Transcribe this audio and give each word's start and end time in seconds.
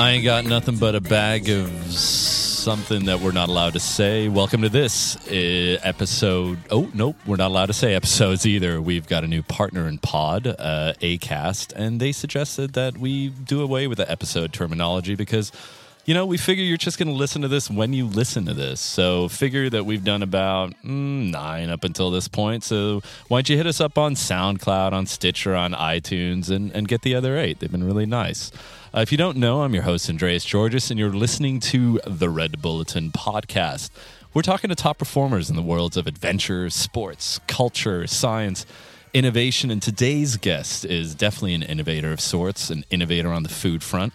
I 0.00 0.12
ain't 0.12 0.24
got 0.24 0.46
nothing 0.46 0.78
but 0.78 0.94
a 0.94 1.00
bag 1.02 1.50
of 1.50 1.70
something 1.92 3.04
that 3.04 3.20
we're 3.20 3.32
not 3.32 3.50
allowed 3.50 3.74
to 3.74 3.80
say. 3.80 4.28
Welcome 4.28 4.62
to 4.62 4.70
this 4.70 5.14
uh, 5.28 5.78
episode. 5.82 6.56
Oh, 6.70 6.90
nope, 6.94 7.16
we're 7.26 7.36
not 7.36 7.50
allowed 7.50 7.66
to 7.66 7.74
say 7.74 7.94
episodes 7.94 8.46
either. 8.46 8.80
We've 8.80 9.06
got 9.06 9.24
a 9.24 9.26
new 9.26 9.42
partner 9.42 9.86
in 9.86 9.98
pod, 9.98 10.46
uh, 10.46 10.94
Acast, 11.02 11.74
and 11.76 12.00
they 12.00 12.12
suggested 12.12 12.72
that 12.72 12.96
we 12.96 13.28
do 13.28 13.60
away 13.60 13.88
with 13.88 13.98
the 13.98 14.10
episode 14.10 14.54
terminology 14.54 15.16
because 15.16 15.52
you 16.06 16.14
know, 16.14 16.24
we 16.24 16.38
figure 16.38 16.64
you're 16.64 16.78
just 16.78 16.98
going 16.98 17.08
to 17.08 17.14
listen 17.14 17.42
to 17.42 17.48
this 17.48 17.70
when 17.70 17.92
you 17.92 18.06
listen 18.06 18.46
to 18.46 18.54
this. 18.54 18.80
So 18.80 19.28
figure 19.28 19.68
that 19.68 19.84
we've 19.84 20.02
done 20.02 20.22
about 20.22 20.72
mm, 20.82 21.30
nine 21.30 21.68
up 21.68 21.84
until 21.84 22.10
this 22.10 22.26
point. 22.26 22.64
So 22.64 23.02
why 23.28 23.36
don't 23.36 23.50
you 23.50 23.58
hit 23.58 23.66
us 23.66 23.82
up 23.82 23.98
on 23.98 24.14
SoundCloud, 24.14 24.92
on 24.92 25.04
Stitcher, 25.04 25.54
on 25.54 25.72
iTunes, 25.72 26.48
and, 26.48 26.72
and 26.72 26.88
get 26.88 27.02
the 27.02 27.14
other 27.14 27.36
eight? 27.36 27.60
They've 27.60 27.70
been 27.70 27.84
really 27.84 28.06
nice. 28.06 28.50
Uh, 28.92 29.00
if 29.00 29.12
you 29.12 29.18
don't 29.18 29.36
know, 29.36 29.62
I'm 29.62 29.72
your 29.72 29.84
host, 29.84 30.10
Andreas 30.10 30.44
Tzortzis, 30.44 30.90
and 30.90 30.98
you're 30.98 31.12
listening 31.12 31.60
to 31.60 32.00
the 32.04 32.28
Red 32.28 32.60
Bulletin 32.60 33.12
podcast. 33.12 33.88
We're 34.34 34.42
talking 34.42 34.68
to 34.68 34.74
top 34.74 34.98
performers 34.98 35.48
in 35.48 35.54
the 35.54 35.62
worlds 35.62 35.96
of 35.96 36.08
adventure, 36.08 36.68
sports, 36.70 37.38
culture, 37.46 38.08
science, 38.08 38.66
innovation, 39.14 39.70
and 39.70 39.80
today's 39.80 40.36
guest 40.36 40.84
is 40.84 41.14
definitely 41.14 41.54
an 41.54 41.62
innovator 41.62 42.10
of 42.10 42.20
sorts, 42.20 42.68
an 42.68 42.84
innovator 42.90 43.28
on 43.28 43.44
the 43.44 43.48
food 43.48 43.84
front. 43.84 44.12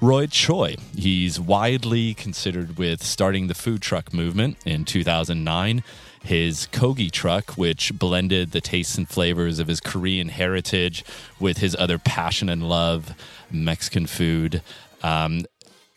Roy 0.00 0.26
Choi. 0.26 0.74
He's 0.96 1.38
widely 1.38 2.12
considered 2.12 2.78
with 2.78 3.04
starting 3.04 3.46
the 3.46 3.54
food 3.54 3.80
truck 3.80 4.12
movement 4.12 4.56
in 4.66 4.84
2009. 4.84 5.84
His 6.22 6.66
Kogi 6.72 7.10
truck, 7.10 7.52
which 7.52 7.96
blended 7.96 8.50
the 8.50 8.60
tastes 8.60 8.98
and 8.98 9.08
flavors 9.08 9.60
of 9.60 9.68
his 9.68 9.80
Korean 9.80 10.28
heritage 10.28 11.04
with 11.38 11.58
his 11.58 11.76
other 11.78 11.98
passion 11.98 12.48
and 12.48 12.68
love, 12.68 13.14
Mexican 13.50 14.06
food, 14.06 14.62
um, 15.02 15.42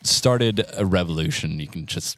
started 0.02 0.64
a 0.76 0.84
revolution. 0.84 1.60
You 1.60 1.68
can 1.68 1.86
just 1.86 2.16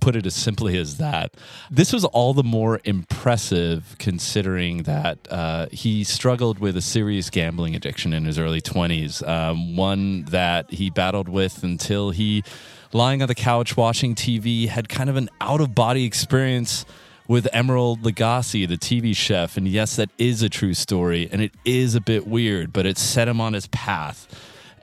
put 0.00 0.16
it 0.16 0.26
as 0.26 0.34
simply 0.34 0.78
as 0.78 0.98
that. 0.98 1.34
This 1.70 1.92
was 1.92 2.04
all 2.04 2.34
the 2.34 2.44
more 2.44 2.80
impressive 2.84 3.96
considering 3.98 4.84
that 4.84 5.18
uh, 5.30 5.66
he 5.72 6.04
struggled 6.04 6.58
with 6.58 6.76
a 6.76 6.80
serious 6.80 7.30
gambling 7.30 7.74
addiction 7.74 8.12
in 8.12 8.24
his 8.24 8.38
early 8.38 8.60
20s, 8.60 9.26
um, 9.26 9.76
one 9.76 10.24
that 10.26 10.70
he 10.70 10.90
battled 10.90 11.28
with 11.28 11.62
until 11.62 12.10
he, 12.10 12.44
lying 12.92 13.22
on 13.22 13.28
the 13.28 13.34
couch 13.34 13.76
watching 13.76 14.14
TV, 14.14 14.68
had 14.68 14.88
kind 14.88 15.10
of 15.10 15.16
an 15.16 15.28
out 15.40 15.60
of 15.60 15.74
body 15.74 16.04
experience 16.04 16.84
with 17.28 17.46
Emeril 17.54 17.98
Lagasse, 17.98 18.66
the 18.66 18.76
TV 18.76 19.14
chef. 19.14 19.56
And 19.56 19.68
yes, 19.68 19.94
that 19.94 20.10
is 20.18 20.42
a 20.42 20.48
true 20.48 20.74
story, 20.74 21.28
and 21.30 21.40
it 21.40 21.52
is 21.64 21.94
a 21.94 22.00
bit 22.00 22.26
weird, 22.26 22.72
but 22.72 22.86
it 22.86 22.98
set 22.98 23.28
him 23.28 23.40
on 23.40 23.52
his 23.52 23.68
path 23.68 24.26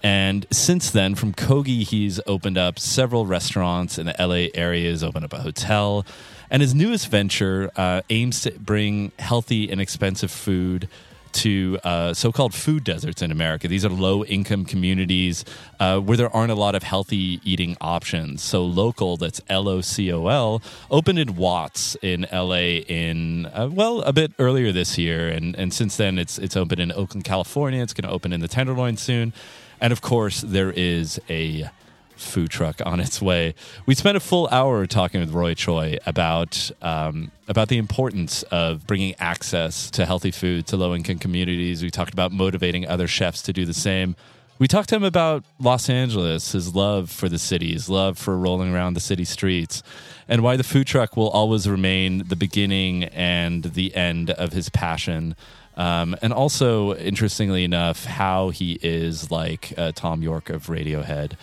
and 0.05 0.45
since 0.51 0.91
then, 0.91 1.15
from 1.15 1.33
Kogi, 1.33 1.81
he's 1.81 2.19
opened 2.27 2.59
up 2.59 2.77
several 2.77 3.25
restaurants 3.25 3.97
in 3.97 4.05
the 4.05 4.15
LA 4.19 4.49
area, 4.53 4.91
he's 4.91 5.03
opened 5.03 5.25
up 5.25 5.33
a 5.33 5.39
hotel. 5.39 6.05
And 6.51 6.61
his 6.61 6.75
newest 6.75 7.07
venture 7.07 7.71
uh, 7.75 8.03
aims 8.11 8.41
to 8.41 8.51
bring 8.51 9.13
healthy 9.17 9.67
and 9.71 9.81
expensive 9.81 10.29
food 10.29 10.87
to 11.35 11.79
uh, 11.83 12.13
so 12.13 12.31
called 12.31 12.53
food 12.53 12.83
deserts 12.83 13.21
in 13.21 13.31
America. 13.31 13.67
These 13.67 13.85
are 13.85 13.89
low 13.89 14.23
income 14.25 14.65
communities 14.65 15.45
uh, 15.79 15.99
where 15.99 16.17
there 16.17 16.35
aren't 16.35 16.51
a 16.51 16.55
lot 16.55 16.75
of 16.75 16.83
healthy 16.83 17.39
eating 17.43 17.77
options. 17.81 18.41
So, 18.41 18.63
Local, 18.63 19.17
that's 19.17 19.41
L 19.49 19.67
O 19.67 19.81
C 19.81 20.11
O 20.11 20.27
L, 20.27 20.61
opened 20.89 21.19
in 21.19 21.35
Watts 21.35 21.95
in 22.01 22.25
LA 22.31 22.81
in, 22.87 23.45
uh, 23.47 23.69
well, 23.71 24.01
a 24.01 24.13
bit 24.13 24.31
earlier 24.39 24.71
this 24.71 24.97
year. 24.97 25.27
And, 25.29 25.55
and 25.55 25.73
since 25.73 25.97
then, 25.97 26.17
it's, 26.17 26.37
it's 26.37 26.55
opened 26.55 26.81
in 26.81 26.91
Oakland, 26.91 27.23
California. 27.23 27.81
It's 27.83 27.93
going 27.93 28.07
to 28.07 28.13
open 28.13 28.33
in 28.33 28.41
the 28.41 28.47
Tenderloin 28.47 28.97
soon. 28.97 29.33
And 29.81 29.91
of 29.91 30.01
course, 30.01 30.41
there 30.41 30.71
is 30.71 31.19
a 31.29 31.69
food 32.15 32.49
truck 32.49 32.81
on 32.85 32.99
its 32.99 33.21
way. 33.21 33.55
We 33.85 33.95
spent 33.95 34.17
a 34.17 34.19
full 34.19 34.47
hour 34.51 34.85
talking 34.85 35.21
with 35.21 35.31
Roy 35.31 35.53
Choi 35.53 35.97
about 36.05 36.71
um, 36.81 37.31
about 37.47 37.69
the 37.69 37.77
importance 37.77 38.43
of 38.43 38.87
bringing 38.87 39.15
access 39.19 39.89
to 39.91 40.05
healthy 40.05 40.31
food 40.31 40.67
to 40.67 40.77
low 40.77 40.95
income 40.95 41.19
communities. 41.19 41.83
We 41.83 41.91
talked 41.91 42.13
about 42.13 42.31
motivating 42.31 42.87
other 42.87 43.07
chefs 43.07 43.41
to 43.43 43.53
do 43.53 43.65
the 43.65 43.73
same. 43.73 44.15
We 44.57 44.67
talked 44.67 44.89
to 44.89 44.95
him 44.95 45.03
about 45.03 45.43
Los 45.59 45.89
Angeles, 45.89 46.53
his 46.53 46.73
love 46.73 47.11
for 47.11 47.27
the 47.27 47.37
city, 47.37 47.73
his 47.73 47.89
love 47.89 48.17
for 48.17 48.37
rolling 48.37 48.73
around 48.73 48.93
the 48.93 49.01
city 49.01 49.25
streets, 49.25 49.83
and 50.29 50.41
why 50.41 50.55
the 50.55 50.63
food 50.63 50.87
truck 50.87 51.17
will 51.17 51.29
always 51.29 51.67
remain 51.67 52.27
the 52.29 52.37
beginning 52.37 53.03
and 53.05 53.63
the 53.63 53.93
end 53.93 54.29
of 54.31 54.53
his 54.53 54.69
passion 54.69 55.35
um, 55.77 56.15
and 56.21 56.31
also, 56.31 56.95
interestingly 56.95 57.63
enough, 57.63 58.05
how 58.05 58.49
he 58.49 58.79
is 58.81 59.29
like 59.29 59.73
uh, 59.77 59.91
Thom 59.93 60.21
Yorke 60.21 60.49
of 60.49 60.67
Radiohead. 60.67 61.33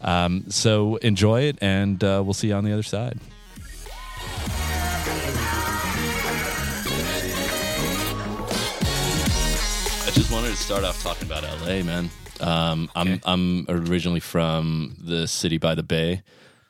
Um, 0.00 0.44
so 0.50 0.96
enjoy 0.96 1.42
it, 1.42 1.58
and 1.60 2.02
uh, 2.02 2.22
we'll 2.24 2.34
see 2.34 2.48
you 2.48 2.54
on 2.54 2.64
the 2.64 2.72
other 2.72 2.82
side. 2.82 3.18
I 10.02 10.12
just 10.12 10.32
wanted 10.32 10.50
to 10.50 10.56
start 10.56 10.84
off 10.84 11.02
talking 11.02 11.26
about 11.26 11.42
LA, 11.44 11.82
man. 11.82 12.10
Um, 12.40 12.90
I'm 12.96 13.20
I'm 13.24 13.66
originally 13.68 14.20
from 14.20 14.96
the 14.98 15.28
city 15.28 15.58
by 15.58 15.74
the 15.74 15.82
bay, 15.82 16.22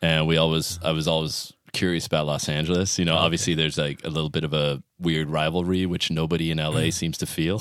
and 0.02 0.26
we 0.26 0.36
always 0.36 0.78
I 0.82 0.91
was 0.92 1.06
always 1.06 1.52
curious 1.72 2.06
about 2.06 2.26
Los 2.26 2.48
Angeles. 2.48 2.98
You 2.98 3.04
know, 3.04 3.14
okay. 3.14 3.25
obviously 3.25 3.54
there's 3.54 3.78
like 3.78 4.04
a 4.04 4.10
little 4.10 4.31
bit 4.31 4.44
of 4.44 4.53
a 4.53 4.82
weird 4.98 5.31
rivalry, 5.31 5.86
which 5.86 6.10
nobody 6.10 6.50
in 6.50 6.58
LA 6.58 6.88
mm. 6.88 6.92
seems 6.92 7.19
to 7.19 7.26
feel. 7.26 7.60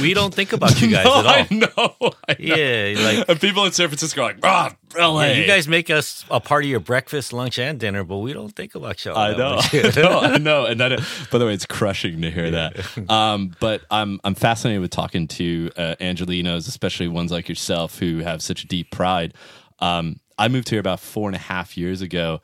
we 0.00 0.14
don't 0.14 0.32
think 0.32 0.52
about 0.52 0.80
you 0.80 0.90
guys 0.90 1.04
no, 1.04 1.20
at 1.20 1.26
all. 1.26 1.28
I 1.28 1.48
know. 1.50 2.12
I 2.28 2.36
know. 2.38 2.54
Yeah, 2.56 2.94
like 3.04 3.28
and 3.28 3.40
people 3.40 3.64
in 3.64 3.72
San 3.72 3.88
Francisco 3.88 4.22
are 4.22 4.24
like, 4.24 4.38
ah, 4.42 4.74
LA. 4.96 5.22
Yeah, 5.22 5.32
you 5.32 5.46
guys 5.46 5.68
make 5.68 5.90
us 5.90 6.24
a 6.30 6.40
part 6.40 6.64
of 6.64 6.70
your 6.70 6.80
breakfast, 6.80 7.32
lunch, 7.32 7.58
and 7.58 7.78
dinner, 7.78 8.04
but 8.04 8.18
we 8.18 8.32
don't 8.32 8.54
think 8.54 8.74
about 8.74 9.04
you. 9.04 9.12
I 9.14 9.36
know. 9.36 9.58
I 9.60 9.92
know. 9.96 10.20
I 10.20 10.38
know. 10.38 10.64
And 10.66 10.80
that, 10.80 11.00
by 11.30 11.38
the 11.38 11.46
way, 11.46 11.54
it's 11.54 11.66
crushing 11.66 12.20
to 12.22 12.30
hear 12.30 12.46
yeah. 12.46 12.70
that. 12.70 13.10
Um, 13.10 13.54
but 13.60 13.82
I'm 13.90 14.20
I'm 14.24 14.34
fascinated 14.34 14.80
with 14.80 14.90
talking 14.90 15.28
to 15.28 15.70
uh, 15.76 15.94
Angelinos, 16.00 16.68
especially 16.68 17.08
ones 17.08 17.32
like 17.32 17.48
yourself 17.48 17.98
who 17.98 18.18
have 18.18 18.42
such 18.42 18.64
a 18.64 18.66
deep 18.66 18.90
pride. 18.90 19.34
Um, 19.80 20.20
I 20.38 20.48
moved 20.48 20.70
here 20.70 20.80
about 20.80 21.00
four 21.00 21.28
and 21.28 21.36
a 21.36 21.40
half 21.40 21.76
years 21.76 22.00
ago 22.00 22.40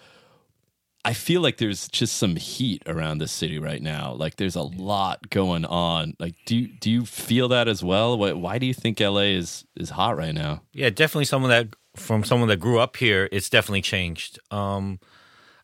I 1.07 1.13
feel 1.13 1.41
like 1.41 1.59
there's 1.59 1.87
just 1.87 2.17
some 2.17 2.35
heat 2.35 2.83
around 2.85 3.19
the 3.19 3.29
city 3.29 3.61
right 3.61 3.81
now. 3.81 4.13
Like 4.15 4.37
there's 4.37 4.57
a 4.57 4.63
lot 4.63 5.31
going 5.31 5.65
on. 5.65 6.17
Like 6.19 6.35
do 6.47 6.57
you, 6.57 6.67
do 6.67 6.91
you 6.91 7.07
feel 7.07 7.47
that 7.47 7.69
as 7.69 7.85
well? 7.85 8.19
Why, 8.19 8.33
why 8.33 8.59
do 8.59 8.67
you 8.67 8.75
think 8.75 8.99
LA 8.99 9.37
is 9.39 9.65
is 9.77 9.91
hot 9.91 10.17
right 10.17 10.35
now? 10.35 10.63
Yeah, 10.73 10.91
definitely 10.91 11.27
someone 11.27 11.51
that 11.51 11.69
from 11.95 12.25
someone 12.25 12.49
that 12.49 12.57
grew 12.57 12.81
up 12.81 12.97
here, 12.97 13.29
it's 13.31 13.49
definitely 13.49 13.83
changed. 13.83 14.41
Um 14.51 14.99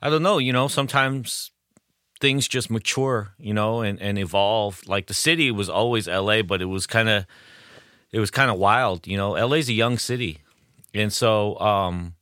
I 0.01 0.11
don't 0.11 0.23
know, 0.23 0.39
you 0.39 0.53
know, 0.53 0.69
sometimes 0.69 1.51
things 2.21 2.47
just 2.47 2.71
mature, 2.71 3.35
you 3.37 3.53
know, 3.53 3.81
and 3.81 4.01
and 4.01 4.19
evolve. 4.19 4.81
Like 4.87 5.09
the 5.09 5.15
city 5.15 5.51
was 5.51 5.69
always 5.69 6.07
LA, 6.07 6.43
but 6.43 6.63
it 6.63 6.67
was 6.67 6.87
kind 6.87 7.09
of 7.09 7.27
it 8.13 8.21
was 8.21 8.31
kind 8.31 8.49
of 8.49 8.59
wild, 8.59 9.09
you 9.09 9.17
know. 9.17 9.33
LA's 9.33 9.69
a 9.69 9.73
young 9.73 9.99
city. 9.99 10.39
And 10.95 11.13
so 11.13 11.59
um 11.59 12.15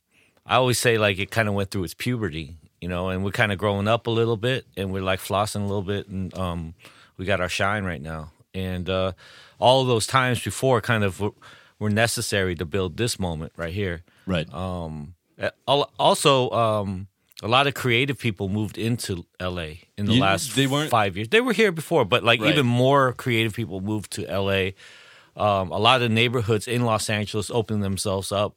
I 0.43 0.55
always 0.55 0.79
say 0.79 0.97
like 0.97 1.19
it 1.19 1.29
kind 1.29 1.47
of 1.47 1.53
went 1.53 1.69
through 1.69 1.83
its 1.83 1.93
puberty 1.93 2.57
you 2.81 2.87
know, 2.87 3.09
and 3.09 3.23
we're 3.23 3.31
kind 3.31 3.51
of 3.51 3.57
growing 3.57 3.87
up 3.87 4.07
a 4.07 4.11
little 4.11 4.37
bit, 4.37 4.65
and 4.75 4.91
we're 4.91 5.03
like 5.03 5.19
flossing 5.19 5.61
a 5.61 5.65
little 5.65 5.83
bit, 5.83 6.07
and 6.07 6.35
um, 6.37 6.73
we 7.17 7.25
got 7.25 7.39
our 7.39 7.49
shine 7.49 7.83
right 7.83 8.01
now. 8.01 8.31
And 8.53 8.89
uh, 8.89 9.13
all 9.59 9.81
of 9.81 9.87
those 9.87 10.07
times 10.07 10.43
before 10.43 10.81
kind 10.81 11.03
of 11.03 11.19
were, 11.19 11.31
were 11.79 11.89
necessary 11.89 12.55
to 12.55 12.65
build 12.65 12.97
this 12.97 13.19
moment 13.19 13.53
right 13.55 13.73
here. 13.73 14.03
Right. 14.25 14.51
Um, 14.53 15.13
also, 15.97 16.49
um, 16.49 17.07
a 17.43 17.47
lot 17.47 17.67
of 17.67 17.73
creative 17.73 18.17
people 18.17 18.49
moved 18.49 18.77
into 18.77 19.25
LA 19.39 19.73
in 19.97 20.05
the 20.05 20.13
you, 20.13 20.21
last 20.21 20.55
they 20.55 20.67
weren't, 20.67 20.89
five 20.89 21.15
years. 21.15 21.29
They 21.29 21.41
were 21.41 21.53
here 21.53 21.71
before, 21.71 22.05
but 22.05 22.23
like 22.23 22.41
right. 22.41 22.51
even 22.51 22.65
more 22.65 23.13
creative 23.13 23.53
people 23.53 23.81
moved 23.81 24.11
to 24.13 24.23
LA. 24.23 24.71
Um, 25.35 25.71
a 25.71 25.77
lot 25.77 26.01
of 26.01 26.11
neighborhoods 26.11 26.67
in 26.67 26.83
Los 26.83 27.09
Angeles 27.09 27.49
opened 27.49 27.83
themselves 27.83 28.31
up, 28.31 28.55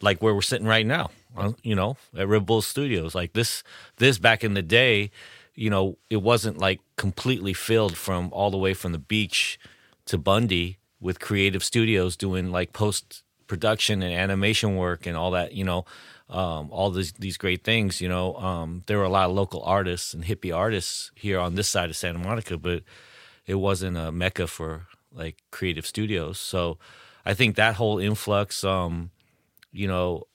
like 0.00 0.20
where 0.20 0.34
we're 0.34 0.42
sitting 0.42 0.66
right 0.66 0.86
now 0.86 1.10
you 1.62 1.74
know, 1.74 1.96
at 2.16 2.28
Red 2.28 2.46
Bull 2.46 2.62
Studios. 2.62 3.14
Like 3.14 3.32
this, 3.32 3.62
this 3.96 4.18
back 4.18 4.44
in 4.44 4.54
the 4.54 4.62
day, 4.62 5.10
you 5.54 5.70
know, 5.70 5.98
it 6.10 6.22
wasn't 6.22 6.58
like 6.58 6.80
completely 6.96 7.52
filled 7.52 7.96
from 7.96 8.30
all 8.32 8.50
the 8.50 8.58
way 8.58 8.74
from 8.74 8.92
the 8.92 8.98
beach 8.98 9.58
to 10.06 10.18
Bundy 10.18 10.78
with 11.00 11.20
creative 11.20 11.62
studios 11.62 12.16
doing 12.16 12.50
like 12.50 12.72
post 12.72 13.22
production 13.46 14.02
and 14.02 14.12
animation 14.12 14.76
work 14.76 15.06
and 15.06 15.16
all 15.16 15.30
that, 15.32 15.52
you 15.52 15.64
know, 15.64 15.84
um, 16.30 16.70
all 16.70 16.90
these 16.90 17.12
these 17.12 17.36
great 17.36 17.62
things. 17.62 18.00
You 18.00 18.08
know, 18.08 18.34
um, 18.36 18.82
there 18.86 18.98
were 18.98 19.04
a 19.04 19.10
lot 19.10 19.28
of 19.28 19.36
local 19.36 19.62
artists 19.62 20.14
and 20.14 20.24
hippie 20.24 20.54
artists 20.54 21.10
here 21.14 21.38
on 21.38 21.54
this 21.54 21.68
side 21.68 21.90
of 21.90 21.96
Santa 21.96 22.18
Monica, 22.18 22.56
but 22.56 22.82
it 23.46 23.56
wasn't 23.56 23.96
a 23.96 24.10
mecca 24.10 24.46
for 24.46 24.86
like 25.12 25.36
creative 25.50 25.86
studios. 25.86 26.38
So 26.38 26.78
I 27.24 27.34
think 27.34 27.56
that 27.56 27.76
whole 27.76 27.98
influx, 27.98 28.64
um, 28.64 29.10
you 29.74 29.88
know, 29.88 30.26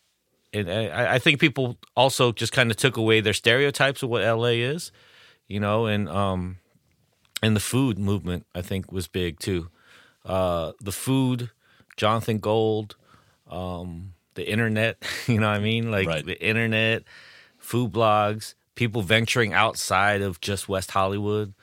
and 0.53 0.69
I, 0.69 1.15
I 1.15 1.19
think 1.19 1.39
people 1.39 1.77
also 1.95 2.31
just 2.31 2.51
kind 2.51 2.69
of 2.69 2.77
took 2.77 2.97
away 2.97 3.21
their 3.21 3.33
stereotypes 3.33 4.03
of 4.03 4.09
what 4.09 4.23
LA 4.23 4.59
is, 4.59 4.91
you 5.47 5.59
know, 5.59 5.85
and 5.85 6.09
um, 6.09 6.57
and 7.41 7.55
the 7.55 7.61
food 7.61 7.97
movement 7.97 8.45
I 8.53 8.61
think 8.61 8.91
was 8.91 9.07
big 9.07 9.39
too. 9.39 9.69
Uh, 10.25 10.73
the 10.81 10.91
food, 10.91 11.49
Jonathan 11.97 12.39
Gold, 12.39 12.95
um, 13.49 14.13
the 14.35 14.49
internet. 14.49 15.03
You 15.27 15.39
know 15.39 15.49
what 15.49 15.57
I 15.57 15.63
mean? 15.63 15.91
Like 15.91 16.07
right. 16.07 16.25
the 16.25 16.41
internet, 16.43 17.03
food 17.59 17.91
blogs, 17.91 18.55
people 18.73 19.03
venturing 19.03 19.53
outside 19.53 20.23
of 20.23 20.41
just 20.41 20.67
West 20.67 20.89
Hollywood, 20.89 21.53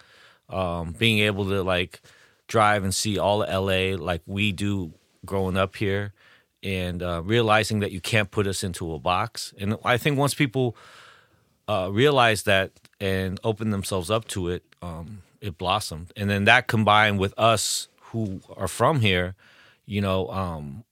um, 0.49 0.93
being 0.93 1.19
able 1.19 1.49
to 1.49 1.65
like 1.65 2.01
drive 2.47 2.85
and 2.85 2.95
see 2.95 3.19
all 3.19 3.43
of 3.43 3.49
LA 3.49 3.97
like 3.97 4.23
we 4.25 4.53
do 4.53 4.93
growing 5.25 5.57
up 5.57 5.75
here, 5.75 6.13
and 6.63 7.03
uh, 7.03 7.23
realizing 7.25 7.81
that 7.81 7.93
you 7.93 8.01
can't 8.01 8.31
put 8.31 8.47
us 8.47 8.63
into 8.63 8.93
a 8.93 8.99
box. 8.99 9.55
And 9.59 9.77
I 9.85 9.97
think 9.97 10.19
once 10.19 10.35
people 10.35 10.77
uh, 11.69 11.91
realize 11.93 12.45
that 12.45 12.73
and 13.01 13.39
open 13.45 13.71
themselves 13.71 14.11
up 14.11 14.27
to 14.29 14.49
it, 14.49 14.65
um, 14.83 15.23
it 15.41 15.59
blossomed. 15.59 16.13
And 16.17 16.31
then 16.31 16.45
that 16.45 16.67
combined 16.67 17.19
with 17.19 17.35
us 17.39 17.89
who 18.01 18.41
are 18.57 18.69
from 18.69 19.01
here, 19.01 19.35
you 19.85 20.01
know, 20.01 20.29
um, 20.29 20.85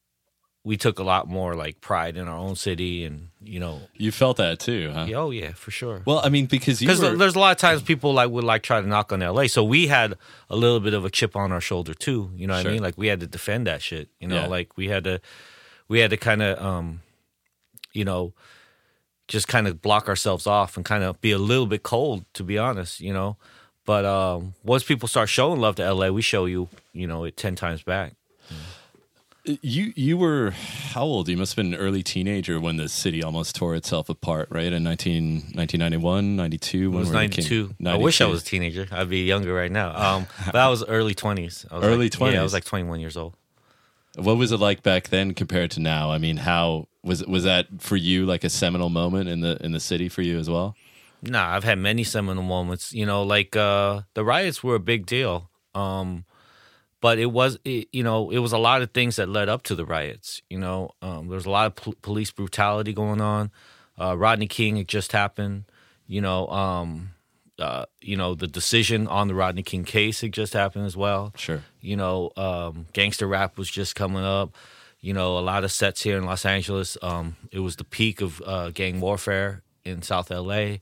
we 0.64 0.78
took 0.78 0.98
a 0.98 1.02
lot 1.02 1.28
more 1.28 1.54
like 1.54 1.80
pride 1.80 2.16
in 2.16 2.26
our 2.26 2.36
own 2.36 2.56
city 2.56 3.04
and 3.04 3.28
you 3.42 3.60
know 3.60 3.82
you 3.94 4.10
felt 4.10 4.38
that 4.38 4.58
too 4.58 4.90
huh? 4.92 5.06
oh 5.14 5.30
yeah 5.30 5.52
for 5.52 5.70
sure 5.70 6.02
well 6.06 6.20
i 6.24 6.28
mean 6.30 6.46
because 6.46 6.80
because 6.80 7.00
were... 7.00 7.16
there's 7.16 7.36
a 7.36 7.38
lot 7.38 7.52
of 7.52 7.58
times 7.58 7.82
people 7.82 8.14
like 8.14 8.30
would 8.30 8.44
like 8.44 8.62
try 8.62 8.80
to 8.80 8.86
knock 8.86 9.12
on 9.12 9.20
la 9.20 9.46
so 9.46 9.62
we 9.62 9.86
had 9.86 10.14
a 10.48 10.56
little 10.56 10.80
bit 10.80 10.94
of 10.94 11.04
a 11.04 11.10
chip 11.10 11.36
on 11.36 11.52
our 11.52 11.60
shoulder 11.60 11.92
too 11.92 12.30
you 12.34 12.46
know 12.46 12.54
what 12.54 12.62
sure. 12.62 12.70
i 12.70 12.74
mean 12.74 12.82
like 12.82 12.96
we 12.96 13.08
had 13.08 13.20
to 13.20 13.26
defend 13.26 13.66
that 13.66 13.82
shit 13.82 14.08
you 14.18 14.26
know 14.26 14.36
yeah. 14.36 14.46
like 14.46 14.76
we 14.76 14.88
had 14.88 15.04
to 15.04 15.20
we 15.94 16.00
had 16.00 16.10
to 16.10 16.16
kind 16.16 16.42
of 16.42 16.60
um 16.60 17.00
you 17.92 18.04
know 18.04 18.32
just 19.28 19.46
kind 19.46 19.68
of 19.68 19.80
block 19.80 20.08
ourselves 20.08 20.44
off 20.44 20.76
and 20.76 20.84
kind 20.84 21.04
of 21.04 21.20
be 21.20 21.30
a 21.30 21.38
little 21.38 21.66
bit 21.66 21.84
cold 21.84 22.24
to 22.34 22.42
be 22.42 22.58
honest 22.58 23.00
you 23.00 23.12
know 23.12 23.36
but 23.86 24.04
um 24.04 24.54
once 24.64 24.82
people 24.82 25.06
start 25.06 25.28
showing 25.28 25.60
love 25.60 25.76
to 25.76 25.94
la 25.94 26.08
we 26.08 26.20
show 26.20 26.46
you 26.46 26.68
you 26.92 27.06
know 27.06 27.22
it 27.22 27.36
10 27.36 27.54
times 27.54 27.84
back 27.84 28.14
you 29.44 29.92
you 29.94 30.16
were 30.16 30.50
how 30.50 31.02
old? 31.02 31.28
You 31.28 31.36
must 31.36 31.54
have 31.54 31.62
been 31.62 31.74
an 31.74 31.78
early 31.78 32.02
teenager 32.02 32.58
when 32.58 32.78
the 32.78 32.88
city 32.88 33.22
almost 33.22 33.54
tore 33.54 33.74
itself 33.74 34.08
apart, 34.08 34.48
right? 34.50 34.72
In 34.72 34.82
19, 34.82 35.52
1991, 35.54 36.34
92? 36.36 36.90
When 36.90 36.96
it 36.96 37.00
was 37.00 37.10
92. 37.10 37.74
92. 37.78 37.86
I 37.86 38.02
wish 38.02 38.22
I 38.22 38.24
was 38.24 38.40
a 38.40 38.44
teenager. 38.46 38.86
I'd 38.90 39.10
be 39.10 39.24
younger 39.24 39.52
right 39.52 39.70
now. 39.70 39.94
Um, 39.94 40.26
but 40.46 40.56
I 40.56 40.70
was 40.70 40.82
early 40.84 41.14
20s. 41.14 41.70
Was 41.70 41.84
early 41.84 42.06
like, 42.06 42.12
20s? 42.12 42.32
Yeah, 42.32 42.40
I 42.40 42.42
was 42.42 42.54
like 42.54 42.64
21 42.64 43.00
years 43.00 43.18
old. 43.18 43.34
What 44.16 44.36
was 44.36 44.52
it 44.52 44.58
like 44.58 44.82
back 44.82 45.08
then 45.08 45.34
compared 45.34 45.72
to 45.72 45.80
now? 45.80 46.10
I 46.10 46.18
mean, 46.18 46.36
how 46.38 46.88
was 47.02 47.24
was 47.26 47.44
that 47.44 47.66
for 47.80 47.96
you 47.96 48.26
like 48.26 48.44
a 48.44 48.50
seminal 48.50 48.88
moment 48.88 49.28
in 49.28 49.40
the 49.40 49.58
in 49.64 49.72
the 49.72 49.80
city 49.80 50.08
for 50.08 50.22
you 50.22 50.38
as 50.38 50.48
well? 50.48 50.76
Nah, 51.22 51.54
I've 51.54 51.64
had 51.64 51.78
many 51.78 52.04
seminal 52.04 52.44
moments. 52.44 52.92
You 52.92 53.06
know, 53.06 53.22
like 53.22 53.56
uh, 53.56 54.02
the 54.14 54.24
riots 54.24 54.62
were 54.62 54.74
a 54.74 54.80
big 54.80 55.06
deal. 55.06 55.50
Um, 55.74 56.24
but 57.04 57.18
it 57.18 57.26
was 57.26 57.58
it, 57.66 57.86
you 57.92 58.02
know 58.02 58.30
it 58.30 58.38
was 58.38 58.52
a 58.52 58.58
lot 58.58 58.80
of 58.80 58.90
things 58.92 59.16
that 59.16 59.28
led 59.28 59.46
up 59.46 59.62
to 59.62 59.74
the 59.74 59.84
riots 59.84 60.40
you 60.48 60.58
know 60.58 60.90
um, 61.02 61.28
there 61.28 61.34
was 61.34 61.44
a 61.44 61.50
lot 61.50 61.66
of 61.66 61.74
pol- 61.76 61.94
police 62.00 62.30
brutality 62.30 62.94
going 62.94 63.20
on 63.20 63.50
uh, 64.00 64.16
rodney 64.16 64.46
king 64.46 64.76
had 64.76 64.88
just 64.88 65.12
happened 65.12 65.64
you 66.06 66.22
know 66.22 66.48
um, 66.48 67.10
uh, 67.58 67.84
you 68.00 68.16
know 68.16 68.34
the 68.34 68.46
decision 68.46 69.06
on 69.06 69.28
the 69.28 69.34
rodney 69.34 69.62
king 69.62 69.84
case 69.84 70.20
had 70.20 70.32
just 70.32 70.52
happened 70.52 70.86
as 70.86 70.96
well 70.96 71.32
sure 71.36 71.62
you 71.80 71.96
know 71.96 72.30
um, 72.36 72.86
gangster 72.92 73.26
rap 73.26 73.56
was 73.56 73.70
just 73.70 73.94
coming 73.94 74.24
up 74.24 74.54
you 75.00 75.12
know 75.12 75.38
a 75.38 75.40
lot 75.40 75.64
of 75.64 75.70
sets 75.70 76.02
here 76.02 76.16
in 76.16 76.24
los 76.24 76.44
angeles 76.44 76.96
um, 77.02 77.36
it 77.52 77.60
was 77.60 77.76
the 77.76 77.84
peak 77.84 78.20
of 78.20 78.42
uh, 78.44 78.70
gang 78.70 79.00
warfare 79.00 79.62
in 79.84 80.02
south 80.02 80.30
la 80.30 80.76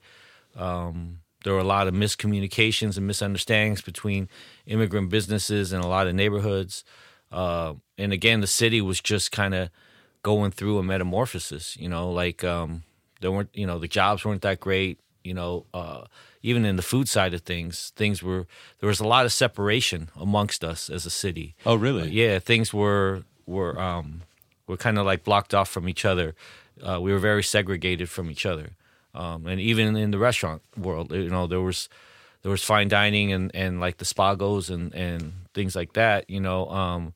um, 0.57 1.19
there 1.45 1.53
were 1.53 1.59
a 1.59 1.65
lot 1.65 1.89
of 1.89 1.95
miscommunications 1.95 2.97
and 2.97 3.07
misunderstandings 3.07 3.83
between 3.83 4.29
immigrant 4.67 5.11
businesses 5.11 5.73
and 5.73 5.83
a 5.83 5.89
lot 5.89 6.07
of 6.07 6.15
neighborhoods. 6.15 6.85
Uh, 7.31 7.75
and 7.99 8.13
again, 8.13 8.41
the 8.41 8.47
city 8.47 8.81
was 8.81 9.01
just 9.01 9.33
kind 9.33 9.55
of 9.55 9.71
going 10.23 10.51
through 10.51 10.79
a 10.79 10.83
metamorphosis. 10.83 11.77
You 11.77 11.89
know, 11.89 12.11
like 12.11 12.45
um, 12.45 12.85
there 13.21 13.33
weren't, 13.33 13.51
you 13.55 13.67
know, 13.67 13.79
the 13.79 13.89
jobs 13.89 14.25
weren't 14.25 14.43
that 14.43 14.61
great. 14.61 15.01
You 15.25 15.35
know, 15.35 15.67
uh, 15.73 16.05
even 16.43 16.65
in 16.65 16.77
the 16.77 16.83
food 16.83 17.09
side 17.09 17.35
of 17.35 17.43
things, 17.43 17.93
things 17.97 18.23
were 18.23 18.47
there 18.81 18.89
was 18.89 19.01
a 19.01 19.07
lot 19.07 19.25
of 19.25 19.33
separation 19.33 20.09
amongst 20.19 20.65
us 20.65 20.91
as 20.91 21.07
a 21.07 21.11
city. 21.11 21.55
Oh, 21.65 21.75
really? 21.75 22.03
Uh, 22.03 22.07
yeah, 22.07 22.39
things 22.39 22.73
were 22.75 23.23
were 23.47 23.81
um, 23.81 24.23
were 24.67 24.77
kind 24.77 24.99
of 24.99 25.07
like 25.07 25.25
blocked 25.25 25.55
off 25.55 25.69
from 25.69 25.89
each 25.89 26.05
other. 26.05 26.35
Uh, 26.83 27.01
we 27.01 27.13
were 27.13 27.19
very 27.19 27.43
segregated 27.43 28.09
from 28.09 28.31
each 28.31 28.45
other. 28.47 28.71
Um, 29.15 29.47
and 29.47 29.61
even 29.61 29.95
in 29.95 30.11
the 30.11 30.19
restaurant 30.19 30.63
world, 30.77 31.13
you 31.13 31.29
know, 31.29 31.47
there 31.47 31.61
was 31.61 31.89
there 32.43 32.51
was 32.51 32.65
fine 32.65 32.89
dining 32.89 33.33
and, 33.33 33.55
and 33.55 33.81
like 33.81 33.99
the 33.99 34.05
spagos 34.05 34.71
and, 34.71 34.95
and 34.95 35.33
things 35.55 35.77
like 35.77 35.93
that, 35.93 36.29
you 36.29 36.41
know. 36.41 36.69
Um, 36.69 37.15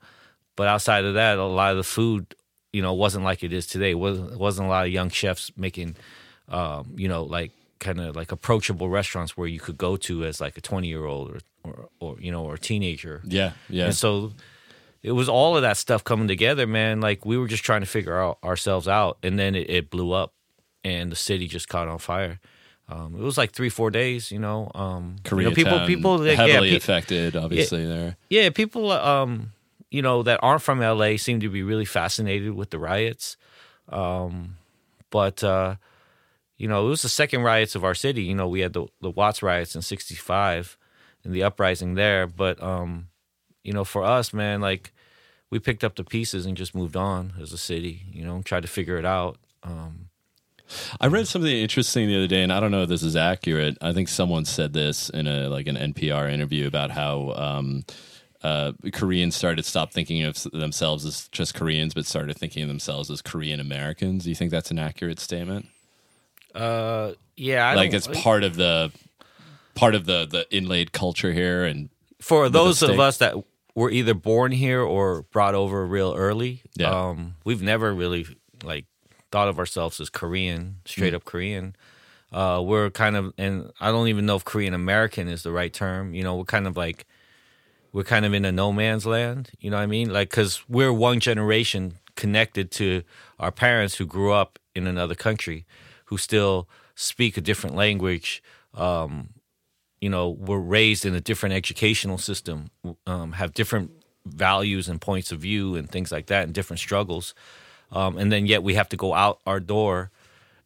but 0.55 0.69
outside 0.69 1.05
of 1.05 1.15
that, 1.15 1.39
a 1.39 1.45
lot 1.45 1.73
of 1.73 1.79
the 1.79 1.85
food, 1.85 2.35
you 2.73 2.83
know, 2.83 2.93
wasn't 2.93 3.25
like 3.25 3.43
it 3.43 3.53
is 3.53 3.67
today. 3.67 3.91
It 3.91 3.99
wasn't 3.99 4.39
wasn't 4.39 4.67
a 4.67 4.71
lot 4.71 4.87
of 4.87 4.93
young 4.93 5.11
chefs 5.11 5.51
making, 5.57 5.97
um, 6.49 6.93
you 6.97 7.09
know, 7.09 7.25
like 7.25 7.51
kind 7.79 8.01
of 8.01 8.17
like 8.17 8.33
approachable 8.33 8.89
restaurants 8.89 9.37
where 9.37 9.49
you 9.49 9.61
could 9.61 9.79
go 9.79 9.97
to 9.97 10.25
as 10.25 10.41
like 10.41 10.57
a 10.57 10.61
twenty 10.61 10.89
year 10.89 11.05
old 11.05 11.31
or, 11.31 11.39
or 11.65 11.89
or 12.01 12.21
you 12.21 12.31
know 12.31 12.45
or 12.45 12.55
a 12.55 12.59
teenager. 12.59 13.23
Yeah, 13.25 13.53
yeah. 13.69 13.87
And 13.87 13.95
so 13.95 14.33
it 15.03 15.13
was 15.13 15.29
all 15.29 15.57
of 15.57 15.63
that 15.63 15.77
stuff 15.77 16.03
coming 16.05 16.29
together, 16.29 16.67
man. 16.67 17.01
Like 17.01 17.25
we 17.25 17.39
were 17.39 17.49
just 17.49 17.65
trying 17.65 17.83
to 17.83 17.87
figure 17.87 18.19
out 18.21 18.39
ourselves 18.43 18.89
out, 18.89 19.19
and 19.23 19.39
then 19.39 19.55
it, 19.55 19.71
it 19.71 19.91
blew 19.91 20.13
up 20.13 20.33
and 20.87 21.11
the 21.11 21.17
city 21.17 21.49
just 21.49 21.69
caught 21.69 21.89
on 21.89 21.99
fire. 21.99 22.39
Um, 22.89 23.17
it 23.17 23.23
was 23.23 23.37
like 23.37 23.51
three, 23.51 23.69
four 23.69 23.91
days, 23.91 24.31
you 24.31 24.39
know. 24.39 24.71
Um, 24.75 25.17
Koreatown, 25.25 25.39
you 25.39 25.49
know, 25.49 25.51
people, 25.51 25.87
people 25.87 26.23
heavily 26.23 26.69
yeah, 26.69 26.75
pe- 26.75 26.77
affected, 26.77 27.37
obviously. 27.37 27.83
Yeah, 27.83 27.89
there, 27.89 28.17
yeah, 28.31 28.51
people, 28.51 28.93
um, 28.93 29.53
you 29.91 30.03
know, 30.03 30.23
that 30.23 30.39
aren't 30.43 30.63
from 30.63 30.81
LA 30.81 31.17
seem 31.17 31.41
to 31.41 31.49
be 31.49 31.65
really 31.65 31.85
fascinated 31.85 32.55
with 32.55 32.71
the 32.71 32.79
riots. 32.79 33.37
Um, 33.89 34.57
but 35.11 35.43
uh, 35.43 35.77
you 36.57 36.69
know, 36.69 36.87
it 36.87 36.91
was 36.91 37.03
the 37.03 37.09
second 37.09 37.43
riots 37.43 37.75
of 37.75 37.85
our 37.85 37.95
city. 37.95 38.23
You 38.23 38.35
know, 38.35 38.49
we 38.49 38.61
had 38.61 38.73
the 38.73 38.87
the 39.01 39.11
Watts 39.11 39.43
riots 39.43 39.75
in 39.75 39.83
'65 39.83 40.79
and 41.25 41.35
the 41.35 41.43
uprising 41.43 41.95
there. 41.95 42.27
But 42.27 42.63
um, 42.63 43.09
you 43.63 43.73
know, 43.73 43.85
for 43.85 44.03
us, 44.03 44.33
man, 44.33 44.61
like 44.61 44.93
we 45.51 45.59
picked 45.59 45.85
up 45.85 45.97
the 45.97 46.05
pieces 46.05 46.47
and 46.47 46.57
just 46.57 46.75
moved 46.75 46.97
on 46.97 47.35
as 47.41 47.53
a 47.53 47.59
city. 47.59 48.07
You 48.11 48.25
know, 48.25 48.43
tried 48.43 48.63
to 48.63 48.69
figure 48.69 48.97
it 48.97 49.05
out. 49.05 49.39
Um, 49.63 50.09
I 51.01 51.07
read 51.07 51.29
something 51.29 51.51
interesting 51.51 52.09
the 52.09 52.17
other 52.17 52.27
day, 52.27 52.43
and 52.43 52.53
I 52.53 52.59
don't 52.59 52.71
know 52.71 52.83
if 52.83 52.89
this 52.89 53.03
is 53.03 53.17
accurate. 53.17 53.77
I 53.81 53.93
think 53.93 54.09
someone 54.09 54.45
said 54.45 54.73
this 54.73 55.11
in 55.11 55.27
a 55.27 55.49
like 55.49 55.67
an 55.67 55.77
NPR 55.77 56.33
interview 56.33 56.67
about 56.67 56.91
how 56.91 57.33
um, 57.37 57.85
uh, 58.43 58.73
Koreans 58.93 59.37
started 59.37 59.63
to 59.63 59.69
stop 59.69 59.93
thinking 59.93 60.23
of 60.23 60.43
themselves 60.53 61.05
as 61.05 61.29
just 61.29 61.55
Koreans, 61.55 61.95
but 61.95 62.07
started 62.07 62.37
thinking 62.37 62.63
of 62.63 62.69
themselves 62.69 63.11
as 63.11 63.23
Korean 63.23 63.61
Americans. 63.61 64.25
Do 64.25 64.31
you 64.31 64.37
think 64.37 64.51
that's 64.51 64.71
an 64.71 64.79
accurate 64.79 65.21
statement? 65.21 65.67
Uh, 66.57 67.13
yeah, 67.37 67.69
I 67.69 67.75
like 67.75 67.93
it's 67.93 68.09
part 68.09 68.43
of 68.43 68.57
the 68.57 68.91
part 69.75 69.95
of 69.95 70.07
the 70.07 70.27
the 70.27 70.47
inlaid 70.51 70.93
culture 70.93 71.33
here, 71.33 71.65
and 71.65 71.91
for 72.21 72.49
those 72.49 72.83
of 72.83 72.99
us 72.99 73.19
that 73.19 73.37
were 73.75 73.91
either 73.91 74.15
born 74.15 74.53
here 74.53 74.81
or 74.81 75.23
brought 75.23 75.55
over 75.55 75.87
real 75.87 76.15
early, 76.17 76.63
yeah. 76.77 76.91
um, 76.91 77.37
we've 77.45 77.63
never 77.63 77.95
really 77.95 78.27
like 78.65 78.87
thought 79.31 79.49
of 79.49 79.59
ourselves 79.59 80.01
as 80.01 80.09
Korean, 80.09 80.77
straight 80.87 81.13
mm. 81.13 81.17
up 81.17 81.25
Korean. 81.25 81.77
Uh, 82.33 82.63
we're 82.65 82.91
kind 82.91 83.17
of, 83.17 83.33
and 83.39 83.71
I 83.81 83.91
don't 83.93 84.09
even 84.09 84.27
know 84.27 84.37
if 84.37 84.45
Korean 84.45 84.75
American 84.75 85.29
is 85.29 85.43
the 85.43 85.53
right 85.53 85.73
term. 85.73 86.15
You 86.15 86.23
know, 86.23 86.37
we're 86.37 86.45
kind 86.45 86.67
of 86.67 86.77
like, 86.77 87.07
we're 87.93 88.05
kind 88.05 88.25
of 88.25 88.35
in 88.35 88.45
a 88.45 88.53
no 88.53 88.73
man's 88.73 89.07
land. 89.07 89.51
You 89.61 89.71
know 89.71 89.77
what 89.77 89.85
I 89.85 89.87
mean? 89.87 90.13
Like, 90.13 90.31
because 90.31 90.63
we're 90.69 90.93
one 90.93 91.21
generation 91.21 91.99
connected 92.15 92.71
to 92.73 93.03
our 93.39 93.53
parents 93.53 93.97
who 93.97 94.07
grew 94.07 94.33
up 94.33 94.59
in 94.75 94.87
another 94.87 95.15
country, 95.15 95.67
who 96.07 96.19
still 96.19 96.69
speak 96.95 97.37
a 97.37 97.41
different 97.41 97.77
language. 97.77 98.43
Um, 98.75 99.31
you 100.01 100.11
know, 100.11 100.31
were 100.31 100.61
raised 100.61 101.07
in 101.07 101.15
a 101.15 101.21
different 101.21 101.55
educational 101.55 102.19
system, 102.19 102.71
um, 103.07 103.33
have 103.33 103.55
different 103.55 103.91
values 104.27 104.89
and 104.89 105.01
points 105.01 105.33
of 105.33 105.41
view 105.41 105.75
and 105.75 105.91
things 105.91 106.13
like 106.13 106.27
that, 106.27 106.45
and 106.45 106.53
different 106.53 106.81
struggles 106.81 107.35
um, 107.93 108.19
and 108.19 108.31
then 108.33 108.47
yet 108.47 108.63
we 108.63 108.75
have 108.75 108.89
to 108.91 108.97
go 108.97 109.15
out 109.15 109.41
our 109.47 109.61
door 109.61 110.11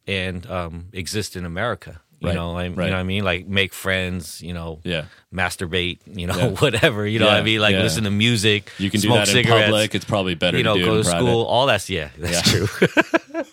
and 0.07 0.45
um, 0.49 0.87
exist 0.93 1.35
in 1.35 1.45
America. 1.45 2.01
You 2.19 2.27
right. 2.27 2.35
know, 2.35 2.51
I, 2.51 2.67
right. 2.67 2.67
you 2.67 2.75
know 2.75 2.83
what 2.83 2.93
I 2.93 3.03
mean? 3.03 3.23
Like 3.23 3.47
make 3.47 3.73
friends, 3.73 4.43
you 4.43 4.53
know, 4.53 4.79
yeah. 4.83 5.05
masturbate, 5.33 5.99
you 6.05 6.27
know, 6.27 6.37
yeah. 6.37 6.49
whatever. 6.59 7.07
You 7.07 7.17
know 7.17 7.25
yeah. 7.25 7.33
what 7.33 7.39
I 7.39 7.43
mean? 7.43 7.59
Like 7.59 7.73
yeah. 7.73 7.81
listen 7.81 8.03
to 8.03 8.11
music. 8.11 8.71
You 8.77 8.91
can 8.91 9.01
smoke 9.01 9.13
do 9.13 9.19
that 9.19 9.27
cigarettes, 9.27 9.65
in 9.65 9.71
public. 9.71 9.95
It's 9.95 10.05
probably 10.05 10.35
better. 10.35 10.57
You 10.57 10.63
know, 10.63 10.77
go 10.77 10.97
to 10.97 11.03
school. 11.03 11.43
All 11.45 11.65
that's 11.65 11.89
yeah, 11.89 12.09
that's 12.17 12.49
true. 12.49 12.67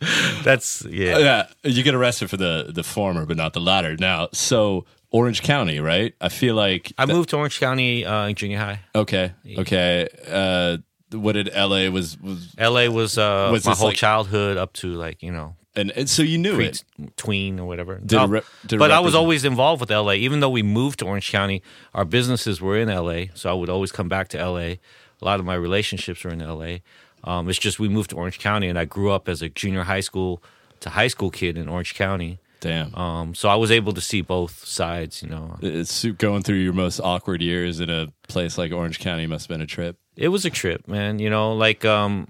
that's 0.44 0.84
yeah. 0.84 1.14
Uh, 1.14 1.18
yeah, 1.18 1.46
you 1.64 1.82
get 1.82 1.94
arrested 1.94 2.30
for 2.30 2.36
the 2.36 2.70
the 2.74 2.82
former, 2.82 3.26
but 3.26 3.36
not 3.36 3.52
the 3.52 3.60
latter. 3.60 3.96
Now, 3.96 4.28
so 4.32 4.84
Orange 5.10 5.42
County, 5.42 5.80
right? 5.80 6.14
I 6.20 6.28
feel 6.28 6.54
like 6.54 6.92
I 6.98 7.06
moved 7.06 7.30
to 7.30 7.36
Orange 7.36 7.58
County 7.58 8.04
uh, 8.04 8.26
in 8.26 8.34
junior 8.34 8.58
high. 8.58 8.80
Okay, 8.94 9.32
okay. 9.58 10.08
Uh, 10.26 10.78
what 11.12 11.32
did 11.32 11.50
LA 11.54 11.88
was 11.88 12.18
was 12.20 12.54
LA 12.58 12.86
was 12.86 13.16
uh 13.16 13.48
was 13.50 13.64
my 13.64 13.74
whole 13.74 13.88
like, 13.88 13.96
childhood 13.96 14.58
up 14.58 14.74
to 14.74 14.88
like 14.88 15.22
you 15.22 15.32
know 15.32 15.56
and, 15.78 15.92
and 15.92 16.10
so 16.10 16.22
you 16.22 16.38
knew 16.38 16.56
pre- 16.56 16.66
it 16.66 16.84
tween 17.16 17.60
or 17.60 17.66
whatever. 17.66 18.00
Did, 18.04 18.18
um, 18.18 18.40
did 18.66 18.78
but 18.78 18.90
I 18.90 18.98
was 18.98 19.14
always 19.14 19.44
involved 19.44 19.80
with 19.80 19.90
LA, 19.90 20.12
even 20.14 20.40
though 20.40 20.50
we 20.50 20.62
moved 20.62 20.98
to 20.98 21.06
Orange 21.06 21.30
County. 21.30 21.62
Our 21.94 22.04
businesses 22.04 22.60
were 22.60 22.76
in 22.76 22.88
LA, 22.88 23.26
so 23.34 23.48
I 23.48 23.52
would 23.52 23.70
always 23.70 23.92
come 23.92 24.08
back 24.08 24.28
to 24.28 24.44
LA. 24.44 24.58
A 24.60 24.78
lot 25.22 25.38
of 25.38 25.46
my 25.46 25.54
relationships 25.54 26.24
were 26.24 26.30
in 26.30 26.40
LA. 26.40 26.78
Um, 27.24 27.48
it's 27.48 27.58
just 27.58 27.78
we 27.78 27.88
moved 27.88 28.10
to 28.10 28.16
Orange 28.16 28.38
County, 28.38 28.68
and 28.68 28.78
I 28.78 28.84
grew 28.84 29.10
up 29.10 29.28
as 29.28 29.42
a 29.42 29.48
junior 29.48 29.84
high 29.84 30.00
school 30.00 30.42
to 30.80 30.90
high 30.90 31.08
school 31.08 31.30
kid 31.30 31.58
in 31.58 31.68
Orange 31.68 31.94
County. 31.94 32.38
Damn. 32.60 32.94
Um, 32.94 33.34
so 33.34 33.48
I 33.48 33.54
was 33.54 33.70
able 33.70 33.92
to 33.92 34.00
see 34.00 34.20
both 34.20 34.64
sides. 34.64 35.22
You 35.22 35.28
know, 35.28 35.56
it's 35.62 36.04
going 36.04 36.42
through 36.42 36.56
your 36.56 36.72
most 36.72 37.00
awkward 37.00 37.40
years 37.40 37.80
in 37.80 37.90
a 37.90 38.12
place 38.28 38.58
like 38.58 38.72
Orange 38.72 38.98
County 38.98 39.26
must 39.26 39.46
have 39.46 39.54
been 39.54 39.60
a 39.60 39.66
trip. 39.66 39.96
It 40.16 40.28
was 40.28 40.44
a 40.44 40.50
trip, 40.50 40.88
man. 40.88 41.18
You 41.18 41.30
know, 41.30 41.52
like 41.52 41.84
um, 41.84 42.28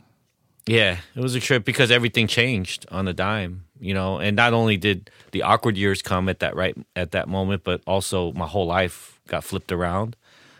yeah, 0.66 0.98
it 1.14 1.20
was 1.20 1.34
a 1.34 1.40
trip 1.40 1.64
because 1.64 1.90
everything 1.90 2.26
changed 2.26 2.86
on 2.90 3.08
a 3.08 3.14
dime. 3.14 3.64
You 3.80 3.94
know, 3.94 4.18
and 4.18 4.36
not 4.36 4.52
only 4.52 4.76
did 4.76 5.10
the 5.30 5.42
awkward 5.42 5.76
years 5.76 6.02
come 6.02 6.28
at 6.28 6.40
that 6.40 6.56
right 6.56 6.76
at 6.96 7.12
that 7.12 7.28
moment, 7.28 7.64
but 7.64 7.80
also 7.86 8.32
my 8.32 8.46
whole 8.46 8.66
life 8.66 9.20
got 9.28 9.44
flipped 9.44 9.72
around. 9.72 10.16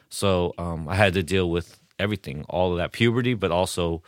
So 0.08 0.54
um, 0.56 0.88
I 0.88 0.94
had 0.94 1.14
to 1.14 1.23
deal 1.23 1.50
with 1.50 1.78
everything, 1.99 2.45
all 2.49 2.73
of 2.73 2.78
that 2.78 2.93
puberty, 2.93 3.35
but 3.35 3.50
also, 3.50 4.02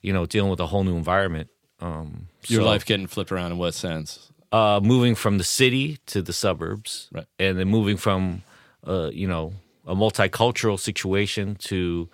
you 0.00 0.12
know, 0.12 0.26
dealing 0.26 0.50
with 0.50 0.60
a 0.60 0.66
whole 0.66 0.84
new 0.84 0.96
environment. 0.96 1.50
Um, 1.80 2.28
Your 2.46 2.62
so, 2.62 2.66
life 2.66 2.84
getting 2.84 3.06
flipped 3.06 3.32
around 3.32 3.52
in 3.52 3.58
what 3.58 3.74
sense? 3.74 4.30
Uh, 4.52 4.80
moving 4.82 5.14
from 5.14 5.38
the 5.38 5.44
city 5.44 5.98
to 6.06 6.22
the 6.22 6.32
suburbs, 6.32 7.08
right. 7.12 7.26
and 7.38 7.58
then 7.58 7.68
moving 7.68 7.96
from, 7.96 8.42
uh, 8.86 9.10
you 9.12 9.26
know, 9.26 9.52
a 9.86 9.94
multicultural 9.94 10.78
situation 10.78 11.56
to 11.56 12.08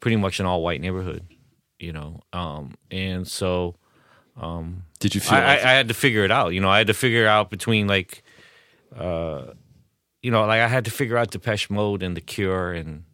pretty 0.00 0.16
much 0.16 0.40
an 0.40 0.46
all-white 0.46 0.80
neighborhood, 0.80 1.24
you 1.78 1.92
know, 1.92 2.20
um, 2.32 2.74
and 2.90 3.26
so. 3.26 3.76
Um, 4.36 4.82
Did 4.98 5.14
you 5.14 5.20
feel? 5.20 5.38
I, 5.38 5.46
like- 5.46 5.64
I, 5.64 5.70
I, 5.70 5.72
had 5.74 5.88
to 5.88 5.94
figure 5.94 6.24
it 6.24 6.32
out. 6.32 6.54
You 6.54 6.60
know, 6.60 6.68
I 6.68 6.78
had 6.78 6.88
to 6.88 6.94
figure 6.94 7.28
out 7.28 7.50
between 7.50 7.86
like, 7.86 8.24
uh, 8.98 9.52
you 10.22 10.32
know, 10.32 10.44
like 10.44 10.60
I 10.60 10.66
had 10.66 10.86
to 10.86 10.90
figure 10.90 11.16
out 11.16 11.30
Depeche 11.30 11.70
Mode 11.70 12.02
and 12.02 12.16
The 12.16 12.20
Cure 12.20 12.72
and 12.72 13.04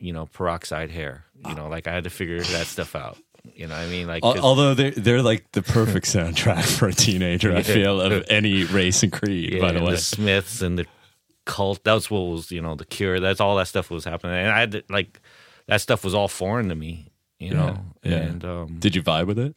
you 0.00 0.12
know 0.12 0.26
peroxide 0.26 0.90
hair. 0.90 1.24
You 1.46 1.54
know, 1.54 1.68
like 1.68 1.86
I 1.86 1.92
had 1.92 2.04
to 2.04 2.10
figure 2.10 2.40
that 2.40 2.66
stuff 2.66 2.94
out. 2.94 3.18
You 3.54 3.66
know, 3.66 3.74
what 3.74 3.82
I 3.82 3.86
mean, 3.86 4.06
like 4.06 4.22
although 4.22 4.74
they're 4.74 4.90
they're 4.90 5.22
like 5.22 5.50
the 5.52 5.62
perfect 5.62 6.06
soundtrack 6.14 6.64
for 6.64 6.88
a 6.88 6.92
teenager. 6.92 7.54
I 7.54 7.62
feel 7.62 8.00
of 8.00 8.24
any 8.28 8.64
race 8.64 9.02
and 9.02 9.12
creed. 9.12 9.54
Yeah, 9.54 9.60
by 9.60 9.72
the 9.72 9.82
way, 9.82 9.92
the 9.92 9.98
Smiths 9.98 10.62
and 10.62 10.78
the 10.78 10.86
cult. 11.46 11.82
That's 11.84 12.10
what 12.10 12.20
was 12.20 12.50
you 12.50 12.60
know 12.60 12.74
the 12.74 12.84
Cure. 12.84 13.20
That's 13.20 13.40
all 13.40 13.56
that 13.56 13.68
stuff 13.68 13.90
was 13.90 14.04
happening, 14.04 14.36
and 14.36 14.50
I 14.50 14.60
had 14.60 14.72
to, 14.72 14.82
like 14.90 15.20
that 15.66 15.80
stuff 15.80 16.04
was 16.04 16.14
all 16.14 16.28
foreign 16.28 16.68
to 16.68 16.74
me. 16.74 17.06
You 17.38 17.54
know, 17.54 17.78
yeah. 18.02 18.16
and 18.16 18.44
um, 18.44 18.76
did 18.78 18.94
you 18.94 19.02
vibe 19.02 19.26
with 19.26 19.38
it? 19.38 19.56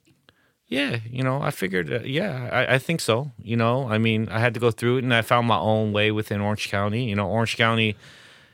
Yeah, 0.67 0.99
you 1.07 1.21
know, 1.21 1.41
I 1.41 1.51
figured, 1.51 1.91
uh, 1.91 1.99
yeah, 1.99 2.49
I, 2.51 2.75
I, 2.75 2.77
think 2.79 3.01
so. 3.01 3.31
You 3.37 3.57
know, 3.57 3.87
I 3.89 3.99
mean, 3.99 4.29
I 4.29 4.39
had 4.39 4.55
to 4.55 4.59
go 4.59 4.71
through 4.71 4.97
it, 4.97 5.03
and 5.03 5.13
I 5.13 5.21
found 5.21 5.45
my 5.45 5.59
own 5.59 5.91
way 5.91 6.09
within 6.09 6.41
Orange 6.41 6.69
County. 6.69 7.03
You 7.03 7.15
know, 7.15 7.29
Orange 7.29 7.57
County 7.57 7.95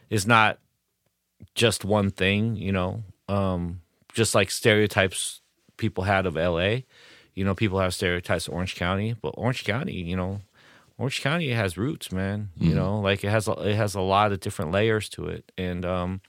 is 0.09 0.27
not 0.27 0.57
just 1.55 1.85
one 1.85 2.11
thing, 2.11 2.55
you 2.55 2.71
know, 2.71 3.03
um, 3.27 3.81
just 4.13 4.35
like 4.35 4.51
stereotypes 4.51 5.41
people 5.77 6.03
had 6.03 6.25
of 6.25 6.35
LA. 6.35 6.79
You 7.33 7.45
know, 7.45 7.55
people 7.55 7.79
have 7.79 7.93
stereotypes 7.93 8.47
of 8.47 8.53
Orange 8.53 8.75
County, 8.75 9.15
but 9.19 9.29
Orange 9.37 9.63
County, 9.63 9.93
you 9.93 10.15
know, 10.15 10.41
Orange 10.97 11.21
County 11.21 11.49
has 11.49 11.77
roots, 11.77 12.11
man. 12.11 12.49
Mm-hmm. 12.55 12.69
You 12.69 12.75
know, 12.75 12.99
like 12.99 13.23
it 13.23 13.29
has 13.29 13.47
a, 13.47 13.53
it 13.53 13.75
has 13.75 13.95
a 13.95 14.01
lot 14.01 14.31
of 14.31 14.41
different 14.41 14.71
layers 14.71 15.07
to 15.09 15.27
it, 15.27 15.51
and 15.57 15.85
um, 15.85 16.21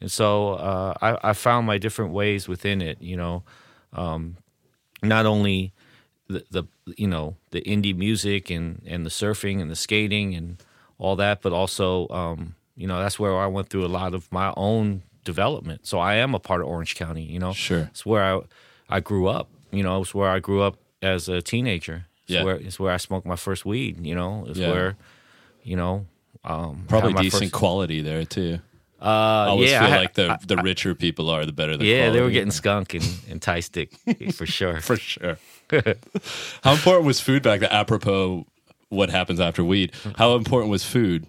and 0.00 0.12
so 0.12 0.50
uh, 0.54 0.94
I, 1.00 1.30
I 1.30 1.32
found 1.32 1.66
my 1.66 1.78
different 1.78 2.12
ways 2.12 2.46
within 2.46 2.82
it. 2.82 3.00
You 3.00 3.16
know, 3.16 3.42
um, 3.94 4.36
not 5.02 5.24
only 5.24 5.72
the, 6.28 6.44
the 6.50 6.64
you 6.98 7.08
know 7.08 7.36
the 7.50 7.62
indie 7.62 7.96
music 7.96 8.50
and 8.50 8.82
and 8.86 9.06
the 9.06 9.10
surfing 9.10 9.60
and 9.62 9.70
the 9.70 9.76
skating 9.76 10.34
and 10.34 10.62
all 10.98 11.16
that, 11.16 11.40
but 11.40 11.54
also 11.54 12.06
um, 12.08 12.54
you 12.76 12.86
know, 12.86 12.98
that's 12.98 13.18
where 13.18 13.36
I 13.36 13.46
went 13.46 13.68
through 13.68 13.84
a 13.84 13.88
lot 13.88 14.14
of 14.14 14.30
my 14.32 14.52
own 14.56 15.02
development. 15.24 15.86
So 15.86 15.98
I 15.98 16.14
am 16.14 16.34
a 16.34 16.38
part 16.38 16.60
of 16.60 16.66
Orange 16.66 16.94
County, 16.94 17.22
you 17.22 17.38
know. 17.38 17.52
Sure. 17.52 17.88
It's 17.90 18.04
where 18.04 18.22
I 18.22 18.40
I 18.88 19.00
grew 19.00 19.26
up, 19.26 19.48
you 19.70 19.82
know, 19.82 20.02
it's 20.02 20.14
where 20.14 20.28
I 20.28 20.38
grew 20.40 20.62
up 20.62 20.76
as 21.02 21.28
a 21.28 21.40
teenager. 21.42 22.06
It's 22.24 22.32
yeah. 22.32 22.44
where 22.44 22.56
it's 22.56 22.78
where 22.78 22.92
I 22.92 22.96
smoked 22.96 23.26
my 23.26 23.36
first 23.36 23.64
weed, 23.64 24.04
you 24.04 24.14
know. 24.14 24.46
It's 24.48 24.58
yeah. 24.58 24.70
where, 24.70 24.96
you 25.62 25.76
know, 25.76 26.06
um, 26.44 26.84
probably 26.88 27.14
decent 27.14 27.44
first... 27.44 27.52
quality 27.52 28.00
there 28.00 28.24
too. 28.24 28.58
Uh, 29.00 29.04
I 29.06 29.46
always 29.48 29.70
yeah, 29.70 29.84
feel 29.84 29.94
I, 29.94 29.98
like 29.98 30.14
the 30.14 30.30
I, 30.30 30.38
the 30.46 30.56
richer 30.56 30.94
people 30.94 31.28
are, 31.28 31.44
the 31.44 31.52
better 31.52 31.76
the 31.76 31.84
yeah. 31.84 32.04
Quality. 32.04 32.18
They 32.18 32.22
were 32.22 32.30
getting 32.30 32.50
skunk 32.50 32.94
and, 32.94 33.04
and 33.28 33.42
Thai 33.42 33.60
stick 33.60 33.92
for 34.32 34.46
sure, 34.46 34.80
for 34.80 34.96
sure. 34.96 35.36
How 36.62 36.72
important 36.72 37.06
was 37.06 37.20
food 37.20 37.42
back 37.42 37.60
then? 37.60 37.70
Apropos, 37.70 38.46
what 38.88 39.10
happens 39.10 39.40
after 39.40 39.64
weed? 39.64 39.92
How 40.16 40.36
important 40.36 40.70
was 40.70 40.84
food? 40.84 41.26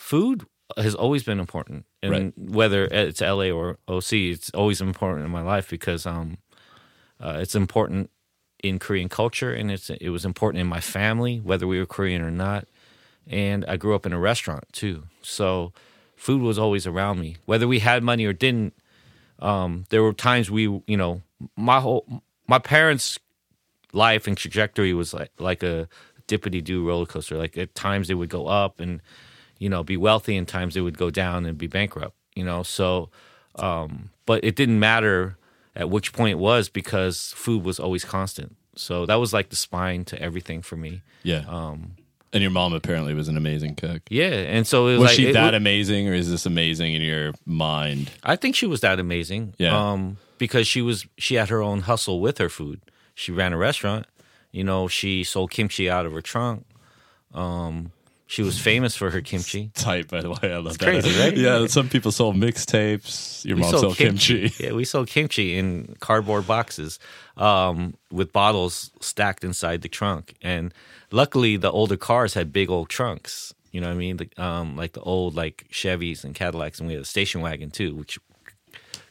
Food 0.00 0.46
has 0.76 0.94
always 0.94 1.22
been 1.22 1.38
important, 1.38 1.84
and 2.02 2.12
right. 2.12 2.32
whether 2.38 2.86
it's 2.86 3.20
LA 3.20 3.50
or 3.50 3.78
OC, 3.86 4.12
it's 4.12 4.50
always 4.50 4.80
important 4.80 5.24
in 5.24 5.30
my 5.30 5.42
life 5.42 5.68
because 5.68 6.06
um, 6.06 6.38
uh, 7.22 7.38
it's 7.40 7.54
important 7.54 8.10
in 8.62 8.78
Korean 8.78 9.08
culture, 9.08 9.52
and 9.52 9.70
it's 9.70 9.90
it 9.90 10.08
was 10.08 10.24
important 10.24 10.60
in 10.60 10.66
my 10.66 10.80
family, 10.80 11.38
whether 11.38 11.66
we 11.66 11.78
were 11.78 11.86
Korean 11.86 12.22
or 12.22 12.30
not. 12.30 12.66
And 13.28 13.64
I 13.66 13.76
grew 13.76 13.94
up 13.94 14.06
in 14.06 14.12
a 14.12 14.18
restaurant 14.18 14.64
too, 14.72 15.04
so 15.22 15.72
food 16.16 16.40
was 16.40 16.58
always 16.58 16.86
around 16.86 17.20
me, 17.20 17.36
whether 17.44 17.68
we 17.68 17.80
had 17.80 18.02
money 18.02 18.24
or 18.24 18.32
didn't. 18.32 18.74
Um, 19.38 19.84
there 19.90 20.02
were 20.02 20.12
times 20.12 20.50
we, 20.50 20.62
you 20.62 20.96
know, 20.96 21.22
my 21.56 21.80
whole 21.80 22.22
my 22.48 22.58
parents' 22.58 23.18
life 23.92 24.26
and 24.26 24.36
trajectory 24.36 24.94
was 24.94 25.12
like 25.12 25.30
like 25.38 25.62
a 25.62 25.88
dippity 26.26 26.64
do 26.64 26.86
roller 26.86 27.06
coaster. 27.06 27.36
Like 27.36 27.58
at 27.58 27.74
times 27.74 28.08
they 28.08 28.14
would 28.14 28.30
go 28.30 28.46
up 28.46 28.80
and 28.80 29.02
you 29.60 29.68
know, 29.68 29.84
be 29.84 29.96
wealthy 29.96 30.36
and 30.36 30.48
times 30.48 30.74
they 30.74 30.80
would 30.80 30.98
go 30.98 31.10
down 31.10 31.46
and 31.46 31.56
be 31.56 31.68
bankrupt, 31.68 32.16
you 32.34 32.42
know. 32.42 32.64
So, 32.64 33.10
um, 33.54 34.10
but 34.26 34.42
it 34.42 34.56
didn't 34.56 34.80
matter 34.80 35.36
at 35.76 35.88
which 35.88 36.12
point 36.12 36.32
it 36.32 36.38
was 36.38 36.68
because 36.68 37.32
food 37.36 37.62
was 37.62 37.78
always 37.78 38.04
constant. 38.04 38.56
So 38.74 39.06
that 39.06 39.16
was 39.16 39.32
like 39.32 39.50
the 39.50 39.56
spine 39.56 40.04
to 40.06 40.20
everything 40.20 40.62
for 40.62 40.76
me. 40.76 41.02
Yeah. 41.22 41.44
Um, 41.46 41.92
and 42.32 42.42
your 42.42 42.50
mom 42.50 42.72
apparently 42.72 43.12
was 43.12 43.28
an 43.28 43.36
amazing 43.36 43.74
cook. 43.74 44.02
Yeah, 44.08 44.28
and 44.28 44.66
so 44.66 44.84
was, 44.84 44.98
was 44.98 45.06
like, 45.08 45.16
she 45.16 45.26
it, 45.26 45.32
that 45.32 45.52
it, 45.52 45.56
amazing, 45.56 46.08
or 46.08 46.14
is 46.14 46.30
this 46.30 46.46
amazing 46.46 46.94
in 46.94 47.02
your 47.02 47.32
mind? 47.44 48.10
I 48.22 48.36
think 48.36 48.54
she 48.54 48.66
was 48.66 48.80
that 48.82 49.00
amazing. 49.00 49.54
Yeah, 49.58 49.76
um, 49.76 50.16
because 50.38 50.68
she 50.68 50.80
was 50.80 51.06
she 51.18 51.34
had 51.34 51.48
her 51.48 51.60
own 51.60 51.80
hustle 51.80 52.20
with 52.20 52.38
her 52.38 52.48
food. 52.48 52.82
She 53.16 53.32
ran 53.32 53.52
a 53.52 53.56
restaurant. 53.56 54.06
You 54.52 54.62
know, 54.62 54.86
she 54.86 55.24
sold 55.24 55.50
kimchi 55.50 55.90
out 55.90 56.06
of 56.06 56.12
her 56.12 56.22
trunk. 56.22 56.66
Um, 57.34 57.90
she 58.30 58.42
was 58.42 58.60
famous 58.60 58.94
for 58.94 59.10
her 59.10 59.20
kimchi. 59.20 59.72
Tight, 59.74 60.06
by 60.06 60.20
the 60.20 60.30
way. 60.30 60.38
I 60.44 60.58
love 60.58 60.66
it's 60.66 60.76
that. 60.76 60.84
Crazy, 60.84 61.18
right? 61.18 61.36
Yeah, 61.36 61.66
some 61.66 61.88
people 61.88 62.12
sold 62.12 62.36
mixtapes. 62.36 63.44
Your 63.44 63.56
we 63.56 63.62
mom 63.62 63.70
sold, 63.72 63.82
sold 63.82 63.96
kimchi. 63.96 64.42
kimchi. 64.42 64.64
Yeah, 64.64 64.72
we 64.72 64.84
sold 64.84 65.08
kimchi 65.08 65.58
in 65.58 65.96
cardboard 65.98 66.46
boxes 66.46 67.00
um, 67.36 67.94
with 68.12 68.32
bottles 68.32 68.92
stacked 69.00 69.42
inside 69.42 69.82
the 69.82 69.88
trunk. 69.88 70.34
And 70.42 70.72
luckily, 71.10 71.56
the 71.56 71.72
older 71.72 71.96
cars 71.96 72.34
had 72.34 72.52
big 72.52 72.70
old 72.70 72.88
trunks. 72.88 73.52
You 73.72 73.80
know 73.80 73.88
what 73.88 73.94
I 73.94 73.96
mean? 73.96 74.18
The, 74.18 74.30
um, 74.40 74.76
like 74.76 74.92
the 74.92 75.00
old 75.00 75.34
like 75.34 75.66
Chevys 75.72 76.22
and 76.22 76.32
Cadillacs, 76.32 76.78
and 76.78 76.86
we 76.86 76.94
had 76.94 77.02
a 77.02 77.06
station 77.06 77.40
wagon 77.40 77.72
too, 77.72 77.96
which 77.96 78.20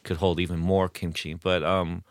could 0.04 0.16
hold 0.16 0.40
even 0.40 0.60
more 0.60 0.88
kimchi. 0.88 1.34
But 1.34 1.62
um, 1.62 2.06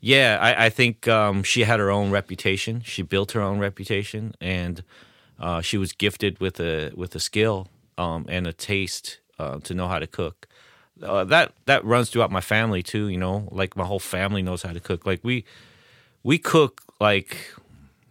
yeah, 0.00 0.36
I, 0.40 0.66
I 0.66 0.68
think 0.70 1.06
um, 1.06 1.44
she 1.44 1.62
had 1.62 1.78
her 1.78 1.92
own 1.92 2.10
reputation. 2.10 2.82
She 2.84 3.02
built 3.02 3.30
her 3.32 3.40
own 3.40 3.60
reputation, 3.60 4.34
and 4.40 4.82
uh, 5.38 5.60
she 5.60 5.78
was 5.78 5.92
gifted 5.92 6.40
with 6.40 6.60
a 6.60 6.92
with 6.94 7.14
a 7.14 7.20
skill 7.20 7.68
um, 7.96 8.26
and 8.28 8.46
a 8.46 8.52
taste 8.52 9.20
uh, 9.38 9.58
to 9.60 9.74
know 9.74 9.88
how 9.88 9.98
to 9.98 10.06
cook. 10.06 10.46
Uh, 11.02 11.24
that 11.24 11.52
that 11.66 11.84
runs 11.84 12.10
throughout 12.10 12.30
my 12.30 12.40
family 12.40 12.82
too. 12.82 13.08
You 13.08 13.18
know, 13.18 13.48
like 13.52 13.76
my 13.76 13.84
whole 13.84 14.00
family 14.00 14.42
knows 14.42 14.62
how 14.62 14.72
to 14.72 14.80
cook. 14.80 15.06
Like 15.06 15.20
we 15.22 15.44
we 16.22 16.38
cook 16.38 16.82
like 17.00 17.54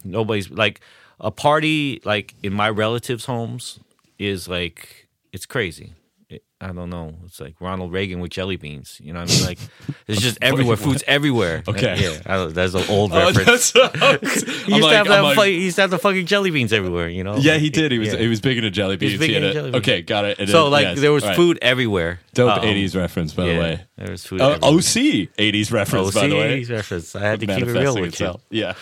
nobody's 0.04 0.50
like 0.50 0.80
a 1.20 1.32
party 1.32 2.02
like 2.06 2.34
in 2.44 2.54
my 2.54 2.70
relatives' 2.70 3.26
homes 3.26 3.80
is 4.18 4.48
like 4.48 5.08
it's 5.34 5.46
crazy. 5.46 5.94
I 6.60 6.74
don't 6.74 6.90
know. 6.90 7.14
It's 7.24 7.40
like 7.40 7.56
Ronald 7.62 7.94
Reagan 7.94 8.20
with 8.20 8.32
jelly 8.32 8.58
beans. 8.58 9.00
You 9.02 9.14
know 9.14 9.22
what 9.22 9.32
I 9.32 9.36
mean? 9.36 9.46
Like 9.46 9.60
it's 10.08 10.20
just 10.20 10.38
everywhere. 10.42 10.76
Food's 10.76 11.04
everywhere. 11.08 11.64
Okay. 11.78 12.18
Yeah. 12.26 12.48
that's 12.48 12.74
an 12.74 12.84
old 12.90 13.12
oh, 13.14 13.32
reference. 13.32 13.72
he, 13.72 13.80
used 13.80 13.92
like, 14.84 15.04
to 15.04 15.14
have 15.14 15.38
like, 15.38 15.50
he 15.50 15.66
used 15.66 15.76
to 15.76 15.82
have 15.82 15.92
the 15.92 16.00
fucking 16.00 16.26
jelly 16.26 16.50
beans 16.50 16.74
everywhere. 16.74 17.08
You 17.08 17.24
know? 17.24 17.36
Yeah, 17.38 17.58
he 17.58 17.70
did. 17.70 17.92
He 17.92 18.00
was 18.00 18.14
yeah. 18.14 18.20
he 18.20 18.28
was 18.28 18.42
big 18.42 18.58
into 18.58 18.72
jelly 18.72 18.98
beans. 18.98 19.20
He 19.20 19.36
into 19.36 19.54
jelly 19.54 19.72
beans. 19.72 19.84
Okay, 19.84 20.02
got 20.02 20.26
it. 20.26 20.50
so 20.50 20.70
like 20.70 20.86
yes. 20.86 21.00
there 21.00 21.12
was 21.12 21.24
right. 21.24 21.36
food 21.36 21.60
everywhere. 21.62 22.20
Dope 22.34 22.58
um, 22.58 22.64
80s 22.64 22.96
reference, 22.96 23.34
by 23.34 23.46
yeah, 23.46 23.54
the 23.54 23.60
way. 23.60 23.86
There 23.98 24.12
was 24.12 24.26
food. 24.26 24.42
Uh, 24.42 24.60
OC 24.64 25.30
80s 25.38 25.72
reference, 25.72 26.08
OC 26.08 26.14
by 26.14 26.28
the 26.28 26.36
way. 26.36 26.62
80s 26.62 26.70
reference. 26.72 27.16
I 27.16 27.22
had 27.22 27.40
to 27.42 27.48
keep 27.48 27.68
it 27.68 27.74
real 27.74 27.96
with 27.96 28.14
itself. 28.14 28.44
you. 28.50 28.62
Yeah. 28.62 28.74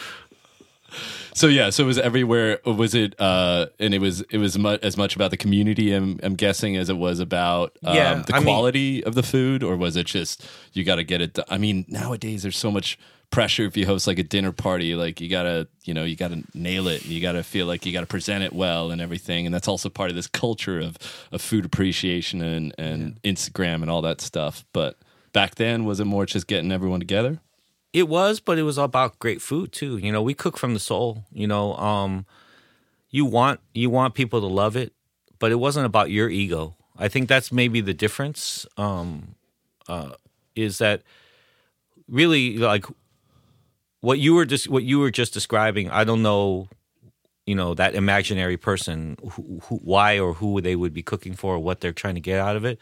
So 1.36 1.48
yeah, 1.48 1.70
so 1.70 1.84
it 1.84 1.88
was 1.88 2.00
everywhere. 2.00 2.60
Was 2.65 2.96
it? 2.96 3.13
uh 3.20 3.68
And 3.77 3.94
it 3.94 4.00
was 4.00 4.22
it 4.22 4.38
was 4.38 4.58
mu- 4.58 4.77
as 4.82 4.96
much 4.96 5.15
about 5.18 5.32
the 5.32 5.38
community. 5.38 5.92
I'm, 5.94 6.18
I'm 6.24 6.36
guessing 6.36 6.77
as 6.77 6.89
it 6.89 6.96
was 6.98 7.20
about 7.20 7.77
um, 7.84 7.94
yeah, 7.96 8.24
the 8.25 8.36
I 8.36 8.42
quality 8.42 8.96
mean, 8.96 9.04
of 9.04 9.15
the 9.15 9.24
food, 9.24 9.62
or 9.62 9.75
was 9.75 9.98
it 9.98 10.06
just 10.06 10.48
you 10.74 10.86
got 10.86 10.96
to 10.96 11.04
get 11.04 11.22
it? 11.22 11.34
Done? 11.34 11.46
I 11.50 11.58
mean, 11.58 11.86
nowadays 11.89 12.42
there's 12.44 12.58
so 12.58 12.72
much 12.72 12.98
pressure 13.32 13.65
if 13.65 13.75
you 13.75 13.86
host 13.86 14.08
like 14.08 14.18
a 14.18 14.24
dinner 14.24 14.54
party. 14.54 14.96
Like 14.96 15.20
you 15.20 15.27
gotta 15.30 15.68
you 15.84 15.94
know 15.94 16.06
you 16.06 16.15
gotta 16.15 16.42
nail 16.54 16.88
it. 16.88 17.01
and 17.04 17.12
You 17.12 17.22
gotta 17.22 17.44
feel 17.44 17.65
like 17.65 17.86
you 17.86 17.92
gotta 17.92 18.08
present 18.08 18.42
it 18.46 18.54
well 18.54 18.89
and 18.92 19.01
everything. 19.01 19.46
And 19.46 19.54
that's 19.54 19.68
also 19.68 19.89
part 19.89 20.10
of 20.10 20.15
this 20.15 20.27
culture 20.27 20.80
of 20.80 20.96
of 21.34 21.42
food 21.42 21.65
appreciation 21.65 22.42
and 22.42 22.74
and 22.77 23.20
yeah. 23.24 23.32
Instagram 23.34 23.82
and 23.82 23.92
all 23.92 24.01
that 24.04 24.22
stuff. 24.22 24.63
But 24.72 24.98
back 25.34 25.56
then? 25.56 25.84
Was 25.84 26.00
it 26.00 26.06
more 26.06 26.25
just 26.25 26.48
getting 26.48 26.72
everyone 26.72 27.01
together? 27.01 27.42
It 27.96 28.10
was, 28.10 28.42
but 28.42 28.58
it 28.58 28.64
was 28.64 28.78
about 28.78 29.20
great 29.20 29.42
food 29.42 29.72
too. 29.72 29.96
You 29.96 30.12
know, 30.12 30.22
we 30.22 30.34
cook 30.34 30.58
from 30.58 30.74
the 30.74 30.82
soul. 30.82 31.24
You 31.32 31.48
know, 31.48 31.78
um, 31.78 32.25
you 33.10 33.24
want 33.24 33.62
you 33.74 33.90
want 33.90 34.16
people 34.16 34.42
to 34.42 34.48
love 34.48 34.75
it, 34.75 34.92
but 35.40 35.50
it 35.50 35.56
wasn't 35.56 35.86
about 35.86 36.12
your 36.12 36.30
ego. 36.30 36.75
I 36.98 37.08
think 37.08 37.30
that's 37.30 37.54
maybe 37.54 37.80
the 37.80 37.94
difference. 37.94 38.66
Um, 38.75 39.36
uh, 39.88 40.16
is 40.58 40.80
that 40.80 41.04
really 42.10 42.58
like 42.58 42.86
what 44.02 44.20
you 44.20 44.34
were 44.34 44.46
just 44.46 44.68
what 44.68 44.84
you 44.84 45.00
were 45.00 45.10
just 45.10 45.34
describing? 45.34 45.90
I 45.90 46.04
don't 46.04 46.22
know, 46.22 46.68
you 47.46 47.56
know, 47.56 47.75
that 47.75 47.96
imaginary 47.96 48.58
person, 48.58 49.16
who, 49.22 49.62
who, 49.64 49.78
why 49.78 50.20
or 50.20 50.34
who 50.34 50.60
they 50.60 50.75
would 50.75 50.94
be 50.94 51.02
cooking 51.02 51.34
for, 51.34 51.56
or 51.56 51.60
what 51.60 51.80
they're 51.80 51.94
trying 51.94 52.16
to 52.16 52.22
get 52.22 52.42
out 52.42 52.58
of 52.58 52.66
it. 52.66 52.78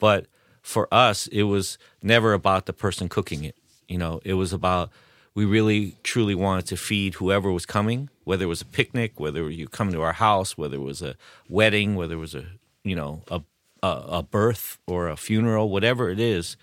But 0.00 0.26
for 0.60 0.92
us, 0.92 1.28
it 1.28 1.44
was 1.44 1.78
never 2.02 2.32
about 2.32 2.66
the 2.66 2.72
person 2.72 3.08
cooking 3.08 3.44
it. 3.44 3.56
You 3.90 3.98
know, 3.98 4.20
it 4.24 4.34
was 4.34 4.52
about 4.52 4.90
we 5.34 5.44
really 5.44 5.96
truly 6.04 6.34
wanted 6.34 6.66
to 6.66 6.76
feed 6.76 7.14
whoever 7.14 7.50
was 7.50 7.66
coming, 7.66 8.08
whether 8.24 8.44
it 8.44 8.48
was 8.48 8.62
a 8.62 8.66
picnic, 8.66 9.18
whether 9.18 9.50
you 9.50 9.66
come 9.66 9.90
to 9.92 10.00
our 10.00 10.12
house, 10.12 10.56
whether 10.56 10.76
it 10.76 10.82
was 10.82 11.02
a 11.02 11.16
wedding, 11.48 11.96
whether 11.96 12.14
it 12.14 12.18
was 12.18 12.34
a 12.36 12.46
you 12.84 12.94
know 12.94 13.22
a 13.28 13.42
a, 13.82 14.04
a 14.08 14.22
birth 14.22 14.78
or 14.86 15.08
a 15.08 15.16
funeral, 15.16 15.68
whatever 15.68 16.08
it 16.08 16.20
is. 16.20 16.56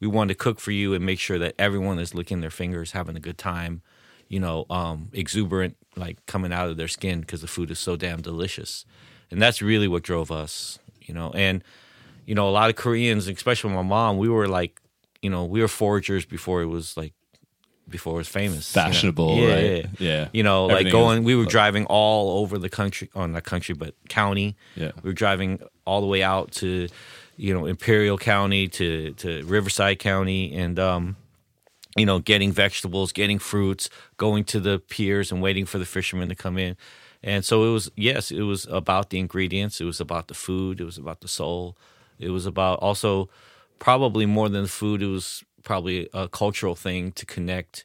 We 0.00 0.06
wanted 0.06 0.34
to 0.34 0.38
cook 0.38 0.60
for 0.60 0.70
you 0.70 0.94
and 0.94 1.04
make 1.04 1.18
sure 1.18 1.38
that 1.40 1.56
everyone 1.58 1.98
is 1.98 2.14
licking 2.14 2.40
their 2.40 2.50
fingers, 2.50 2.92
having 2.92 3.16
a 3.16 3.20
good 3.20 3.38
time, 3.38 3.82
you 4.28 4.38
know, 4.38 4.64
um, 4.70 5.08
exuberant, 5.12 5.76
like 5.96 6.24
coming 6.26 6.52
out 6.52 6.68
of 6.68 6.76
their 6.76 6.86
skin 6.86 7.22
because 7.22 7.40
the 7.40 7.48
food 7.48 7.72
is 7.72 7.80
so 7.80 7.96
damn 7.96 8.22
delicious. 8.22 8.84
And 9.32 9.42
that's 9.42 9.60
really 9.60 9.88
what 9.88 10.04
drove 10.04 10.30
us, 10.30 10.78
you 11.02 11.12
know. 11.12 11.32
And 11.32 11.64
you 12.24 12.36
know, 12.36 12.48
a 12.48 12.52
lot 12.52 12.70
of 12.70 12.76
Koreans, 12.76 13.26
especially 13.26 13.72
my 13.72 13.82
mom, 13.82 14.18
we 14.18 14.28
were 14.28 14.46
like 14.46 14.80
you 15.22 15.30
know, 15.30 15.44
we 15.44 15.60
were 15.60 15.68
foragers 15.68 16.28
before 16.28 16.62
it 16.62 16.66
was 16.66 16.96
like 16.96 17.14
before 17.88 18.14
it 18.14 18.18
was 18.18 18.28
famous, 18.28 18.70
fashionable, 18.70 19.36
you 19.36 19.40
know? 19.42 19.48
yeah, 19.48 19.54
right? 19.54 19.86
Yeah, 19.98 20.08
yeah. 20.08 20.28
You 20.32 20.42
know, 20.42 20.68
Everything 20.68 20.84
like 20.86 20.92
going, 20.92 21.24
we 21.24 21.34
were 21.34 21.46
driving 21.46 21.86
all 21.86 22.40
over 22.40 22.58
the 22.58 22.68
country, 22.68 23.08
on 23.14 23.32
the 23.32 23.40
country, 23.40 23.74
but 23.74 23.94
county. 24.08 24.56
Yeah, 24.74 24.92
we 25.02 25.10
were 25.10 25.14
driving 25.14 25.60
all 25.84 26.00
the 26.00 26.06
way 26.06 26.22
out 26.22 26.52
to, 26.52 26.88
you 27.36 27.54
know, 27.54 27.66
Imperial 27.66 28.18
County 28.18 28.68
to 28.68 29.12
to 29.14 29.44
Riverside 29.44 29.98
County, 29.98 30.54
and 30.54 30.78
um, 30.78 31.16
you 31.96 32.06
know, 32.06 32.18
getting 32.18 32.52
vegetables, 32.52 33.12
getting 33.12 33.38
fruits, 33.38 33.90
going 34.16 34.44
to 34.44 34.60
the 34.60 34.78
piers 34.78 35.32
and 35.32 35.42
waiting 35.42 35.66
for 35.66 35.78
the 35.78 35.86
fishermen 35.86 36.28
to 36.28 36.34
come 36.34 36.58
in. 36.58 36.76
And 37.22 37.44
so 37.44 37.64
it 37.64 37.72
was, 37.72 37.90
yes, 37.96 38.30
it 38.30 38.42
was 38.42 38.66
about 38.66 39.10
the 39.10 39.18
ingredients. 39.18 39.80
It 39.80 39.84
was 39.84 40.00
about 40.00 40.28
the 40.28 40.34
food. 40.34 40.80
It 40.80 40.84
was 40.84 40.98
about 40.98 41.20
the 41.20 41.28
soul. 41.28 41.76
It 42.18 42.30
was 42.30 42.46
about 42.46 42.78
also 42.78 43.28
probably 43.78 44.26
more 44.26 44.48
than 44.48 44.66
food, 44.66 45.02
it 45.02 45.06
was 45.06 45.44
probably 45.62 46.08
a 46.14 46.28
cultural 46.28 46.74
thing 46.74 47.12
to 47.12 47.26
connect 47.26 47.84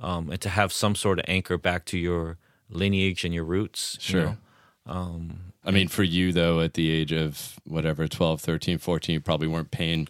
um, 0.00 0.30
and 0.30 0.40
to 0.40 0.48
have 0.48 0.72
some 0.72 0.94
sort 0.94 1.18
of 1.18 1.24
anchor 1.28 1.56
back 1.56 1.84
to 1.86 1.98
your 1.98 2.38
lineage 2.68 3.24
and 3.24 3.34
your 3.34 3.44
roots. 3.44 3.96
Sure. 4.00 4.20
You 4.20 4.26
know? 4.26 4.36
um, 4.86 5.38
I 5.64 5.70
mean, 5.70 5.88
for 5.88 6.02
you, 6.02 6.32
though, 6.32 6.60
at 6.60 6.74
the 6.74 6.90
age 6.90 7.12
of 7.12 7.58
whatever, 7.64 8.06
12, 8.06 8.40
13, 8.40 8.78
14, 8.78 9.14
you 9.14 9.20
probably 9.20 9.48
weren't 9.48 9.70
paying 9.70 10.08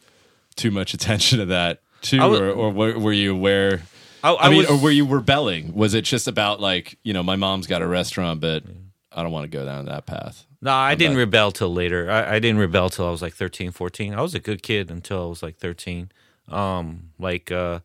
too 0.56 0.70
much 0.70 0.94
attention 0.94 1.38
to 1.38 1.46
that, 1.46 1.80
too, 2.02 2.18
was, 2.18 2.40
or, 2.40 2.50
or 2.50 2.70
were 2.72 3.12
you 3.12 3.32
aware? 3.32 3.82
I, 4.22 4.32
I, 4.32 4.46
I 4.46 4.50
mean, 4.50 4.58
was, 4.58 4.70
or 4.70 4.78
were 4.78 4.90
you 4.90 5.06
rebelling? 5.06 5.74
Was 5.74 5.94
it 5.94 6.02
just 6.02 6.26
about, 6.26 6.60
like, 6.60 6.98
you 7.04 7.12
know, 7.12 7.22
my 7.22 7.36
mom's 7.36 7.66
got 7.66 7.82
a 7.82 7.86
restaurant, 7.86 8.40
but 8.40 8.64
I 9.12 9.22
don't 9.22 9.30
want 9.30 9.44
to 9.44 9.56
go 9.56 9.64
down 9.64 9.84
that 9.84 10.06
path? 10.06 10.44
No, 10.64 10.72
I 10.72 10.94
didn't 10.94 11.18
rebel 11.18 11.52
till 11.52 11.70
later. 11.74 12.10
I, 12.10 12.36
I, 12.36 12.38
didn't 12.38 12.56
rebel 12.56 12.88
till 12.88 13.06
I 13.06 13.10
was 13.10 13.20
like 13.20 13.34
13, 13.34 13.70
14. 13.70 14.14
I 14.14 14.22
was 14.22 14.34
a 14.34 14.40
good 14.40 14.62
kid 14.62 14.90
until 14.90 15.22
I 15.22 15.26
was 15.26 15.42
like 15.42 15.58
13. 15.58 16.10
Um, 16.48 17.10
like 17.18 17.52
uh, 17.52 17.80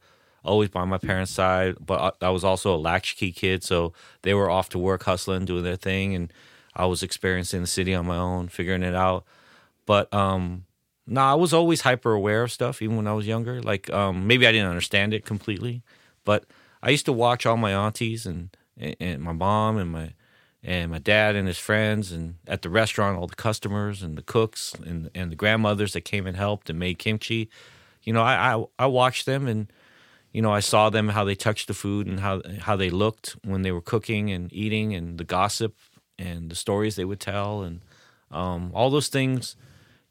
always 0.45 0.69
by 0.69 0.85
my 0.85 0.97
parents' 0.97 1.33
side, 1.33 1.75
but 1.85 2.15
I, 2.21 2.27
I, 2.27 2.29
was 2.29 2.45
also 2.45 2.73
a 2.73 2.77
latchkey 2.77 3.33
kid, 3.33 3.65
so 3.65 3.91
they 4.21 4.33
were 4.33 4.49
off 4.49 4.69
to 4.69 4.79
work 4.79 5.03
hustling, 5.03 5.43
doing 5.43 5.65
their 5.65 5.75
thing, 5.75 6.15
and 6.15 6.31
I 6.73 6.85
was 6.85 7.03
experiencing 7.03 7.59
the 7.59 7.67
city 7.67 7.93
on 7.93 8.05
my 8.05 8.15
own, 8.15 8.47
figuring 8.47 8.83
it 8.83 8.95
out. 8.95 9.25
But 9.85 10.13
um, 10.13 10.63
no, 11.05 11.19
nah, 11.19 11.31
I 11.33 11.35
was 11.35 11.53
always 11.53 11.81
hyper 11.81 12.13
aware 12.13 12.43
of 12.43 12.51
stuff, 12.53 12.81
even 12.81 12.95
when 12.95 13.07
I 13.07 13.13
was 13.13 13.27
younger. 13.27 13.61
Like 13.61 13.89
um, 13.89 14.25
maybe 14.25 14.47
I 14.47 14.53
didn't 14.53 14.69
understand 14.69 15.13
it 15.13 15.25
completely, 15.25 15.83
but 16.23 16.45
I 16.81 16.91
used 16.91 17.05
to 17.07 17.13
watch 17.13 17.45
all 17.45 17.57
my 17.57 17.73
aunties 17.73 18.25
and 18.25 18.55
and 18.77 19.21
my 19.21 19.33
mom 19.33 19.77
and 19.77 19.91
my 19.91 20.13
and 20.63 20.91
my 20.91 20.99
dad 20.99 21.35
and 21.35 21.47
his 21.47 21.57
friends 21.57 22.11
and 22.11 22.35
at 22.47 22.61
the 22.61 22.69
restaurant 22.69 23.17
all 23.17 23.27
the 23.27 23.35
customers 23.35 24.03
and 24.03 24.17
the 24.17 24.21
cooks 24.21 24.73
and 24.85 25.09
and 25.15 25.31
the 25.31 25.35
grandmothers 25.35 25.93
that 25.93 26.01
came 26.01 26.27
and 26.27 26.37
helped 26.37 26.69
and 26.69 26.79
made 26.79 26.99
kimchi. 26.99 27.49
You 28.03 28.13
know 28.13 28.21
i 28.21 28.55
i, 28.55 28.65
I 28.77 28.85
watched 28.87 29.25
them 29.25 29.47
and 29.47 29.71
you 30.31 30.41
know 30.41 30.51
i 30.51 30.59
saw 30.59 30.89
them 30.89 31.09
how 31.09 31.23
they 31.23 31.35
touched 31.35 31.67
the 31.67 31.73
food 31.73 32.07
and 32.07 32.19
how 32.19 32.41
how 32.61 32.75
they 32.75 32.89
looked 32.89 33.35
when 33.43 33.61
they 33.61 33.71
were 33.71 33.81
cooking 33.81 34.31
and 34.31 34.51
eating 34.53 34.93
and 34.93 35.17
the 35.17 35.23
gossip 35.23 35.75
and 36.17 36.49
the 36.49 36.55
stories 36.55 36.95
they 36.95 37.05
would 37.05 37.19
tell 37.19 37.61
and 37.61 37.81
um, 38.31 38.71
all 38.73 38.89
those 38.89 39.07
things 39.07 39.55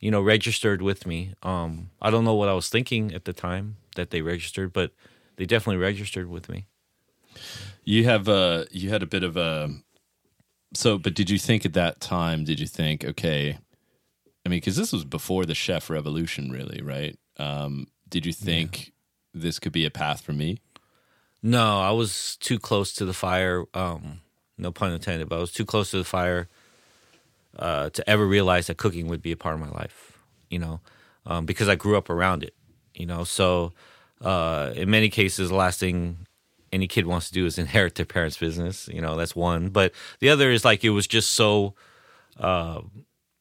you 0.00 0.10
know 0.10 0.20
registered 0.20 0.80
with 0.82 1.06
me. 1.06 1.34
Um, 1.42 1.90
i 2.00 2.10
don't 2.10 2.24
know 2.24 2.34
what 2.34 2.48
i 2.48 2.54
was 2.54 2.68
thinking 2.68 3.12
at 3.14 3.24
the 3.24 3.32
time 3.32 3.76
that 3.96 4.10
they 4.10 4.22
registered 4.22 4.72
but 4.72 4.92
they 5.36 5.46
definitely 5.46 5.80
registered 5.80 6.28
with 6.28 6.48
me. 6.48 6.66
You 7.84 8.04
have 8.04 8.28
uh 8.28 8.64
you 8.70 8.90
had 8.90 9.02
a 9.02 9.06
bit 9.06 9.22
of 9.22 9.36
a 9.36 9.70
so, 10.74 10.98
but 10.98 11.14
did 11.14 11.30
you 11.30 11.38
think 11.38 11.64
at 11.64 11.72
that 11.74 12.00
time? 12.00 12.44
Did 12.44 12.60
you 12.60 12.66
think, 12.66 13.04
okay? 13.04 13.58
I 14.44 14.48
mean, 14.48 14.58
because 14.58 14.76
this 14.76 14.92
was 14.92 15.04
before 15.04 15.44
the 15.44 15.54
chef 15.54 15.90
revolution, 15.90 16.50
really, 16.50 16.82
right? 16.82 17.18
Um, 17.38 17.86
did 18.08 18.26
you 18.26 18.32
think 18.32 18.92
yeah. 19.34 19.42
this 19.42 19.58
could 19.58 19.72
be 19.72 19.84
a 19.84 19.90
path 19.90 20.20
for 20.20 20.32
me? 20.32 20.58
No, 21.42 21.80
I 21.80 21.90
was 21.92 22.36
too 22.36 22.58
close 22.58 22.92
to 22.94 23.04
the 23.04 23.12
fire. 23.12 23.64
Um, 23.74 24.20
no 24.56 24.72
pun 24.72 24.92
intended, 24.92 25.28
but 25.28 25.36
I 25.36 25.40
was 25.40 25.52
too 25.52 25.64
close 25.64 25.90
to 25.92 25.98
the 25.98 26.04
fire 26.04 26.48
uh, 27.58 27.90
to 27.90 28.10
ever 28.10 28.26
realize 28.26 28.66
that 28.66 28.76
cooking 28.76 29.06
would 29.08 29.22
be 29.22 29.32
a 29.32 29.36
part 29.36 29.54
of 29.54 29.60
my 29.60 29.70
life. 29.70 30.18
You 30.50 30.58
know, 30.58 30.80
um, 31.26 31.46
because 31.46 31.68
I 31.68 31.74
grew 31.74 31.96
up 31.96 32.10
around 32.10 32.42
it. 32.42 32.54
You 32.94 33.06
know, 33.06 33.24
so 33.24 33.72
uh, 34.20 34.72
in 34.74 34.90
many 34.90 35.08
cases, 35.08 35.50
the 35.50 35.54
last 35.54 35.78
thing 35.78 36.26
any 36.72 36.86
kid 36.86 37.06
wants 37.06 37.28
to 37.28 37.32
do 37.32 37.46
is 37.46 37.58
inherit 37.64 37.94
their 37.94 38.06
parents' 38.06 38.38
business. 38.38 38.88
You 38.88 39.00
know, 39.00 39.16
that's 39.16 39.36
one. 39.36 39.68
But 39.68 39.92
the 40.20 40.28
other 40.28 40.50
is 40.50 40.64
like 40.64 40.84
it 40.84 40.90
was 40.90 41.06
just 41.06 41.32
so, 41.32 41.74
uh, 42.38 42.80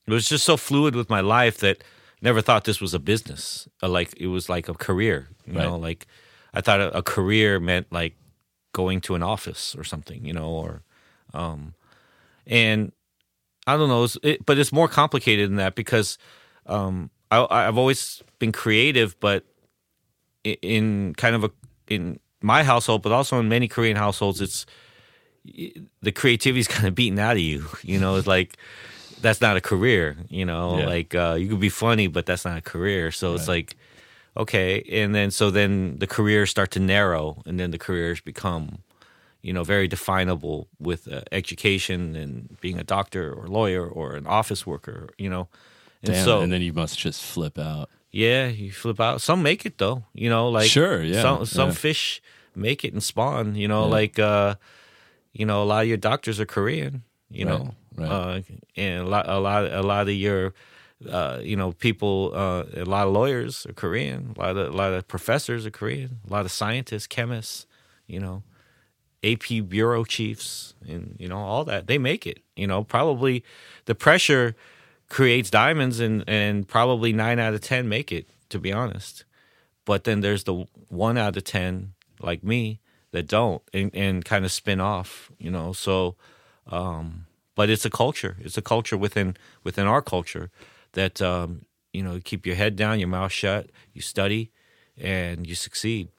it 0.05 0.13
was 0.13 0.27
just 0.27 0.45
so 0.45 0.57
fluid 0.57 0.95
with 0.95 1.09
my 1.09 1.21
life 1.21 1.57
that 1.59 1.83
never 2.21 2.41
thought 2.41 2.63
this 2.63 2.81
was 2.81 2.93
a 2.93 2.99
business. 2.99 3.67
Uh, 3.81 3.89
like 3.89 4.13
it 4.17 4.27
was 4.27 4.49
like 4.49 4.69
a 4.69 4.73
career. 4.73 5.29
You 5.45 5.53
right. 5.53 5.63
know, 5.63 5.77
like 5.77 6.07
I 6.53 6.61
thought 6.61 6.81
a, 6.81 7.01
career 7.01 7.59
meant 7.59 7.91
like 7.91 8.15
going 8.73 9.01
to 9.01 9.15
an 9.15 9.23
office 9.23 9.75
or 9.75 9.83
something. 9.83 10.25
You 10.25 10.33
know, 10.33 10.49
or 10.49 10.83
um, 11.33 11.73
and 12.45 12.91
I 13.65 13.75
don't 13.75 13.89
know, 13.89 14.07
it, 14.23 14.45
but 14.45 14.57
it's 14.57 14.71
more 14.71 14.87
complicated 14.87 15.49
than 15.49 15.57
that 15.57 15.75
because 15.75 16.17
um, 16.65 17.09
I, 17.29 17.45
I've 17.49 17.77
always 17.77 18.23
been 18.39 18.51
creative, 18.51 19.19
but 19.19 19.43
in 20.43 21.13
kind 21.15 21.35
of 21.35 21.43
a 21.43 21.51
in 21.89 22.19
my 22.47 22.63
household, 22.63 23.03
but 23.03 23.11
also 23.11 23.39
in 23.39 23.47
many 23.49 23.67
Korean 23.67 23.97
households, 23.97 24.41
it's 24.41 24.65
the 26.01 26.11
creativity 26.11 26.59
is 26.59 26.67
kind 26.75 26.87
of 26.87 26.95
beaten 26.95 27.19
out 27.19 27.35
of 27.35 27.41
you. 27.41 27.65
You 27.83 27.99
know, 27.99 28.15
it's 28.15 28.27
like 28.27 28.57
that's 29.21 29.41
not 29.41 29.57
a 29.57 29.61
career. 29.61 30.17
You 30.29 30.45
know, 30.45 30.79
yeah. 30.79 30.85
like 30.85 31.15
uh, 31.15 31.35
you 31.39 31.49
could 31.49 31.59
be 31.59 31.69
funny, 31.69 32.07
but 32.07 32.25
that's 32.25 32.45
not 32.45 32.57
a 32.57 32.61
career. 32.61 33.11
So 33.11 33.29
right. 33.29 33.39
it's 33.39 33.47
like 33.47 33.75
okay, 34.35 34.81
and 34.91 35.13
then 35.13 35.31
so 35.31 35.51
then 35.51 35.97
the 35.99 36.07
careers 36.07 36.49
start 36.49 36.71
to 36.71 36.79
narrow, 36.79 37.43
and 37.45 37.59
then 37.59 37.71
the 37.71 37.77
careers 37.77 38.21
become 38.21 38.79
you 39.41 39.53
know 39.53 39.63
very 39.63 39.87
definable 39.87 40.67
with 40.79 41.11
uh, 41.11 41.21
education 41.31 42.15
and 42.15 42.57
being 42.61 42.79
a 42.79 42.83
doctor 42.83 43.33
or 43.33 43.47
lawyer 43.47 43.87
or 43.87 44.15
an 44.15 44.25
office 44.25 44.65
worker. 44.65 45.09
You 45.17 45.29
know, 45.29 45.47
and 46.01 46.13
Damn, 46.13 46.25
so 46.25 46.41
and 46.41 46.51
then 46.51 46.61
you 46.61 46.73
must 46.73 46.97
just 46.97 47.23
flip 47.23 47.59
out. 47.59 47.89
Yeah, 48.11 48.47
you 48.47 48.71
flip 48.71 48.99
out. 48.99 49.21
Some 49.21 49.43
make 49.43 49.65
it 49.65 49.77
though. 49.77 50.03
You 50.13 50.29
know, 50.29 50.49
like 50.49 50.69
sure, 50.69 51.03
yeah. 51.03 51.21
Some 51.21 51.45
some 51.45 51.69
yeah. 51.69 51.75
fish 51.75 52.21
make 52.57 52.83
it 52.83 52.93
and 52.93 53.03
spawn. 53.03 53.55
You 53.55 53.67
know, 53.67 53.85
yeah. 53.85 53.91
like 53.91 54.19
uh, 54.19 54.55
you 55.33 55.45
know, 55.45 55.61
a 55.63 55.65
lot 55.65 55.83
of 55.83 55.87
your 55.87 55.97
doctors 55.97 56.39
are 56.39 56.45
Korean. 56.45 57.03
You 57.29 57.45
right, 57.45 57.59
know, 57.59 57.75
right. 57.95 58.09
Uh, 58.09 58.41
and 58.75 59.01
a 59.01 59.09
lot, 59.09 59.29
a 59.29 59.39
lot, 59.39 59.71
a 59.71 59.81
lot 59.81 60.07
of 60.07 60.15
your, 60.15 60.53
uh, 61.09 61.39
you 61.41 61.55
know, 61.55 61.73
people, 61.73 62.31
uh, 62.33 62.63
a 62.75 62.85
lot 62.85 63.05
of 63.05 63.13
lawyers 63.13 63.65
are 63.65 63.73
Korean. 63.73 64.33
A 64.35 64.39
lot 64.39 64.57
of, 64.57 64.73
a 64.73 64.77
lot 64.77 64.93
of 64.93 65.07
professors 65.07 65.65
are 65.65 65.71
Korean. 65.71 66.19
A 66.27 66.33
lot 66.33 66.45
of 66.45 66.51
scientists, 66.51 67.07
chemists. 67.07 67.65
You 68.07 68.21
know, 68.21 68.43
AP 69.23 69.67
bureau 69.67 70.05
chiefs, 70.05 70.73
and 70.87 71.15
you 71.19 71.27
know 71.27 71.39
all 71.39 71.65
that. 71.65 71.87
They 71.87 71.97
make 71.97 72.25
it. 72.25 72.39
You 72.55 72.67
know, 72.67 72.83
probably 72.83 73.43
the 73.85 73.95
pressure 73.95 74.55
creates 75.09 75.49
diamonds, 75.49 75.99
and 75.99 76.23
and 76.25 76.67
probably 76.67 77.11
nine 77.11 77.37
out 77.37 77.53
of 77.53 77.61
ten 77.61 77.89
make 77.89 78.11
it. 78.11 78.27
To 78.49 78.59
be 78.59 78.71
honest, 78.71 79.25
but 79.83 80.05
then 80.05 80.21
there's 80.21 80.45
the 80.45 80.65
one 80.87 81.17
out 81.17 81.35
of 81.35 81.43
ten 81.43 81.93
like 82.19 82.43
me 82.43 82.79
that 83.11 83.27
don't 83.27 83.61
and, 83.73 83.91
and 83.93 84.25
kind 84.25 84.45
of 84.45 84.51
spin 84.51 84.79
off. 84.79 85.31
You 85.37 85.51
know, 85.51 85.73
so. 85.73 86.15
Um, 86.69 87.27
but 87.57 87.71
it's 87.71 87.85
a 87.85 87.89
culture. 87.89 88.37
It's 88.39 88.57
a 88.57 88.61
culture 88.61 88.95
within 88.95 89.35
within 89.63 89.87
our 89.87 90.01
culture 90.01 90.51
that 90.93 91.21
um, 91.21 91.65
you 91.91 92.03
know 92.03 92.21
keep 92.23 92.45
your 92.45 92.55
head 92.55 92.75
down, 92.75 92.99
your 92.99 93.07
mouth 93.09 93.31
shut, 93.31 93.71
you 93.93 94.01
study, 94.01 94.51
and 94.95 95.45
you 95.45 95.55
succeed. 95.55 96.09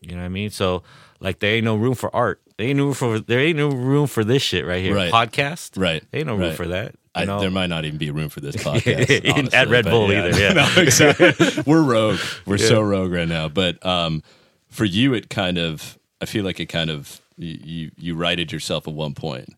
You 0.00 0.12
know 0.14 0.20
what 0.20 0.26
I 0.26 0.28
mean? 0.28 0.50
So 0.50 0.84
like 1.18 1.40
there 1.40 1.56
ain't 1.56 1.64
no 1.64 1.76
room 1.76 1.94
for 1.94 2.14
art. 2.14 2.40
There 2.56 2.68
ain't 2.68 2.78
no 2.78 2.84
room 2.84 2.94
for 2.94 3.18
there 3.18 3.40
ain't 3.40 3.58
no 3.58 3.68
room 3.68 4.06
for 4.06 4.22
this 4.22 4.42
shit 4.42 4.64
right 4.64 4.82
here. 4.82 4.94
Right. 4.94 5.12
Podcast. 5.12 5.80
Right. 5.80 6.04
There 6.10 6.20
ain't 6.20 6.28
no 6.28 6.36
room 6.36 6.50
right. 6.50 6.56
for 6.56 6.68
that. 6.68 6.94
I, 7.16 7.24
there 7.24 7.50
might 7.50 7.68
not 7.68 7.84
even 7.86 7.98
be 7.98 8.10
room 8.10 8.28
for 8.28 8.40
this 8.40 8.56
podcast 8.64 9.32
honestly, 9.32 9.58
at 9.58 9.68
Red 9.68 9.86
Bull 9.86 10.12
yeah. 10.12 10.26
either. 10.26 10.38
Yeah, 10.38 10.52
no, 10.76 10.82
exactly. 10.82 11.62
We're 11.66 11.82
rogue. 11.82 12.20
We're 12.44 12.58
yeah. 12.58 12.68
so 12.68 12.80
rogue 12.80 13.10
right 13.10 13.26
now. 13.26 13.48
But 13.48 13.84
um, 13.84 14.22
for 14.68 14.84
you, 14.84 15.14
it 15.14 15.30
kind 15.30 15.58
of 15.58 15.98
I 16.20 16.26
feel 16.26 16.44
like 16.44 16.60
it 16.60 16.66
kind 16.66 16.90
of 16.90 17.20
you 17.36 17.90
you 17.96 18.14
righted 18.14 18.52
yourself 18.52 18.88
at 18.88 18.94
one 18.94 19.14
point. 19.14 19.54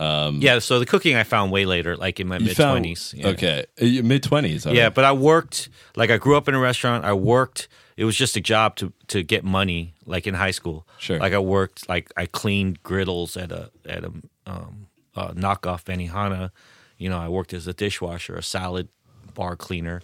Um, 0.00 0.40
yeah, 0.40 0.60
so 0.60 0.78
the 0.78 0.86
cooking 0.86 1.16
I 1.16 1.24
found 1.24 1.50
way 1.50 1.64
later, 1.64 1.96
like 1.96 2.20
in 2.20 2.28
my 2.28 2.38
mid 2.38 2.54
twenties. 2.56 3.14
Yeah. 3.16 3.28
Okay, 3.28 3.66
uh, 3.80 4.02
mid 4.04 4.22
twenties. 4.22 4.64
Yeah, 4.64 4.84
right. 4.84 4.94
but 4.94 5.04
I 5.04 5.12
worked 5.12 5.68
like 5.96 6.10
I 6.10 6.18
grew 6.18 6.36
up 6.36 6.48
in 6.48 6.54
a 6.54 6.60
restaurant. 6.60 7.04
I 7.04 7.12
worked. 7.12 7.68
It 7.96 8.04
was 8.04 8.16
just 8.16 8.36
a 8.36 8.40
job 8.40 8.76
to 8.76 8.92
to 9.08 9.24
get 9.24 9.44
money, 9.44 9.94
like 10.06 10.26
in 10.28 10.34
high 10.34 10.52
school. 10.52 10.86
Sure. 10.98 11.18
Like 11.18 11.32
I 11.32 11.40
worked, 11.40 11.88
like 11.88 12.12
I 12.16 12.26
cleaned 12.26 12.82
griddles 12.84 13.36
at 13.36 13.50
a 13.50 13.70
at 13.86 14.04
a 14.04 14.12
um, 14.46 14.86
uh, 15.16 15.32
knockoff 15.32 15.84
Benihana. 15.84 16.50
You 16.96 17.10
know, 17.10 17.18
I 17.18 17.28
worked 17.28 17.52
as 17.52 17.66
a 17.66 17.72
dishwasher, 17.72 18.36
a 18.36 18.42
salad 18.42 18.88
bar 19.34 19.56
cleaner 19.56 20.02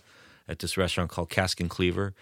at 0.49 0.59
this 0.59 0.77
restaurant 0.77 1.11
called 1.11 1.31
Cask 1.31 1.61
and 1.61 1.71
Cleaver. 1.71 2.15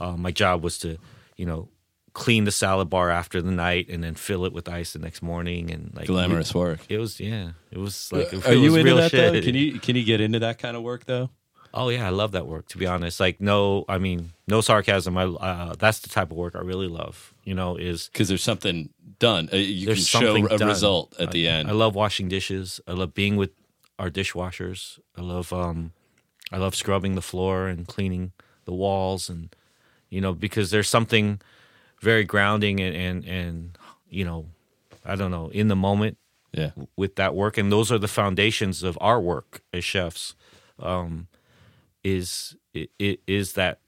Uh, 0.00 0.16
my 0.16 0.30
job 0.30 0.62
was 0.62 0.78
to, 0.78 0.98
you 1.36 1.46
know, 1.46 1.68
clean 2.14 2.44
the 2.44 2.52
salad 2.52 2.90
bar 2.90 3.10
after 3.10 3.40
the 3.40 3.50
night 3.50 3.88
and 3.88 4.04
then 4.04 4.14
fill 4.14 4.44
it 4.44 4.52
with 4.52 4.68
ice 4.68 4.92
the 4.92 4.98
next 4.98 5.22
morning 5.22 5.70
and 5.70 5.92
like 5.94 6.06
glamorous 6.06 6.54
work. 6.54 6.80
It 6.88 6.98
was 6.98 7.18
yeah. 7.20 7.52
It 7.70 7.78
was 7.78 8.12
like 8.12 8.32
it, 8.32 8.46
are 8.46 8.54
you 8.54 8.74
into 8.76 8.94
that 8.94 9.10
shit. 9.10 9.32
though? 9.32 9.40
Can 9.40 9.54
you 9.54 9.78
can 9.78 9.96
you 9.96 10.04
get 10.04 10.20
into 10.20 10.38
that 10.40 10.58
kind 10.58 10.76
of 10.76 10.82
work 10.82 11.06
though? 11.06 11.30
Oh 11.74 11.88
yeah, 11.88 12.06
I 12.06 12.10
love 12.10 12.32
that 12.32 12.46
work. 12.46 12.68
To 12.68 12.78
be 12.78 12.86
honest, 12.86 13.18
like 13.18 13.40
no, 13.40 13.84
I 13.88 13.98
mean 13.98 14.32
no 14.46 14.60
sarcasm. 14.60 15.16
I 15.16 15.24
uh, 15.24 15.74
that's 15.78 16.00
the 16.00 16.10
type 16.10 16.30
of 16.30 16.36
work 16.36 16.54
I 16.54 16.60
really 16.60 16.88
love. 16.88 17.32
You 17.44 17.54
know, 17.54 17.76
is 17.76 18.08
because 18.12 18.28
there's 18.28 18.42
something 18.42 18.90
done. 19.18 19.48
Uh, 19.52 19.56
you 19.56 19.86
can 19.86 19.96
show 19.96 20.36
a 20.36 20.58
done. 20.58 20.68
result 20.68 21.14
at 21.18 21.28
I, 21.28 21.32
the 21.32 21.48
end. 21.48 21.68
I 21.68 21.72
love 21.72 21.94
washing 21.94 22.28
dishes. 22.28 22.80
I 22.86 22.92
love 22.92 23.14
being 23.14 23.36
with 23.36 23.50
our 23.98 24.10
dishwashers. 24.10 24.98
I 25.16 25.22
love 25.22 25.52
um, 25.52 25.92
I 26.50 26.58
love 26.58 26.74
scrubbing 26.74 27.14
the 27.14 27.22
floor 27.22 27.68
and 27.68 27.86
cleaning 27.86 28.32
the 28.66 28.74
walls, 28.74 29.30
and 29.30 29.54
you 30.12 30.20
know 30.20 30.34
because 30.34 30.70
there's 30.70 30.88
something 30.88 31.40
very 32.00 32.24
grounding 32.24 32.80
and 32.80 32.94
and, 32.94 33.24
and 33.24 33.78
you 34.10 34.24
know, 34.24 34.46
I 35.04 35.16
don't 35.16 35.30
know 35.30 35.48
in 35.48 35.68
the 35.68 35.76
moment. 35.76 36.18
Yeah. 36.52 36.72
With 36.96 37.16
that 37.16 37.34
work, 37.34 37.56
and 37.56 37.72
those 37.72 37.90
are 37.90 37.96
the 37.96 38.08
foundations 38.08 38.82
of 38.82 38.98
our 39.00 39.18
work 39.18 39.62
as 39.72 39.84
chefs. 39.84 40.34
Um, 40.78 41.28
is 42.04 42.56
it, 42.74 42.90
it 42.98 43.20
is 43.26 43.54
that 43.54 43.78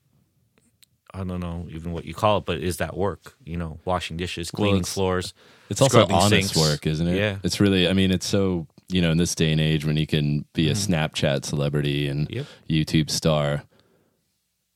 I 1.13 1.25
don't 1.25 1.41
know 1.41 1.67
even 1.71 1.93
what 1.93 2.07
you 2.07 2.15
call 2.15 2.39
it, 2.39 2.47
but 2.47 2.59
is 2.59 2.79
that 2.79 2.97
work? 2.97 3.37
You 3.45 3.59
know, 3.59 3.81
washing 3.85 4.17
dishes, 4.17 4.51
cleaning 4.51 4.77
well, 4.77 4.85
floors. 4.85 5.35
It's 5.69 5.83
also 5.83 6.07
honest 6.07 6.31
sinks. 6.31 6.57
work, 6.57 6.87
isn't 6.87 7.07
it? 7.07 7.19
Yeah. 7.19 7.37
It's 7.43 7.61
really. 7.61 7.87
I 7.87 7.93
mean, 7.93 8.11
it's 8.11 8.27
so 8.27 8.67
you 8.89 9.03
know 9.03 9.11
in 9.11 9.19
this 9.19 9.35
day 9.35 9.53
and 9.53 9.61
age 9.61 9.85
when 9.85 9.99
you 9.99 10.07
can 10.07 10.47
be 10.55 10.71
a 10.71 10.73
mm. 10.73 10.89
Snapchat 10.89 11.45
celebrity 11.45 12.09
and 12.09 12.31
yep. 12.31 12.47
YouTube 12.67 13.11
star. 13.11 13.63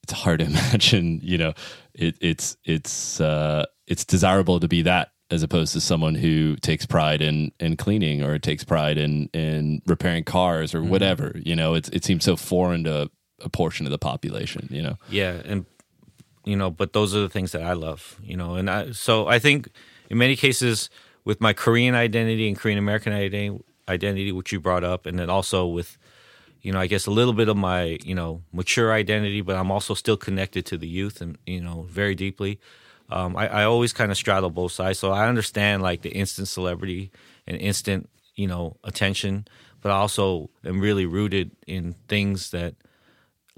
It's 0.09 0.21
hard 0.21 0.41
to 0.41 0.47
imagine. 0.53 1.21
You 1.23 1.39
know, 1.39 1.55
it, 1.95 2.17
it's 2.21 2.57
it's 2.65 3.21
uh, 3.21 3.67
it's 3.87 4.05
desirable 4.05 4.61
to 4.61 4.69
be 4.69 4.83
that 4.83 5.13
as 5.31 5.43
opposed 5.43 5.75
to 5.75 5.81
someone 5.81 6.15
who 6.15 6.57
takes 6.57 6.87
pride 6.87 7.21
in 7.21 7.53
in 7.61 7.77
cleaning 7.77 8.23
or 8.23 8.39
takes 8.39 8.65
pride 8.65 8.99
in 8.99 9.29
in 9.35 9.83
repairing 9.87 10.25
cars 10.25 10.75
or 10.75 10.81
mm. 10.81 10.89
whatever. 10.89 11.33
You 11.45 11.55
know, 11.55 11.75
it's 11.75 11.89
it 11.91 12.05
seems 12.05 12.25
so 12.25 12.37
foreign 12.37 12.85
to 12.85 13.11
a 13.41 13.49
portion 13.49 13.87
of 13.87 13.93
the 13.93 13.99
population, 13.99 14.69
you 14.71 14.83
know. 14.83 14.97
Yeah, 15.11 15.43
and 15.45 15.67
you 16.45 16.57
know, 16.57 16.71
but 16.71 16.93
those 16.93 17.15
are 17.15 17.21
the 17.21 17.29
things 17.29 17.53
that 17.53 17.63
I 17.63 17.75
love, 17.75 18.19
you 18.23 18.37
know, 18.37 18.55
and 18.55 18.71
I 18.71 18.93
so 18.93 19.27
I 19.27 19.39
think 19.39 19.69
in 20.09 20.17
many 20.17 20.37
cases 20.37 20.89
with 21.25 21.41
my 21.41 21.53
Korean 21.53 21.95
identity 21.95 22.49
and 22.49 22.57
Korean 22.57 22.79
American 22.79 23.13
identity, 23.13 23.63
identity, 23.89 24.33
which 24.33 24.53
you 24.53 24.61
brought 24.61 24.85
up, 24.85 25.05
and 25.05 25.19
then 25.19 25.29
also 25.29 25.67
with, 25.67 25.99
you 26.63 26.73
know, 26.73 26.81
I 26.81 26.87
guess 26.87 27.07
a 27.07 27.11
little 27.11 27.33
bit 27.33 27.49
of 27.49 27.57
my 27.57 27.99
you 28.05 28.15
know 28.15 28.43
mature 28.53 28.93
identity, 28.93 29.41
but 29.41 29.57
I'm 29.57 29.71
also 29.71 29.95
still 29.95 30.17
connected 30.17 30.67
to 30.67 30.77
the 30.77 30.89
youth 30.89 31.21
and 31.21 31.39
you 31.47 31.61
know 31.61 31.87
very 31.89 32.15
deeply. 32.15 32.59
Um, 33.11 33.37
I, 33.37 33.49
I 33.49 33.65
always 33.65 33.93
kind 33.93 34.11
of 34.11 34.19
straddle 34.19 34.51
both 34.51 34.73
sides, 34.73 34.99
so 34.99 35.13
I 35.13 35.29
understand 35.29 35.83
like 35.83 36.03
the 36.03 36.11
instant 36.11 36.49
celebrity 36.49 37.11
and 37.47 37.57
instant 37.57 38.09
you 38.35 38.47
know 38.47 38.77
attention, 38.85 39.47
but 39.81 39.91
I 39.91 39.97
also 39.97 40.51
am 40.65 40.81
really 40.81 41.07
rooted 41.07 41.53
in 41.67 41.95
things 42.09 42.51
that 42.51 42.75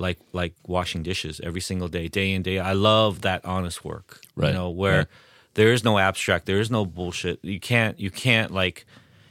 like 0.00 0.18
like 0.32 0.54
washing 0.66 1.02
dishes 1.02 1.40
every 1.44 1.60
single 1.60 1.88
day, 1.88 2.08
day 2.08 2.32
in 2.32 2.42
day. 2.42 2.58
I 2.58 2.72
love 2.72 3.20
that 3.22 3.44
honest 3.44 3.84
work. 3.84 4.20
Right. 4.34 4.48
You 4.48 4.54
know 4.54 4.70
where 4.70 4.98
right. 4.98 5.06
there 5.54 5.72
is 5.72 5.84
no 5.84 5.98
abstract, 5.98 6.46
there 6.46 6.60
is 6.60 6.70
no 6.70 6.84
bullshit. 6.86 7.38
You 7.44 7.60
can't 7.60 8.00
you 8.00 8.10
can't 8.10 8.50
like 8.50 8.86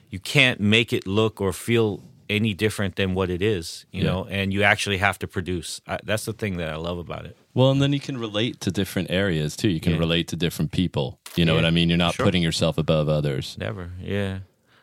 you 0.10 0.20
can't 0.20 0.60
make 0.60 0.94
it 0.94 1.06
look 1.06 1.42
or 1.42 1.54
feel 1.54 2.04
any 2.30 2.54
different 2.54 2.96
than 2.96 3.16
what 3.16 3.30
it 3.30 3.42
is. 3.42 3.86
You 3.92 4.04
yeah. 4.04 4.12
know, 4.12 4.26
and 4.26 4.54
you 4.54 4.64
actually 4.64 4.98
have 4.98 5.20
to 5.20 5.28
produce. 5.28 5.82
I, 5.88 6.00
that's 6.04 6.26
the 6.26 6.34
thing 6.34 6.58
that 6.58 6.70
I 6.70 6.76
love 6.76 6.98
about 6.98 7.26
it. 7.26 7.38
Well, 7.54 7.72
and 7.72 7.82
then 7.82 7.94
you 7.94 8.00
can 8.00 8.18
relate 8.18 8.62
to 8.62 8.72
different 8.72 9.10
areas 9.12 9.56
too. 9.56 9.70
You 9.70 9.80
can 9.80 9.94
yeah. 9.94 10.00
relate 10.00 10.28
to 10.30 10.36
different 10.36 10.72
people. 10.72 11.20
You 11.36 11.46
know 11.46 11.54
yeah. 11.54 11.62
what 11.62 11.66
I 11.66 11.72
mean? 11.72 11.90
You're 11.90 11.98
not 11.98 12.16
sure. 12.16 12.26
putting 12.26 12.44
yourself 12.44 12.78
above 12.78 13.10
others. 13.10 13.58
Never. 13.60 13.92
Yeah. 14.00 14.40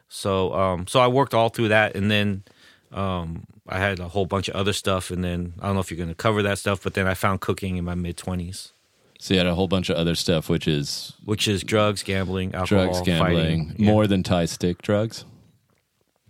So 0.08 0.52
um 0.54 0.86
so 0.86 1.00
I 1.00 1.08
worked 1.08 1.34
all 1.34 1.48
through 1.48 1.68
that 1.68 1.96
and 1.96 2.10
then 2.10 2.44
um 2.92 3.46
I 3.68 3.78
had 3.78 3.98
a 3.98 4.08
whole 4.08 4.26
bunch 4.26 4.48
of 4.48 4.54
other 4.54 4.72
stuff, 4.72 5.10
and 5.10 5.24
then 5.24 5.54
I 5.60 5.66
don't 5.66 5.74
know 5.74 5.80
if 5.80 5.90
you're 5.90 5.96
going 5.96 6.08
to 6.08 6.14
cover 6.14 6.42
that 6.42 6.58
stuff, 6.58 6.82
but 6.82 6.94
then 6.94 7.06
I 7.06 7.14
found 7.14 7.40
cooking 7.40 7.76
in 7.76 7.84
my 7.84 7.94
mid 7.94 8.16
twenties. 8.16 8.72
So 9.18 9.34
you 9.34 9.38
had 9.38 9.46
a 9.46 9.54
whole 9.54 9.68
bunch 9.68 9.88
of 9.88 9.96
other 9.96 10.14
stuff, 10.14 10.48
which 10.48 10.68
is 10.68 11.14
which 11.24 11.48
is 11.48 11.62
drugs, 11.62 12.02
gambling, 12.02 12.54
alcohol, 12.54 12.86
drugs, 12.86 13.00
gambling, 13.00 13.70
fighting. 13.70 13.84
more 13.84 14.04
yeah. 14.04 14.08
than 14.08 14.22
Thai 14.22 14.44
stick 14.44 14.82
drugs. 14.82 15.24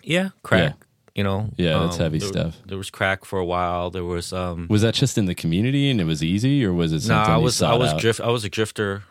Yeah, 0.03 0.31
crack. 0.43 0.86
You 1.17 1.25
know, 1.25 1.49
yeah, 1.57 1.79
that's 1.79 1.97
um, 1.97 2.03
heavy 2.03 2.19
there, 2.19 2.29
stuff. 2.29 2.61
There 2.67 2.77
was 2.77 2.91
crack 2.91 3.25
for 3.25 3.39
a 3.39 3.45
while. 3.45 3.91
There 3.91 4.05
was 4.05 4.35
um, 4.35 4.67
was 4.69 4.83
that 4.83 4.93
just 4.93 5.17
in 5.17 5.25
the 5.25 5.35
community 5.35 5.91
and 5.91 5.99
it 5.99 6.05
was 6.05 6.23
easy, 6.23 6.63
or 6.63 6.75
was 6.75 6.93
it 6.93 7.01
something? 7.01 7.33
No, 7.33 7.41
I 7.41 7.43
was 7.43 7.63
I 7.63 7.75
was 7.75 7.95
out? 7.95 8.01
drift. 8.01 8.21
I 8.21 8.29
was 8.29 8.45
a 8.45 8.51
drifter 8.51 9.03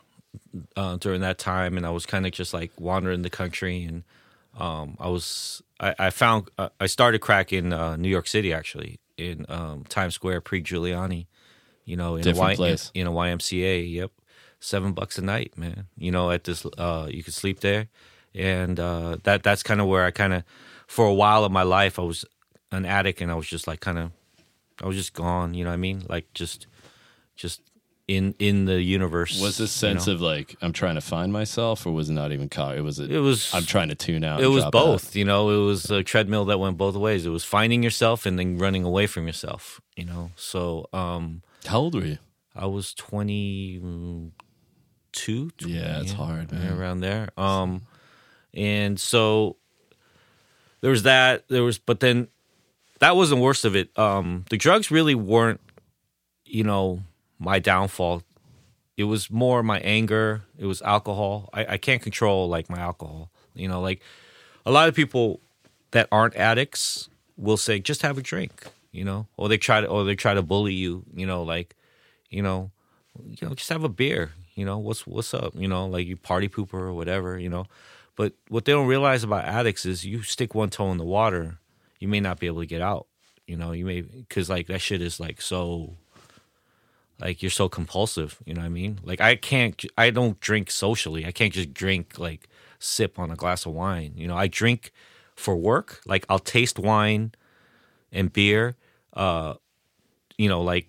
uh, 0.76 0.98
during 0.98 1.22
that 1.22 1.40
time, 1.40 1.78
and 1.78 1.86
I 1.86 1.90
was 1.90 2.06
kind 2.06 2.28
of 2.28 2.32
just 2.32 2.54
like 2.54 2.72
wandering 2.80 3.24
the 3.24 3.32
country, 3.32 3.84
and 3.84 4.04
um, 4.56 4.98
I 5.00 5.08
was 5.08 5.64
I, 5.80 5.96
I 5.98 6.10
found 6.12 6.50
uh, 6.60 6.70
I 6.80 6.86
started 6.86 7.22
crack 7.22 7.52
in 7.52 7.74
uh, 7.74 7.96
New 7.96 8.10
York 8.10 8.28
City 8.28 8.54
actually 8.54 9.00
in 9.18 9.48
um, 9.50 9.84
Times 9.90 10.14
Square 10.14 10.42
pre 10.42 10.62
Giuliani, 10.62 11.26
you 11.86 11.98
know, 11.98 12.18
in 12.18 12.22
Different 12.22 12.54
a, 12.54 12.56
place. 12.56 12.92
In, 12.94 13.02
in, 13.02 13.08
a 13.08 13.12
YMCA. 13.12 13.92
Yep, 13.92 14.12
seven 14.60 14.94
bucks 14.94 15.18
a 15.18 15.24
night, 15.24 15.58
man. 15.58 15.88
You 15.98 16.12
know, 16.12 16.30
at 16.30 16.44
this 16.44 16.68
uh, 16.78 17.08
you 17.10 17.24
could 17.24 17.34
sleep 17.34 17.62
there, 17.62 17.88
and 18.36 18.80
uh, 18.80 19.18
that 19.24 19.42
that's 19.42 19.64
kind 19.64 19.82
of 19.82 19.88
where 19.88 20.06
I 20.06 20.12
kind 20.12 20.34
of 20.34 20.44
for 20.88 21.06
a 21.06 21.14
while 21.14 21.44
of 21.44 21.52
my 21.52 21.64
life 21.64 22.00
I 22.00 22.04
was 22.04 22.26
an 22.72 22.86
addict, 22.86 23.22
and 23.22 23.32
I 23.32 23.36
was 23.36 23.48
just 23.48 23.68
like 23.68 23.80
kind 23.80 23.98
of 23.98 24.12
I 24.82 24.88
was 24.88 24.96
just 24.96 25.14
gone. 25.14 25.54
You 25.54 25.64
know 25.64 25.70
what 25.70 25.76
I 25.76 25.78
mean? 25.78 26.04
Like 26.10 26.34
just 26.34 26.68
just 27.36 27.62
in 28.08 28.36
in 28.40 28.66
the 28.66 28.82
universe. 28.82 29.42
Was 29.42 29.58
this 29.58 29.72
sense 29.72 30.08
you 30.08 30.14
know? 30.14 30.18
of 30.18 30.22
like 30.22 30.56
I'm 30.62 30.74
trying 30.74 30.96
to 30.96 31.02
find 31.02 31.32
myself, 31.34 31.86
or 31.86 31.92
was 31.92 32.10
it 32.10 32.14
not 32.14 32.32
even 32.32 32.50
caught? 32.50 32.78
It 32.78 32.82
was. 32.82 33.00
A, 33.00 33.04
it 33.04 33.20
was. 33.20 33.54
I'm 33.54 33.66
trying 33.66 33.90
to 33.90 33.96
tune 33.96 34.24
out. 34.24 34.42
It 34.42 34.48
was 34.48 34.66
both. 34.66 35.10
Out. 35.10 35.16
You 35.16 35.26
know, 35.26 35.50
it 35.50 35.66
was 35.66 35.90
a 35.90 36.04
treadmill 36.04 36.46
that 36.46 36.60
went 36.60 36.78
both 36.78 36.96
ways. 36.96 37.26
It 37.26 37.30
was 37.30 37.44
finding 37.44 37.84
yourself 37.84 38.26
and 38.26 38.38
then 38.38 38.58
running 38.58 38.84
away 38.84 39.08
from 39.08 39.28
yourself. 39.28 39.82
You 39.96 40.06
know, 40.06 40.32
so. 40.36 40.88
um 40.94 41.42
How 41.66 41.80
old 41.80 41.96
were 41.96 42.06
you? 42.06 42.18
I 42.56 42.68
was 42.68 42.94
22. 42.94 44.32
20, 45.58 45.74
yeah, 45.74 46.00
it's 46.02 46.14
hard, 46.14 46.52
man. 46.52 46.78
Around 46.78 47.02
there. 47.02 47.30
Um, 47.38 47.88
and 48.54 49.00
so 49.00 49.58
there 50.86 50.92
was 50.92 51.02
that. 51.02 51.48
There 51.48 51.64
was, 51.64 51.80
but 51.80 52.00
then 52.00 52.28
that 53.00 53.16
wasn't 53.16 53.42
worst 53.42 53.66
of 53.66 53.76
it. 53.76 53.90
Um, 53.98 54.46
the 54.52 54.58
drugs 54.58 54.92
really 54.92 55.16
weren't, 55.16 55.60
you 56.46 56.64
know 56.64 57.02
my 57.40 57.58
downfall. 57.58 58.22
It 58.96 59.06
was 59.06 59.32
more 59.32 59.64
my 59.64 59.80
anger. 59.80 60.44
It 60.60 60.68
was 60.68 60.84
alcohol. 60.84 61.50
I, 61.52 61.66
I 61.66 61.78
can't 61.78 62.04
control 62.04 62.48
like 62.48 62.70
my 62.70 62.78
alcohol. 62.78 63.32
You 63.56 63.68
know, 63.68 63.82
like 63.82 64.04
a 64.64 64.70
lot 64.70 64.88
of 64.88 64.94
people 64.94 65.40
that 65.90 66.08
aren't 66.12 66.36
addicts 66.36 67.10
will 67.36 67.58
say, 67.58 67.80
just 67.80 68.04
have 68.04 68.20
a 68.20 68.22
drink, 68.22 68.68
you 68.92 69.04
know, 69.04 69.26
or 69.38 69.50
they 69.50 69.58
try 69.58 69.82
to, 69.82 69.88
or 69.88 70.04
they 70.04 70.16
try 70.16 70.36
to 70.36 70.44
bully 70.44 70.76
you, 70.76 71.04
you 71.16 71.26
know, 71.26 71.42
like, 71.42 71.76
you 72.30 72.44
know, 72.44 72.70
you 73.26 73.48
know, 73.48 73.56
just 73.56 73.70
have 73.70 73.84
a 73.84 73.90
beer, 73.90 74.34
you 74.54 74.64
know, 74.64 74.78
what's, 74.78 75.08
what's 75.08 75.34
up, 75.34 75.54
you 75.56 75.68
know, 75.68 75.88
like 75.88 76.06
you 76.06 76.16
party 76.16 76.48
pooper 76.48 76.76
or 76.76 76.94
whatever, 76.94 77.40
you 77.40 77.50
know, 77.50 77.66
but 78.16 78.34
what 78.50 78.66
they 78.66 78.72
don't 78.72 78.88
realize 78.88 79.24
about 79.24 79.46
addicts 79.46 79.86
is 79.86 80.06
you 80.06 80.22
stick 80.24 80.56
one 80.56 80.70
toe 80.70 80.92
in 80.92 80.98
the 80.98 81.04
water, 81.04 81.58
you 82.00 82.08
may 82.08 82.20
not 82.20 82.40
be 82.40 82.48
able 82.48 82.62
to 82.62 82.66
get 82.66 82.82
out, 82.82 83.08
you 83.46 83.58
know, 83.58 83.72
you 83.72 83.86
may, 83.86 84.04
cause 84.30 84.50
like 84.50 84.68
that 84.68 84.82
shit 84.82 85.02
is 85.02 85.20
like 85.20 85.42
so 85.42 85.96
like 87.20 87.42
you're 87.42 87.50
so 87.50 87.70
compulsive 87.70 88.42
you 88.46 88.54
know 88.54 88.60
what 88.60 88.68
i 88.68 88.70
mean? 88.70 89.00
Like 89.04 89.22
i 89.22 89.36
can't 89.36 89.84
i 89.98 90.10
don't 90.10 90.40
drink 90.40 90.72
socially. 90.72 91.26
I 91.26 91.32
can't 91.32 91.54
just 91.54 91.74
drink 91.74 92.20
like 92.20 92.48
sip 92.80 93.18
on 93.20 93.32
a 93.32 93.36
glass 93.36 93.66
of 93.66 93.74
wine 93.74 94.14
you 94.16 94.28
know? 94.28 94.36
I 94.36 94.48
drink 94.48 94.92
for 95.36 95.56
work. 95.56 96.02
Like 96.06 96.26
i'll 96.30 96.40
taste 96.40 96.80
wine 96.80 97.34
and 98.12 98.32
beer 98.32 98.76
uh 99.14 99.56
you 100.38 100.50
know 100.50 100.62
like 100.62 100.88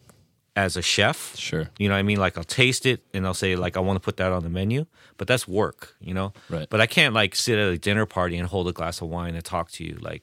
as 0.56 0.76
a 0.76 0.82
chef. 0.82 1.36
Sure. 1.36 1.68
You 1.78 1.88
know 1.88 1.94
what 1.94 2.00
I 2.00 2.02
mean? 2.02 2.18
Like 2.18 2.38
I'll 2.38 2.44
taste 2.44 2.86
it 2.86 3.04
and 3.12 3.26
I'll 3.26 3.34
say 3.34 3.54
like 3.54 3.76
I 3.76 3.80
want 3.80 3.96
to 3.96 4.00
put 4.00 4.16
that 4.16 4.32
on 4.32 4.42
the 4.42 4.48
menu, 4.48 4.86
but 5.18 5.28
that's 5.28 5.46
work, 5.46 5.94
you 6.00 6.14
know? 6.14 6.32
Right. 6.48 6.66
But 6.68 6.80
I 6.80 6.86
can't 6.86 7.14
like 7.14 7.36
sit 7.36 7.58
at 7.58 7.68
a 7.68 7.78
dinner 7.78 8.06
party 8.06 8.38
and 8.38 8.48
hold 8.48 8.66
a 8.66 8.72
glass 8.72 9.02
of 9.02 9.08
wine 9.08 9.34
and 9.34 9.44
talk 9.44 9.70
to 9.72 9.84
you 9.84 9.98
like 10.00 10.22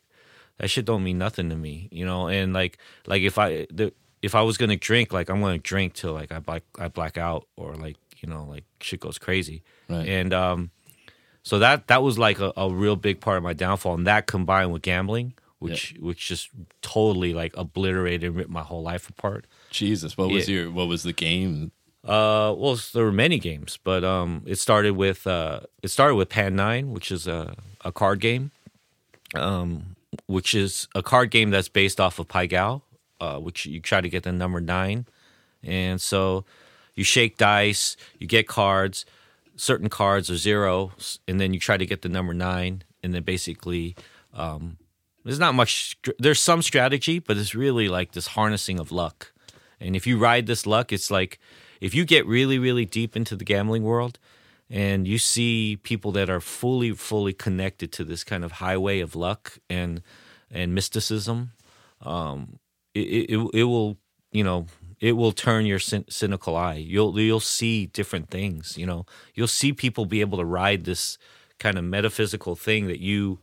that 0.58 0.70
shit 0.70 0.86
don't 0.86 1.04
mean 1.04 1.20
nothing 1.20 1.50
to 1.50 1.56
me, 1.56 1.88
you 1.92 2.06
know? 2.06 2.28
And 2.28 2.52
like 2.52 2.80
like 3.06 3.22
if 3.22 3.38
I 3.38 3.68
the, 3.72 3.94
if 4.24 4.34
I 4.34 4.42
was 4.42 4.58
going 4.58 4.72
to 4.72 4.76
drink 4.76 5.14
like 5.14 5.30
I'm 5.30 5.40
going 5.40 5.58
to 5.58 5.64
drink 5.64 5.94
till 5.94 6.14
like 6.14 6.32
I 6.32 6.40
black 6.40 6.64
I 6.80 6.88
black 6.88 7.18
out 7.18 7.48
or 7.56 7.76
like, 7.76 7.98
you 8.18 8.28
know, 8.28 8.46
like 8.50 8.64
shit 8.82 9.00
goes 9.00 9.20
crazy. 9.20 9.62
Right. 9.88 10.08
And 10.08 10.34
um 10.34 10.72
so 11.44 11.60
that 11.60 11.88
that 11.88 12.02
was 12.02 12.18
like 12.18 12.40
a, 12.40 12.52
a 12.58 12.74
real 12.74 12.96
big 12.96 13.22
part 13.22 13.38
of 13.38 13.44
my 13.44 13.54
downfall 13.54 13.94
and 13.94 14.08
that 14.08 14.26
combined 14.26 14.74
with 14.74 14.82
gambling 14.82 15.36
which 15.64 15.94
yeah. 15.94 16.02
which 16.02 16.28
just 16.28 16.50
totally 16.82 17.34
like 17.34 17.56
obliterated 17.56 18.24
and 18.26 18.36
ripped 18.36 18.50
my 18.50 18.62
whole 18.62 18.84
life 18.84 19.08
apart. 19.08 19.46
Jesus, 19.74 20.18
what 20.18 20.30
was 20.30 20.48
yeah. 20.48 20.62
your 20.62 20.72
what 20.72 20.88
was 20.88 21.04
the 21.04 21.14
game? 21.14 21.72
Uh, 22.04 22.54
well, 22.58 22.78
there 22.94 23.06
were 23.06 23.12
many 23.12 23.40
games, 23.40 23.80
but 23.84 24.04
um, 24.04 24.44
it 24.46 24.58
started 24.58 24.94
with 24.94 25.26
uh, 25.26 25.62
it 25.82 25.90
started 25.90 26.16
with 26.16 26.30
Pan 26.30 26.56
Nine, 26.56 26.92
which 26.92 27.12
is 27.12 27.28
a 27.28 27.56
a 27.84 27.92
card 27.92 28.20
game, 28.20 28.52
um, 29.36 29.96
which 30.28 30.54
is 30.54 30.88
a 30.96 31.04
card 31.04 31.32
game 31.32 31.50
that's 31.50 31.70
based 31.70 32.00
off 32.00 32.20
of 32.20 32.28
Pai 32.28 32.48
Gow, 32.48 32.82
uh, 33.20 33.40
which 33.40 33.66
you 33.66 33.80
try 33.80 34.02
to 34.02 34.10
get 34.10 34.24
the 34.24 34.32
number 34.32 34.62
nine, 34.62 35.06
and 35.64 36.00
so 36.00 36.46
you 36.96 37.04
shake 37.04 37.38
dice, 37.38 37.98
you 38.20 38.28
get 38.28 38.48
cards, 38.48 39.06
certain 39.56 39.90
cards 39.90 40.30
are 40.30 40.38
zero, 40.38 40.92
and 41.28 41.40
then 41.40 41.54
you 41.54 41.60
try 41.60 41.78
to 41.78 41.86
get 41.86 42.02
the 42.02 42.10
number 42.10 42.34
nine, 42.34 42.84
and 43.02 43.14
then 43.14 43.24
basically 43.24 43.96
um, 44.34 44.78
there's 45.24 45.40
not 45.40 45.56
much. 45.56 45.98
There's 46.20 46.40
some 46.40 46.62
strategy, 46.62 47.20
but 47.20 47.38
it's 47.38 47.56
really 47.56 47.88
like 47.88 48.12
this 48.12 48.28
harnessing 48.28 48.80
of 48.80 48.92
luck. 48.92 49.32
And 49.84 49.96
if 49.96 50.08
you 50.08 50.18
ride 50.18 50.48
this 50.48 50.66
luck, 50.66 50.92
it's 50.92 51.12
like 51.12 51.40
if 51.82 51.94
you 51.94 52.06
get 52.06 52.26
really, 52.26 52.58
really 52.58 52.86
deep 52.86 53.16
into 53.16 53.36
the 53.36 53.46
gambling 53.46 53.84
world, 53.84 54.18
and 54.70 55.08
you 55.08 55.18
see 55.18 55.78
people 55.84 56.12
that 56.14 56.30
are 56.30 56.40
fully, 56.40 56.92
fully 56.92 57.34
connected 57.34 57.92
to 57.92 58.04
this 58.04 58.24
kind 58.24 58.44
of 58.44 58.54
highway 58.54 59.00
of 59.02 59.16
luck 59.16 59.60
and 59.70 60.02
and 60.50 60.74
mysticism, 60.74 61.52
um, 62.02 62.60
it, 62.94 63.30
it 63.32 63.50
it 63.54 63.64
will 63.66 63.98
you 64.32 64.44
know 64.44 64.68
it 65.00 65.14
will 65.14 65.34
turn 65.34 65.66
your 65.66 65.80
cyn- 65.80 66.12
cynical 66.12 66.56
eye. 66.56 66.76
You'll 66.76 67.20
you'll 67.20 67.40
see 67.42 67.88
different 67.88 68.30
things. 68.30 68.78
You 68.78 68.86
know, 68.86 69.06
you'll 69.36 69.48
see 69.48 69.74
people 69.74 70.06
be 70.06 70.22
able 70.22 70.38
to 70.38 70.46
ride 70.46 70.86
this 70.86 71.18
kind 71.60 71.78
of 71.78 71.84
metaphysical 71.84 72.56
thing 72.56 72.88
that 72.88 73.00
you 73.00 73.40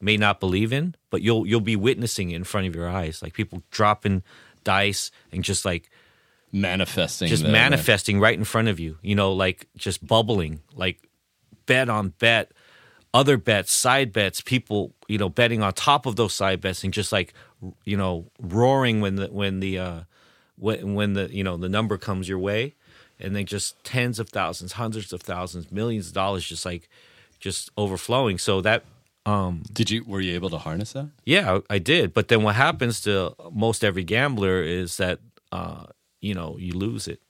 may 0.00 0.16
not 0.16 0.40
believe 0.40 0.72
in, 0.72 0.94
but 1.10 1.22
you'll 1.22 1.46
you'll 1.46 1.60
be 1.60 1.76
witnessing 1.76 2.30
it 2.32 2.36
in 2.36 2.44
front 2.44 2.66
of 2.66 2.74
your 2.74 2.88
eyes, 2.88 3.22
like 3.22 3.34
people 3.34 3.62
dropping 3.70 4.24
dice 4.66 5.10
and 5.32 5.44
just 5.44 5.64
like 5.64 5.88
manifesting, 6.52 7.28
just 7.28 7.44
manifesting 7.44 8.20
right 8.20 8.36
in 8.36 8.44
front 8.44 8.68
of 8.68 8.80
you. 8.80 8.98
You 9.00 9.14
know, 9.14 9.32
like 9.32 9.68
just 9.76 10.06
bubbling, 10.06 10.60
like 10.74 11.08
bet 11.64 11.88
on 11.88 12.10
bet, 12.18 12.52
other 13.14 13.36
bets, 13.38 13.72
side 13.72 14.12
bets, 14.12 14.40
people 14.40 14.92
you 15.08 15.16
know 15.16 15.30
betting 15.30 15.62
on 15.62 15.72
top 15.72 16.04
of 16.04 16.16
those 16.16 16.34
side 16.34 16.60
bets 16.60 16.84
and 16.84 16.92
just 16.92 17.12
like 17.12 17.32
you 17.84 17.96
know 17.96 18.26
roaring 18.40 19.00
when 19.00 19.16
the 19.16 19.28
when 19.28 19.60
the 19.60 19.78
uh, 19.78 20.00
when 20.58 20.94
when 20.94 21.12
the 21.14 21.32
you 21.32 21.44
know 21.44 21.56
the 21.56 21.68
number 21.68 21.96
comes 21.96 22.28
your 22.28 22.40
way, 22.40 22.74
and 23.20 23.34
then 23.34 23.46
just 23.46 23.82
tens 23.84 24.18
of 24.18 24.28
thousands, 24.28 24.72
hundreds 24.72 25.12
of 25.12 25.22
thousands, 25.22 25.70
millions 25.70 26.08
of 26.08 26.14
dollars, 26.14 26.44
just 26.44 26.66
like 26.66 26.88
just 27.38 27.70
overflowing. 27.78 28.38
So 28.38 28.60
that 28.62 28.84
um, 29.26 29.62
did 29.72 29.90
you 29.90 30.04
were 30.04 30.20
you 30.20 30.34
able 30.34 30.50
to 30.50 30.58
harness 30.58 30.92
that? 30.92 31.10
Yeah, 31.24 31.60
I 31.68 31.78
did. 31.78 32.14
But 32.14 32.28
then 32.28 32.42
what 32.42 32.54
happens 32.54 33.00
to 33.02 33.34
most 33.52 33.84
every 33.84 34.04
gambler 34.04 34.62
is 34.62 34.96
that 34.98 35.18
uh, 35.52 35.86
you 36.20 36.32
know 36.34 36.56
you 36.58 36.72
lose 36.74 37.08
it. 37.08 37.20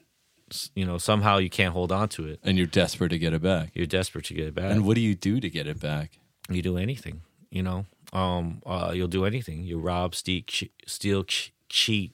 You 0.77 0.85
know 0.87 0.99
somehow 0.99 1.39
you 1.39 1.51
can't 1.51 1.73
hold 1.73 1.91
on 1.91 2.09
to 2.11 2.27
it, 2.29 2.39
and 2.45 2.57
you're 2.57 2.67
desperate 2.69 3.09
to 3.09 3.19
get 3.19 3.33
it 3.33 3.43
back. 3.43 3.71
You're 3.75 3.87
desperate 3.87 4.27
to 4.27 4.35
get 4.35 4.47
it 4.47 4.55
back. 4.55 4.71
And 4.71 4.85
what 4.87 4.95
do 4.95 5.01
you 5.01 5.15
do 5.15 5.41
to 5.41 5.49
get 5.51 5.67
it 5.67 5.81
back? 5.81 6.19
You 6.49 6.63
do 6.63 6.77
anything. 6.77 7.23
You 7.51 7.63
know, 7.63 7.87
um, 8.13 8.63
uh, 8.67 8.93
you'll 8.95 9.09
do 9.09 9.25
anything. 9.25 9.65
You 9.65 9.79
rob, 9.79 10.15
steal, 10.15 10.43
steal, 10.87 11.25
cheat. 11.69 12.13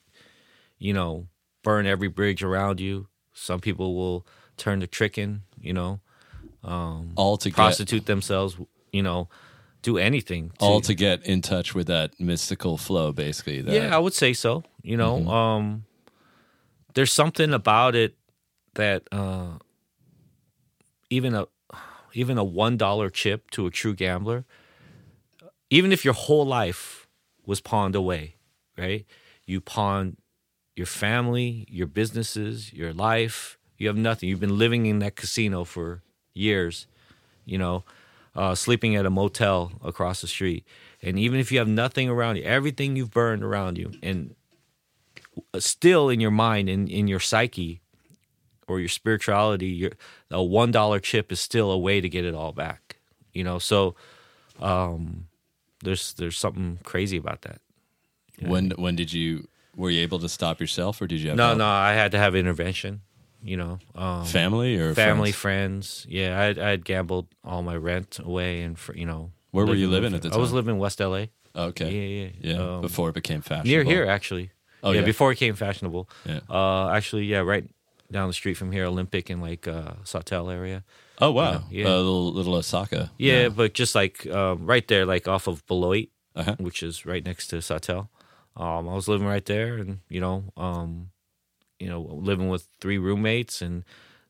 You 0.79 0.93
know, 0.93 1.27
burn 1.63 1.85
every 1.85 2.07
bridge 2.07 2.41
around 2.41 2.79
you. 2.79 3.07
Some 3.33 3.59
people 3.59 3.95
will 3.95 4.25
turn 4.57 4.79
to 4.79 4.87
tricking. 4.87 5.43
You 5.59 5.73
know, 5.73 5.99
um, 6.63 7.11
all 7.15 7.37
to 7.37 7.51
prostitute 7.51 8.01
get- 8.01 8.05
themselves. 8.07 8.57
You 8.91 9.03
know, 9.03 9.27
do 9.83 9.97
anything 9.97 10.49
to, 10.57 10.65
all 10.65 10.81
to 10.81 10.95
get 10.95 11.23
in 11.25 11.41
touch 11.41 11.75
with 11.75 11.87
that 11.87 12.19
mystical 12.19 12.77
flow 12.77 13.11
basically 13.11 13.61
that, 13.61 13.73
yeah 13.73 13.95
i 13.95 13.99
would 13.99 14.13
say 14.13 14.33
so 14.33 14.63
you 14.81 14.97
know 14.97 15.17
mm-hmm. 15.17 15.29
um 15.29 15.85
there's 16.95 17.11
something 17.11 17.53
about 17.53 17.95
it 17.95 18.15
that 18.73 19.03
uh 19.11 19.51
even 21.09 21.35
a 21.35 21.45
even 22.13 22.37
a 22.37 22.43
one 22.43 22.77
dollar 22.77 23.09
chip 23.09 23.51
to 23.51 23.67
a 23.67 23.69
true 23.69 23.93
gambler 23.93 24.45
even 25.69 25.91
if 25.91 26.03
your 26.03 26.13
whole 26.13 26.45
life 26.45 27.07
was 27.45 27.61
pawned 27.61 27.95
away 27.95 28.35
right? 28.77 29.05
You 29.45 29.61
pawn 29.61 30.17
your 30.75 30.87
family 30.87 31.65
your 31.69 31.87
businesses 31.87 32.73
your 32.73 32.93
life. 32.93 33.57
You 33.77 33.87
have 33.87 33.97
nothing. 33.97 34.29
You've 34.29 34.39
been 34.39 34.57
living 34.57 34.85
in 34.85 34.99
that 34.99 35.15
casino 35.15 35.63
for 35.63 36.01
years 36.33 36.87
you 37.45 37.57
know 37.57 37.83
uh, 38.35 38.55
sleeping 38.55 38.95
at 38.95 39.05
a 39.05 39.09
motel 39.09 39.71
across 39.83 40.21
the 40.21 40.27
street. 40.27 40.65
And 41.01 41.19
even 41.19 41.39
if 41.39 41.51
you 41.51 41.59
have 41.59 41.67
nothing 41.67 42.09
around 42.09 42.37
you, 42.37 42.43
everything 42.43 42.95
you've 42.95 43.11
burned 43.11 43.43
around 43.43 43.77
you, 43.77 43.91
and 44.01 44.35
still 45.59 46.09
in 46.09 46.19
your 46.19 46.31
mind 46.31 46.69
and 46.69 46.89
in, 46.89 46.95
in 46.95 47.07
your 47.07 47.19
psyche 47.19 47.81
or 48.67 48.79
your 48.79 48.89
spirituality, 48.89 49.67
your, 49.67 49.91
a 50.31 50.41
one 50.41 50.71
dollar 50.71 50.99
chip 50.99 51.31
is 51.31 51.39
still 51.39 51.71
a 51.71 51.77
way 51.77 51.99
to 52.01 52.09
get 52.09 52.25
it 52.25 52.33
all 52.33 52.53
back. 52.53 52.97
You 53.33 53.43
know, 53.43 53.59
so 53.59 53.95
um, 54.61 55.27
there's 55.83 56.13
there's 56.13 56.37
something 56.37 56.79
crazy 56.83 57.17
about 57.17 57.41
that. 57.41 57.59
You 58.37 58.47
know? 58.47 58.51
When 58.51 58.69
when 58.71 58.95
did 58.95 59.11
you 59.11 59.47
were 59.75 59.89
you 59.89 60.01
able 60.01 60.19
to 60.19 60.29
stop 60.29 60.59
yourself 60.59 61.01
or 61.01 61.07
did 61.07 61.19
you 61.19 61.29
have 61.29 61.37
no 61.37 61.47
help? 61.47 61.57
no 61.57 61.65
I 61.65 61.93
had 61.93 62.11
to 62.11 62.19
have 62.19 62.35
intervention 62.35 63.01
you 63.43 63.57
know 63.57 63.79
um, 63.95 64.25
family 64.25 64.77
or 64.77 64.95
family 64.95 65.31
friends, 65.31 66.03
friends. 66.03 66.07
yeah 66.09 66.39
I 66.39 66.47
I 66.49 66.69
had 66.69 66.85
gambled 66.85 67.27
all 67.43 67.61
my 67.61 67.75
rent 67.75 68.19
away 68.19 68.61
and 68.61 68.77
for, 68.77 68.95
you 68.95 69.05
know. 69.05 69.31
Where 69.51 69.65
were 69.65 69.75
you 69.75 69.87
living 69.87 70.15
at 70.15 70.23
the 70.23 70.29
time 70.29 70.37
I 70.37 70.41
was 70.41 70.51
living 70.51 70.75
in 70.75 70.79
West 70.79 70.99
LA 70.99 71.25
okay. 71.55 71.91
Yeah 71.91 72.25
yeah 72.25 72.53
yeah. 72.53 72.75
Um, 72.75 72.81
before 72.81 73.09
it 73.09 73.13
became 73.13 73.41
fashionable. 73.41 73.69
near 73.69 73.83
here 73.83 74.05
actually. 74.05 74.51
Oh 74.81 74.91
yeah, 74.91 74.99
yeah. 74.99 75.05
before 75.05 75.31
it 75.31 75.35
became 75.35 75.55
fashionable. 75.55 76.09
Yeah. 76.25 76.39
Uh 76.49 76.89
actually 76.89 77.25
yeah 77.25 77.39
right 77.39 77.69
down 78.11 78.27
the 78.27 78.33
street 78.33 78.55
from 78.55 78.71
here 78.71 78.85
Olympic 78.85 79.29
and 79.29 79.41
like 79.41 79.67
uh 79.67 79.93
Sawtelle 80.03 80.49
area. 80.49 80.83
Oh 81.19 81.31
wow. 81.31 81.51
Know, 81.51 81.63
yeah. 81.69 81.85
Uh, 81.85 81.97
little 81.97 82.33
little 82.33 82.55
Osaka. 82.55 83.11
Yeah, 83.17 83.43
yeah, 83.43 83.49
but 83.49 83.73
just 83.73 83.95
like 83.95 84.25
um, 84.27 84.65
right 84.65 84.87
there 84.87 85.05
like 85.05 85.27
off 85.27 85.47
of 85.47 85.65
Beloit 85.67 86.09
uh-huh. 86.35 86.55
which 86.59 86.81
is 86.81 87.05
right 87.05 87.23
next 87.23 87.47
to 87.47 87.57
Sawtelle. 87.61 88.09
Um 88.55 88.89
I 88.89 88.95
was 88.95 89.07
living 89.07 89.27
right 89.27 89.45
there 89.45 89.77
and 89.77 89.99
you 90.09 90.21
know 90.21 90.45
um 90.57 91.09
you 91.83 91.89
know, 91.89 91.99
living 91.99 92.47
with 92.47 92.65
three 92.79 92.97
roommates 92.97 93.61
and 93.61 93.83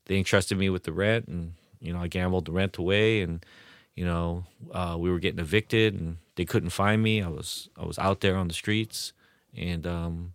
they 0.06 0.18
entrusted 0.18 0.58
me 0.58 0.72
with 0.72 0.86
the 0.86 0.92
rent 0.92 1.28
and, 1.28 1.54
you 1.80 1.94
know, 1.94 2.00
I 2.00 2.08
gambled 2.08 2.46
the 2.46 2.52
rent 2.52 2.78
away 2.78 3.22
and, 3.22 3.46
you 3.94 4.04
know, 4.04 4.46
uh, 4.72 4.96
we 5.00 5.12
were 5.12 5.20
getting 5.20 5.40
evicted 5.40 5.94
and 5.94 6.18
they 6.36 6.46
couldn't 6.46 6.72
find 6.72 7.04
me. 7.04 7.22
I 7.22 7.28
was, 7.28 7.70
I 7.78 7.86
was 7.86 8.00
out 8.00 8.22
there 8.22 8.38
on 8.38 8.48
the 8.48 8.56
streets 8.56 9.14
and, 9.56 9.86
um, 9.86 10.34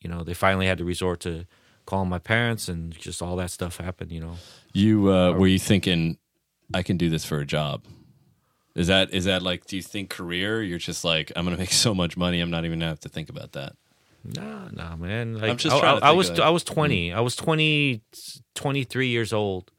you 0.00 0.08
know, 0.08 0.22
they 0.22 0.34
finally 0.34 0.68
had 0.68 0.78
to 0.78 0.84
resort 0.84 1.18
to 1.20 1.46
calling 1.84 2.08
my 2.08 2.20
parents 2.20 2.68
and 2.68 2.96
just 2.96 3.20
all 3.20 3.34
that 3.36 3.50
stuff 3.50 3.78
happened, 3.78 4.12
you 4.12 4.20
know. 4.20 4.36
You, 4.72 5.12
uh, 5.12 5.32
were 5.32 5.48
you 5.48 5.58
thinking 5.58 6.16
I 6.72 6.84
can 6.84 6.96
do 6.96 7.10
this 7.10 7.24
for 7.24 7.40
a 7.40 7.44
job? 7.44 7.82
Is 8.76 8.86
that, 8.86 9.12
is 9.12 9.24
that 9.24 9.42
like, 9.42 9.66
do 9.66 9.74
you 9.74 9.82
think 9.82 10.10
career? 10.10 10.62
You're 10.62 10.78
just 10.78 11.04
like, 11.04 11.32
I'm 11.34 11.44
going 11.44 11.56
to 11.56 11.60
make 11.60 11.72
so 11.86 11.92
much 11.92 12.16
money. 12.16 12.38
I'm 12.38 12.52
not 12.52 12.64
even 12.64 12.78
going 12.78 12.86
to 12.86 12.94
have 12.94 13.00
to 13.00 13.08
think 13.08 13.30
about 13.30 13.50
that. 13.52 13.74
Nah, 14.24 14.68
nah, 14.70 14.96
man. 14.96 15.34
Like, 15.34 15.50
I'm 15.50 15.56
just 15.56 15.78
trying 15.78 15.96
I, 15.96 16.00
to 16.00 16.06
I 16.06 16.10
was 16.12 16.38
I 16.38 16.50
was 16.50 16.64
20. 16.64 17.10
Mm. 17.10 17.14
I 17.14 17.20
was 17.20 17.36
20 17.36 18.02
23 18.54 19.08
years 19.08 19.32
old. 19.32 19.70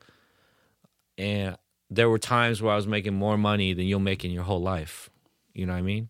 And 1.17 1.58
there 1.89 2.10
were 2.10 2.19
times 2.19 2.62
where 2.62 2.73
I 2.73 2.75
was 2.75 2.88
making 2.88 3.13
more 3.13 3.38
money 3.38 3.73
than 3.73 3.86
you'll 3.86 3.99
make 3.99 4.25
in 4.25 4.32
your 4.32 4.43
whole 4.43 4.62
life. 4.62 5.10
You 5.53 5.65
know 5.65 5.73
what 5.73 5.79
I 5.79 5.84
mean? 5.84 6.10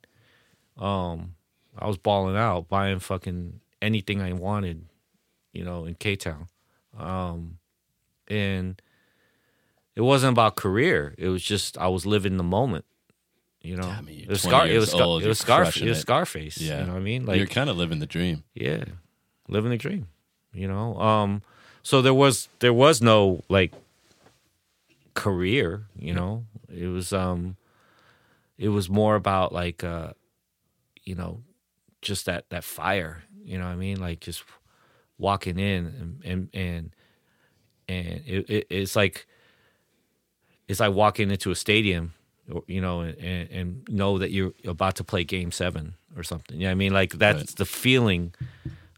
Um 0.77 1.35
I 1.77 1.87
was 1.87 1.97
balling 1.97 2.37
out, 2.37 2.69
buying 2.69 2.99
fucking 2.99 3.59
anything 3.81 4.21
I 4.21 4.33
wanted, 4.33 4.85
you 5.51 5.63
know, 5.63 5.85
in 5.85 5.95
K 5.95 6.15
Town. 6.15 6.47
Um 6.97 7.57
and 8.27 8.81
it 9.95 10.01
wasn't 10.01 10.31
about 10.31 10.55
career. 10.55 11.13
It 11.17 11.27
was 11.27 11.43
just 11.43 11.77
I 11.77 11.87
was 11.87 12.05
living 12.05 12.37
the 12.37 12.43
moment. 12.43 12.85
You 13.63 13.77
know, 13.77 13.87
I 13.87 14.01
mean, 14.01 14.19
it 14.19 14.27
was, 14.29 14.41
Scar- 14.41 14.67
it 14.67 14.77
was, 14.77 14.91
Scar- 14.91 15.21
it 15.21 15.27
was 15.27 15.39
Scar- 15.39 15.63
it 15.63 15.81
was 15.87 15.99
Scarface. 16.01 16.57
Yeah, 16.59 16.81
you 16.81 16.85
know 16.87 16.93
what 16.93 16.99
I 16.99 17.03
mean. 17.03 17.25
Like 17.25 17.37
you're 17.37 17.47
kind 17.47 17.69
of 17.69 17.77
living 17.77 17.99
the 17.99 18.05
dream. 18.05 18.43
Yeah, 18.53 18.83
living 19.47 19.71
the 19.71 19.77
dream. 19.77 20.07
You 20.53 20.67
know, 20.67 20.99
um, 20.99 21.41
so 21.81 22.01
there 22.01 22.13
was 22.13 22.49
there 22.59 22.73
was 22.73 23.01
no 23.01 23.41
like 23.47 23.71
career. 25.13 25.85
You 25.97 26.13
know, 26.13 26.45
it 26.73 26.87
was 26.87 27.13
um, 27.13 27.55
it 28.57 28.67
was 28.69 28.89
more 28.89 29.15
about 29.15 29.53
like 29.53 29.83
uh, 29.83 30.11
you 31.03 31.15
know, 31.15 31.41
just 32.01 32.25
that 32.25 32.49
that 32.49 32.65
fire. 32.65 33.23
You 33.45 33.57
know 33.57 33.65
what 33.65 33.71
I 33.71 33.75
mean? 33.77 33.99
Like 33.99 34.19
just 34.19 34.43
walking 35.17 35.57
in 35.57 35.85
and 35.85 36.21
and 36.25 36.49
and, 36.53 36.95
and 37.87 38.07
it, 38.27 38.49
it, 38.49 38.67
it's 38.69 38.95
like 38.95 39.25
it's 40.67 40.79
like 40.81 40.93
walking 40.93 41.31
into 41.31 41.49
a 41.51 41.55
stadium 41.55 42.13
you 42.67 42.81
know 42.81 43.01
and, 43.01 43.49
and 43.51 43.87
know 43.89 44.17
that 44.17 44.31
you're 44.31 44.53
about 44.65 44.95
to 44.95 45.03
play 45.03 45.23
game 45.23 45.51
seven 45.51 45.95
or 46.15 46.23
something 46.23 46.59
you 46.59 46.65
know 46.65 46.71
i 46.71 46.75
mean 46.75 46.93
like 46.93 47.11
that's 47.13 47.37
right. 47.37 47.55
the 47.55 47.65
feeling 47.65 48.33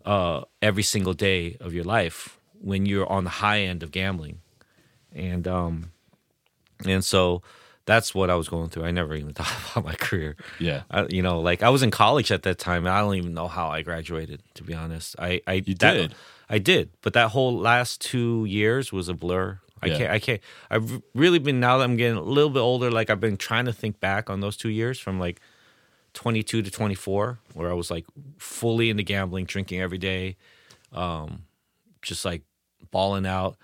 uh, 0.06 0.44
every 0.62 0.84
single 0.84 1.14
day 1.14 1.58
of 1.60 1.74
your 1.74 1.84
life 1.84 2.40
when 2.62 2.86
you're 2.86 3.12
on 3.12 3.24
the 3.24 3.30
high 3.30 3.62
end 3.62 3.82
of 3.82 3.92
gambling 3.92 4.40
and 5.14 5.48
um 5.48 5.92
and 6.86 7.04
so 7.04 7.42
that's 7.86 8.16
what 8.16 8.30
I 8.30 8.36
was 8.36 8.50
going 8.50 8.70
through. 8.70 8.86
I 8.86 8.92
never 8.92 9.16
even 9.16 9.34
thought 9.36 9.54
about 9.72 9.86
my 9.86 9.96
career. 9.96 10.36
Yeah, 10.60 10.84
I, 10.90 11.06
you 11.10 11.22
know, 11.22 11.40
like 11.40 11.64
I 11.64 11.70
was 11.70 11.84
in 11.84 11.92
college 11.92 12.32
at 12.32 12.44
that 12.44 12.58
time. 12.58 12.88
I 12.88 13.00
don't 13.00 13.16
even 13.16 13.34
know 13.34 13.48
how 13.48 13.70
I 13.70 13.82
graduated. 13.82 14.42
To 14.56 14.64
be 14.64 14.74
honest, 14.74 15.16
I 15.20 15.42
I 15.48 15.54
you 15.66 15.76
that, 15.76 15.94
did. 15.94 16.16
I 16.50 16.58
did, 16.58 16.90
but 17.02 17.14
that 17.14 17.30
whole 17.30 17.58
last 17.58 18.02
two 18.02 18.46
years 18.46 18.92
was 18.92 19.08
a 19.08 19.14
blur. 19.14 19.60
I 19.82 19.88
yeah. 19.88 19.98
can't. 19.98 20.12
I 20.12 20.20
can't. 20.20 20.42
I've 20.70 21.02
really 21.14 21.40
been 21.40 21.60
now 21.60 21.78
that 21.78 21.84
I'm 21.84 21.98
getting 21.98 22.18
a 22.18 22.22
little 22.22 22.50
bit 22.50 22.60
older. 22.60 22.90
Like 22.92 23.10
I've 23.10 23.20
been 23.20 23.38
trying 23.38 23.66
to 23.66 23.74
think 23.74 24.00
back 24.00 24.30
on 24.30 24.40
those 24.40 24.58
two 24.58 24.70
years 24.70 25.00
from 25.00 25.20
like 25.20 25.42
22 26.14 26.62
to 26.62 26.72
24, 26.72 27.40
where 27.54 27.70
I 27.70 27.74
was 27.74 27.92
like 27.92 28.06
fully 28.38 28.90
into 28.90 29.04
gambling, 29.04 29.46
drinking 29.46 29.82
every 29.82 29.98
day, 29.98 30.38
um, 30.94 31.44
just 32.02 32.26
like 32.26 32.44
balling 32.90 33.26
out. 33.26 33.58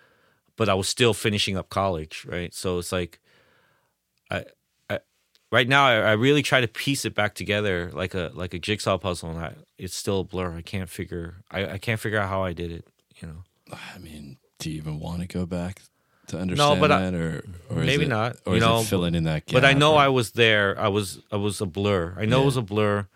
But 0.58 0.70
I 0.70 0.74
was 0.74 0.88
still 0.88 1.14
finishing 1.14 1.58
up 1.58 1.70
college, 1.70 2.26
right? 2.28 2.54
So 2.54 2.78
it's 2.78 2.92
like 2.92 3.20
I, 4.30 4.46
I 4.90 5.00
right 5.52 5.68
now 5.68 5.88
I, 5.88 5.96
I, 5.96 6.12
really 6.12 6.44
try 6.44 6.62
to 6.62 6.68
piece 6.68 7.06
it 7.06 7.16
back 7.16 7.34
together 7.34 7.90
like 7.94 8.14
a 8.14 8.32
like 8.36 8.54
a 8.54 8.60
jigsaw 8.60 8.98
puzzle, 8.98 9.32
and 9.32 9.40
I, 9.40 9.54
it's 9.80 9.96
still 9.96 10.20
a 10.20 10.24
blur. 10.24 10.56
I 10.56 10.62
can't 10.62 10.90
figure 10.90 11.38
I, 11.50 11.66
I 11.66 11.78
can't 11.78 12.00
figure 12.00 12.20
out 12.20 12.30
how 12.30 12.44
I 12.44 12.54
did 12.54 12.72
it. 12.72 12.86
You 13.22 13.30
know. 13.30 13.44
I 13.96 13.98
mean, 13.98 14.38
do 14.60 14.70
you 14.70 14.78
even 14.78 15.00
want 15.00 15.22
to 15.22 15.28
go 15.28 15.46
back 15.46 15.82
to 16.32 16.40
understand 16.40 16.76
no, 16.76 16.82
but 16.82 16.88
that, 16.88 17.14
I, 17.14 17.18
or, 17.18 17.44
or 17.70 17.84
maybe 17.84 18.06
it, 18.06 18.10
not? 18.10 18.38
Or 18.46 18.56
you 18.56 18.60
know, 18.60 18.82
filling 18.82 19.16
in 19.16 19.24
that 19.26 19.46
gap? 19.46 19.54
But 19.54 19.66
I 19.66 19.74
know 19.74 19.94
or? 19.94 20.00
I 20.00 20.08
was 20.08 20.32
there. 20.32 20.78
I 20.80 20.88
was 20.88 21.22
I 21.32 21.38
was 21.38 21.62
a 21.62 21.66
blur. 21.66 22.16
I 22.18 22.26
know 22.26 22.38
yeah. 22.38 22.44
it 22.44 22.46
was 22.46 22.58
a 22.58 22.62
blur, 22.62 23.08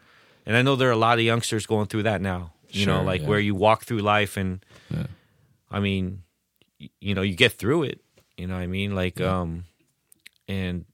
and 0.46 0.56
I 0.56 0.62
know 0.62 0.76
there 0.76 0.90
are 0.90 0.94
a 0.94 0.98
lot 0.98 1.18
of 1.18 1.26
youngsters 1.26 1.66
going 1.66 1.88
through 1.88 2.04
that 2.04 2.22
now. 2.22 2.54
You 2.70 2.84
sure, 2.84 2.94
know, 2.94 3.04
like 3.04 3.22
yeah. 3.22 3.28
where 3.28 3.40
you 3.40 3.56
walk 3.56 3.84
through 3.84 4.00
life, 4.00 4.38
and 4.38 4.64
yeah. 4.90 5.08
I 5.72 5.80
mean, 5.80 6.24
you 7.00 7.16
know, 7.16 7.22
you 7.22 7.36
get 7.36 7.54
through 7.54 7.84
it. 7.84 8.02
You 8.38 8.48
know 8.48 8.56
what 8.56 8.64
I 8.64 8.68
mean? 8.68 8.96
Like, 8.96 9.22
um, 9.22 9.66
and 10.48 10.86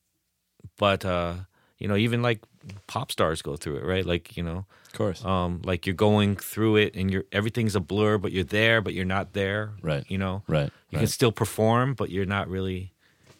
but 0.78 1.06
uh, 1.06 1.34
you 1.80 1.88
know, 1.88 1.96
even 1.96 2.22
like 2.22 2.42
pop 2.88 3.12
stars 3.12 3.42
go 3.42 3.56
through 3.56 3.78
it, 3.78 3.86
right? 3.86 4.06
Like 4.06 4.36
you 4.38 4.44
know, 4.44 4.66
of 4.88 4.94
course, 4.94 5.24
um, 5.26 5.62
like 5.64 5.86
you're 5.86 5.96
going 5.96 6.36
through 6.36 6.78
it, 6.78 6.96
and 6.96 7.12
you're 7.12 7.26
everything's 7.32 7.76
a 7.76 7.80
blur, 7.80 8.18
but 8.18 8.32
you're 8.32 8.44
there, 8.44 8.82
but 8.82 8.94
you're 8.94 9.06
not 9.06 9.34
there, 9.34 9.72
right? 9.82 10.04
You 10.08 10.18
know, 10.18 10.44
right? 10.48 10.72
You 10.90 10.98
right. 10.98 11.02
can 11.02 11.08
still 11.08 11.32
perform, 11.32 11.94
but 11.94 12.10
you're 12.10 12.26
not 12.26 12.48
really 12.48 12.94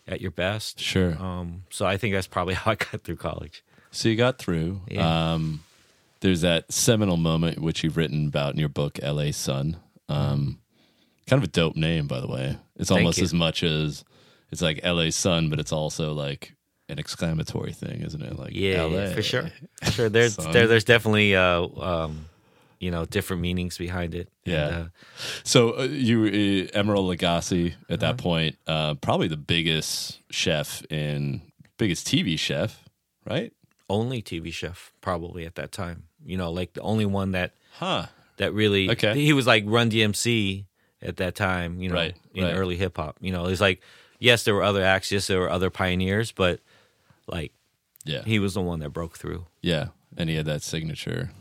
at 0.08 0.22
your 0.22 0.32
best. 0.32 0.80
Sure. 0.80 1.16
Um, 1.22 1.64
so 1.70 1.86
I 1.86 1.98
think 1.98 2.14
that's 2.14 2.28
probably 2.28 2.54
how 2.56 2.72
I 2.72 2.76
got 2.76 3.02
through 3.02 3.18
college. 3.18 3.64
So 3.92 4.10
you 4.10 4.16
got 4.16 4.38
through. 4.38 4.82
Yeah. 4.88 5.34
Um, 5.34 5.64
there's 6.22 6.42
that 6.42 6.72
seminal 6.72 7.18
moment 7.18 7.60
which 7.60 7.84
you've 7.84 7.98
written 7.98 8.28
about 8.28 8.54
in 8.54 8.60
your 8.60 8.70
book, 8.70 9.00
L.A. 9.02 9.32
Son. 9.32 9.78
Um, 10.08 10.60
kind 11.28 11.42
of 11.42 11.50
a 11.50 11.52
dope 11.52 11.76
name, 11.76 12.08
by 12.08 12.20
the 12.20 12.28
way. 12.28 12.58
It's 12.78 12.92
almost 12.92 13.20
as 13.20 13.34
much 13.34 13.64
as 13.64 14.04
it's 14.52 14.62
like 14.62 14.80
L.A. 14.84 15.12
Son, 15.12 15.50
but 15.50 15.60
it's 15.60 15.72
also 15.72 16.14
like 16.14 16.54
an 16.92 17.00
exclamatory 17.00 17.72
thing, 17.72 18.02
isn't 18.02 18.22
it? 18.22 18.38
Like 18.38 18.54
yeah, 18.54 18.86
yeah 18.86 19.14
for 19.14 19.22
sure, 19.22 19.50
for 19.84 19.92
sure. 19.92 20.10
There's 20.10 20.36
there, 20.36 20.68
there's 20.68 20.84
definitely 20.84 21.36
uh, 21.36 21.68
um, 21.80 22.26
you 22.80 22.92
know 22.92 23.06
different 23.06 23.42
meanings 23.42 23.78
behind 23.78 24.14
it. 24.14 24.30
Yeah. 24.46 24.68
And, 24.68 24.76
uh, 24.76 24.90
so 25.44 25.80
uh, 25.80 25.84
you 25.84 26.24
uh, 26.24 26.78
Emeril 26.78 27.16
Lagasse 27.16 27.68
at 27.68 27.74
uh-huh. 27.74 27.98
that 27.98 28.18
point, 28.18 28.58
uh, 28.68 28.96
probably 28.96 29.28
the 29.28 29.38
biggest 29.38 30.20
chef 30.30 30.84
in 30.92 31.42
biggest 31.78 32.06
TV 32.06 32.38
chef, 32.38 32.84
right? 33.26 33.54
Only 33.90 34.22
TV 34.22 34.54
chef 34.54 34.92
probably 35.02 35.46
at 35.46 35.56
that 35.56 35.72
time. 35.72 36.04
You 36.24 36.38
know, 36.38 36.52
like 36.52 36.74
the 36.74 36.82
only 36.82 37.06
one 37.06 37.32
that 37.32 37.54
huh 37.74 38.08
that 38.38 38.54
really 38.54 38.92
okay. 38.92 39.14
He 39.16 39.34
was 39.34 39.48
like 39.48 39.64
Run 39.66 39.90
DMC 39.90 40.66
at 41.02 41.18
that 41.18 41.36
time. 41.36 41.82
You 41.82 41.90
know, 41.90 41.96
right, 41.96 42.16
in 42.34 42.44
right. 42.44 42.54
early 42.54 42.76
hip 42.76 42.98
hop. 42.98 43.18
You 43.22 43.32
know, 43.32 43.46
it's 43.46 43.62
like 43.62 43.82
yes, 44.22 44.44
there 44.44 44.56
were 44.56 44.64
other 44.64 44.84
acts, 44.84 45.12
yes, 45.12 45.28
there 45.28 45.40
were 45.40 45.50
other 45.50 45.70
pioneers, 45.70 46.32
but 46.32 46.62
like, 47.28 47.54
yeah, 48.06 48.24
he 48.24 48.40
was 48.40 48.54
the 48.54 48.62
one 48.62 48.80
that 48.80 48.90
broke 48.90 49.18
through. 49.18 49.46
Yeah, 49.62 49.88
and 50.18 50.30
he 50.30 50.36
had 50.36 50.46
that 50.46 50.64
signature, 50.64 51.32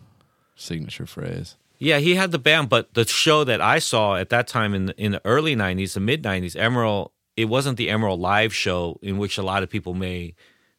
signature 0.54 1.06
phrase. 1.06 1.56
Yeah, 1.78 1.98
he 1.98 2.14
had 2.14 2.30
the 2.30 2.38
band, 2.38 2.68
but 2.68 2.92
the 2.92 3.06
show 3.06 3.44
that 3.44 3.60
I 3.60 3.78
saw 3.78 4.16
at 4.16 4.28
that 4.28 4.46
time 4.46 4.74
in 4.74 4.86
the, 4.86 5.02
in 5.02 5.12
the 5.12 5.22
early 5.24 5.56
'90s, 5.56 5.94
the 5.94 6.00
mid 6.00 6.22
'90s, 6.22 6.54
Emeril, 6.54 7.10
it 7.36 7.46
wasn't 7.46 7.78
the 7.78 7.88
Emeril 7.88 8.18
live 8.18 8.54
show 8.54 8.98
in 9.02 9.16
which 9.18 9.38
a 9.38 9.42
lot 9.42 9.62
of 9.62 9.70
people 9.70 9.94
may 9.94 10.34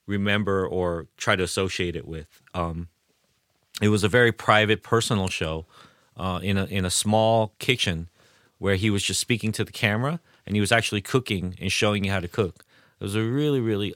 remember 0.05 0.67
or 0.67 1.07
try 1.17 1.35
to 1.35 1.43
associate 1.43 1.95
it 1.95 2.07
with. 2.07 2.41
Um, 2.53 2.89
it 3.81 3.89
was 3.89 4.03
a 4.03 4.09
very 4.09 4.31
private, 4.31 4.83
personal 4.83 5.27
show 5.27 5.65
uh, 6.17 6.39
in 6.43 6.57
a 6.57 6.65
in 6.65 6.85
a 6.85 6.91
small 6.91 7.53
kitchen 7.57 8.09
where 8.59 8.75
he 8.75 8.91
was 8.91 9.01
just 9.01 9.19
speaking 9.19 9.51
to 9.51 9.63
the 9.63 9.71
camera 9.71 10.19
and 10.45 10.55
he 10.55 10.61
was 10.61 10.71
actually 10.71 11.01
cooking 11.01 11.55
and 11.59 11.71
showing 11.71 12.03
you 12.03 12.11
how 12.11 12.19
to 12.19 12.27
cook. 12.27 12.63
It 12.99 13.03
was 13.03 13.15
a 13.15 13.23
really, 13.23 13.59
really 13.59 13.95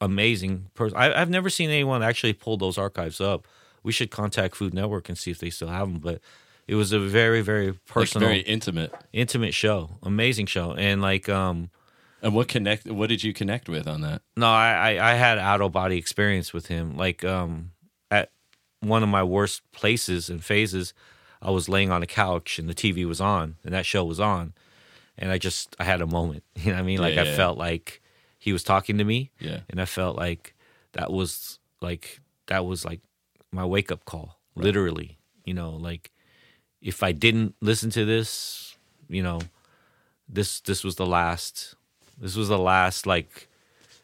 amazing 0.00 0.70
person. 0.74 0.96
I, 0.96 1.18
have 1.18 1.30
never 1.30 1.50
seen 1.50 1.70
anyone 1.70 2.02
actually 2.02 2.32
pull 2.32 2.56
those 2.56 2.78
archives 2.78 3.20
up. 3.20 3.46
We 3.82 3.92
should 3.92 4.10
contact 4.10 4.56
Food 4.56 4.74
Network 4.74 5.08
and 5.08 5.16
see 5.16 5.30
if 5.30 5.38
they 5.38 5.50
still 5.50 5.68
have 5.68 5.88
them. 5.88 6.00
But 6.00 6.20
it 6.66 6.74
was 6.74 6.92
a 6.92 6.98
very, 6.98 7.40
very 7.42 7.72
personal, 7.86 8.28
like 8.28 8.44
very 8.44 8.52
intimate, 8.52 8.92
intimate 9.12 9.54
show. 9.54 9.98
Amazing 10.02 10.46
show, 10.46 10.72
and 10.72 11.00
like, 11.00 11.28
um, 11.28 11.70
and 12.22 12.34
what 12.34 12.48
connect? 12.48 12.86
What 12.90 13.08
did 13.08 13.22
you 13.22 13.32
connect 13.32 13.68
with 13.68 13.86
on 13.86 14.00
that? 14.00 14.22
No, 14.36 14.48
I, 14.48 14.96
I, 14.96 15.12
I 15.12 15.14
had 15.14 15.38
out 15.38 15.60
of 15.60 15.72
body 15.72 15.96
experience 15.96 16.52
with 16.52 16.66
him. 16.66 16.96
Like, 16.96 17.24
um, 17.24 17.70
at 18.10 18.30
one 18.80 19.02
of 19.02 19.08
my 19.08 19.22
worst 19.22 19.62
places 19.72 20.28
and 20.28 20.42
phases, 20.42 20.92
I 21.40 21.50
was 21.50 21.68
laying 21.68 21.90
on 21.90 22.02
a 22.02 22.06
couch 22.06 22.58
and 22.58 22.68
the 22.68 22.74
TV 22.74 23.06
was 23.06 23.20
on 23.20 23.56
and 23.64 23.72
that 23.72 23.86
show 23.86 24.04
was 24.04 24.18
on, 24.18 24.54
and 25.16 25.30
I 25.30 25.38
just 25.38 25.76
I 25.78 25.84
had 25.84 26.00
a 26.00 26.06
moment. 26.06 26.42
You 26.56 26.72
know 26.72 26.78
what 26.78 26.82
I 26.82 26.86
mean? 26.86 27.00
Like 27.00 27.14
yeah, 27.14 27.22
I 27.22 27.36
felt 27.36 27.58
like 27.58 28.02
he 28.46 28.52
was 28.52 28.62
talking 28.62 28.96
to 28.96 29.04
me. 29.04 29.32
Yeah. 29.40 29.62
And 29.68 29.80
I 29.80 29.86
felt 29.86 30.16
like 30.16 30.54
that 30.92 31.12
was 31.12 31.58
like 31.80 32.20
that 32.46 32.64
was 32.64 32.84
like 32.84 33.00
my 33.50 33.64
wake 33.64 33.90
up 33.90 34.04
call. 34.04 34.38
Right. 34.54 34.66
Literally. 34.66 35.18
You 35.44 35.52
know, 35.52 35.70
like 35.70 36.12
if 36.80 37.02
I 37.02 37.10
didn't 37.10 37.56
listen 37.60 37.90
to 37.90 38.04
this, 38.04 38.76
you 39.08 39.20
know, 39.20 39.40
this 40.28 40.60
this 40.60 40.84
was 40.84 40.94
the 40.94 41.06
last 41.06 41.74
this 42.18 42.36
was 42.36 42.48
the 42.48 42.58
last 42.58 43.04
like 43.04 43.48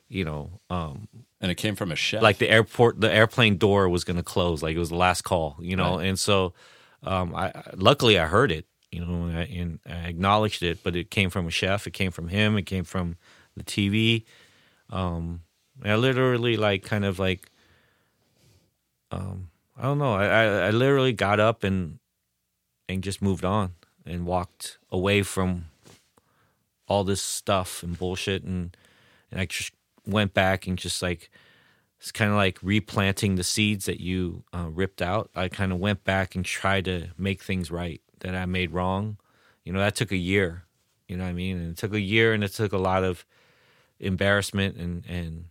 you 0.08 0.24
know, 0.24 0.50
um 0.70 1.06
and 1.40 1.52
it 1.52 1.54
came 1.54 1.76
from 1.76 1.92
a 1.92 1.96
chef. 1.96 2.20
Like 2.20 2.38
the 2.38 2.50
airport 2.50 3.00
the 3.00 3.14
airplane 3.14 3.58
door 3.58 3.88
was 3.88 4.02
gonna 4.02 4.24
close. 4.24 4.60
Like 4.60 4.74
it 4.74 4.80
was 4.80 4.88
the 4.88 4.96
last 4.96 5.22
call, 5.22 5.56
you 5.60 5.76
know, 5.76 5.98
right. 5.98 6.08
and 6.08 6.18
so 6.18 6.52
um 7.04 7.32
I 7.36 7.52
luckily 7.76 8.18
I 8.18 8.26
heard 8.26 8.50
it, 8.50 8.66
you 8.90 9.04
know, 9.04 9.26
and 9.26 9.38
I, 9.38 9.42
and 9.42 9.78
I 9.86 10.08
acknowledged 10.08 10.64
it, 10.64 10.80
but 10.82 10.96
it 10.96 11.12
came 11.12 11.30
from 11.30 11.46
a 11.46 11.52
chef, 11.52 11.86
it 11.86 11.92
came 11.92 12.10
from 12.10 12.26
him, 12.26 12.58
it 12.58 12.66
came 12.66 12.82
from 12.82 13.18
the 13.56 13.64
TV. 13.64 14.24
Um, 14.90 15.42
I 15.84 15.96
literally 15.96 16.56
like 16.56 16.84
kind 16.84 17.04
of 17.04 17.18
like, 17.18 17.50
um, 19.10 19.48
I 19.76 19.82
don't 19.82 19.98
know. 19.98 20.14
I, 20.14 20.26
I, 20.26 20.44
I 20.44 20.70
literally 20.70 21.12
got 21.12 21.40
up 21.40 21.64
and 21.64 21.98
and 22.88 23.02
just 23.02 23.22
moved 23.22 23.44
on 23.44 23.74
and 24.04 24.26
walked 24.26 24.78
away 24.90 25.22
from 25.22 25.66
all 26.88 27.04
this 27.04 27.22
stuff 27.22 27.82
and 27.82 27.98
bullshit 27.98 28.42
and 28.42 28.76
and 29.30 29.40
I 29.40 29.46
just 29.46 29.72
went 30.06 30.34
back 30.34 30.66
and 30.66 30.76
just 30.76 31.00
like 31.02 31.30
it's 31.98 32.12
kind 32.12 32.30
of 32.30 32.36
like 32.36 32.58
replanting 32.62 33.36
the 33.36 33.44
seeds 33.44 33.86
that 33.86 34.00
you 34.00 34.42
uh, 34.52 34.68
ripped 34.68 35.00
out. 35.00 35.30
I 35.36 35.48
kind 35.48 35.70
of 35.70 35.78
went 35.78 36.02
back 36.02 36.34
and 36.34 36.44
tried 36.44 36.84
to 36.86 37.10
make 37.16 37.40
things 37.40 37.70
right 37.70 38.00
that 38.20 38.34
I 38.34 38.44
made 38.44 38.72
wrong. 38.72 39.18
You 39.64 39.72
know, 39.72 39.78
that 39.78 39.94
took 39.94 40.10
a 40.10 40.16
year. 40.16 40.64
You 41.06 41.16
know 41.16 41.22
what 41.22 41.30
I 41.30 41.34
mean? 41.34 41.58
And 41.58 41.70
it 41.70 41.76
took 41.76 41.92
a 41.92 42.00
year 42.00 42.32
and 42.32 42.42
it 42.42 42.52
took 42.52 42.72
a 42.72 42.78
lot 42.78 43.04
of 43.04 43.24
embarrassment 44.02 44.76
and 44.76 45.04
and 45.06 45.46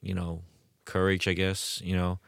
you 0.00 0.14
know 0.14 0.42
courage, 0.84 1.28
I 1.28 1.34
guess. 1.34 1.80
You 1.84 1.96
know, 1.96 2.18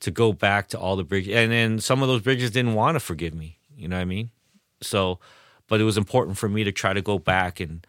to 0.00 0.10
go 0.10 0.32
back 0.32 0.68
to 0.68 0.78
all 0.78 0.96
the 0.96 1.04
bridges, 1.04 1.34
and 1.34 1.52
then 1.52 1.78
some 1.80 2.02
of 2.02 2.08
those 2.08 2.22
bridges 2.22 2.50
didn't 2.50 2.74
want 2.74 2.96
to 2.96 3.00
forgive 3.00 3.34
me. 3.34 3.58
You 3.76 3.88
know 3.88 3.96
what 3.96 4.02
I 4.02 4.06
mean? 4.06 4.30
So, 4.82 5.18
but 5.68 5.80
it 5.80 5.84
was 5.84 5.96
important 5.96 6.38
for 6.38 6.48
me 6.48 6.64
to 6.64 6.72
try 6.72 6.92
to 6.92 7.02
go 7.02 7.18
back 7.18 7.60
and 7.60 7.86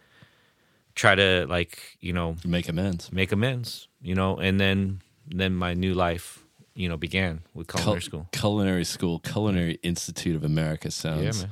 try 0.95 1.15
to 1.15 1.45
like 1.47 1.97
you 1.99 2.13
know 2.13 2.35
make 2.45 2.69
amends, 2.69 3.11
make 3.11 3.31
amends. 3.31 3.87
You 4.01 4.15
know, 4.15 4.37
and 4.37 4.59
then 4.59 5.01
then 5.27 5.55
my 5.55 5.73
new 5.73 5.93
life 5.93 6.43
you 6.75 6.87
know 6.87 6.97
began 6.97 7.41
with 7.53 7.67
culinary 7.67 7.99
Cul- 7.99 8.05
school. 8.05 8.27
Culinary 8.31 8.85
school, 8.85 9.19
Culinary 9.19 9.79
Institute 9.83 10.35
of 10.35 10.43
America 10.43 10.91
sounds 10.91 11.41
yeah, 11.41 11.49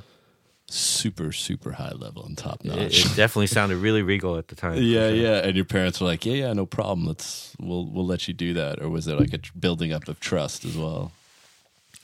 super 0.68 1.30
super 1.30 1.72
high 1.72 1.92
level 1.92 2.24
and 2.24 2.36
top 2.36 2.64
notch. 2.64 2.78
It, 2.78 3.06
it, 3.06 3.16
definitely 3.16 3.46
sounded 3.46 3.76
really 3.76 4.02
regal 4.02 4.36
at 4.36 4.48
the 4.48 4.54
time. 4.56 4.82
yeah, 4.82 5.08
sure. 5.08 5.16
yeah. 5.16 5.38
And 5.38 5.56
your 5.56 5.64
parents 5.64 6.00
were 6.00 6.06
like, 6.06 6.26
"Yeah, 6.26 6.34
yeah, 6.34 6.52
no 6.52 6.66
problem. 6.66 7.06
Let's 7.06 7.54
we'll 7.60 7.86
we'll 7.86 8.06
let 8.06 8.28
you 8.28 8.34
do 8.34 8.54
that." 8.54 8.82
Or 8.82 8.88
was 8.88 9.06
it 9.06 9.18
like 9.18 9.32
a 9.32 9.40
building 9.58 9.92
up 9.92 10.08
of 10.08 10.20
trust 10.20 10.64
as 10.64 10.76
well? 10.76 11.12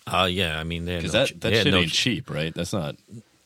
Uh 0.06 0.28
yeah. 0.30 0.58
I 0.58 0.64
mean, 0.64 0.86
because 0.86 1.12
no, 1.12 1.26
that 1.26 1.40
that 1.40 1.54
shit 1.54 1.72
no, 1.72 1.78
ain't 1.78 1.92
cheap, 1.92 2.30
right? 2.30 2.54
That's 2.54 2.72
not. 2.72 2.96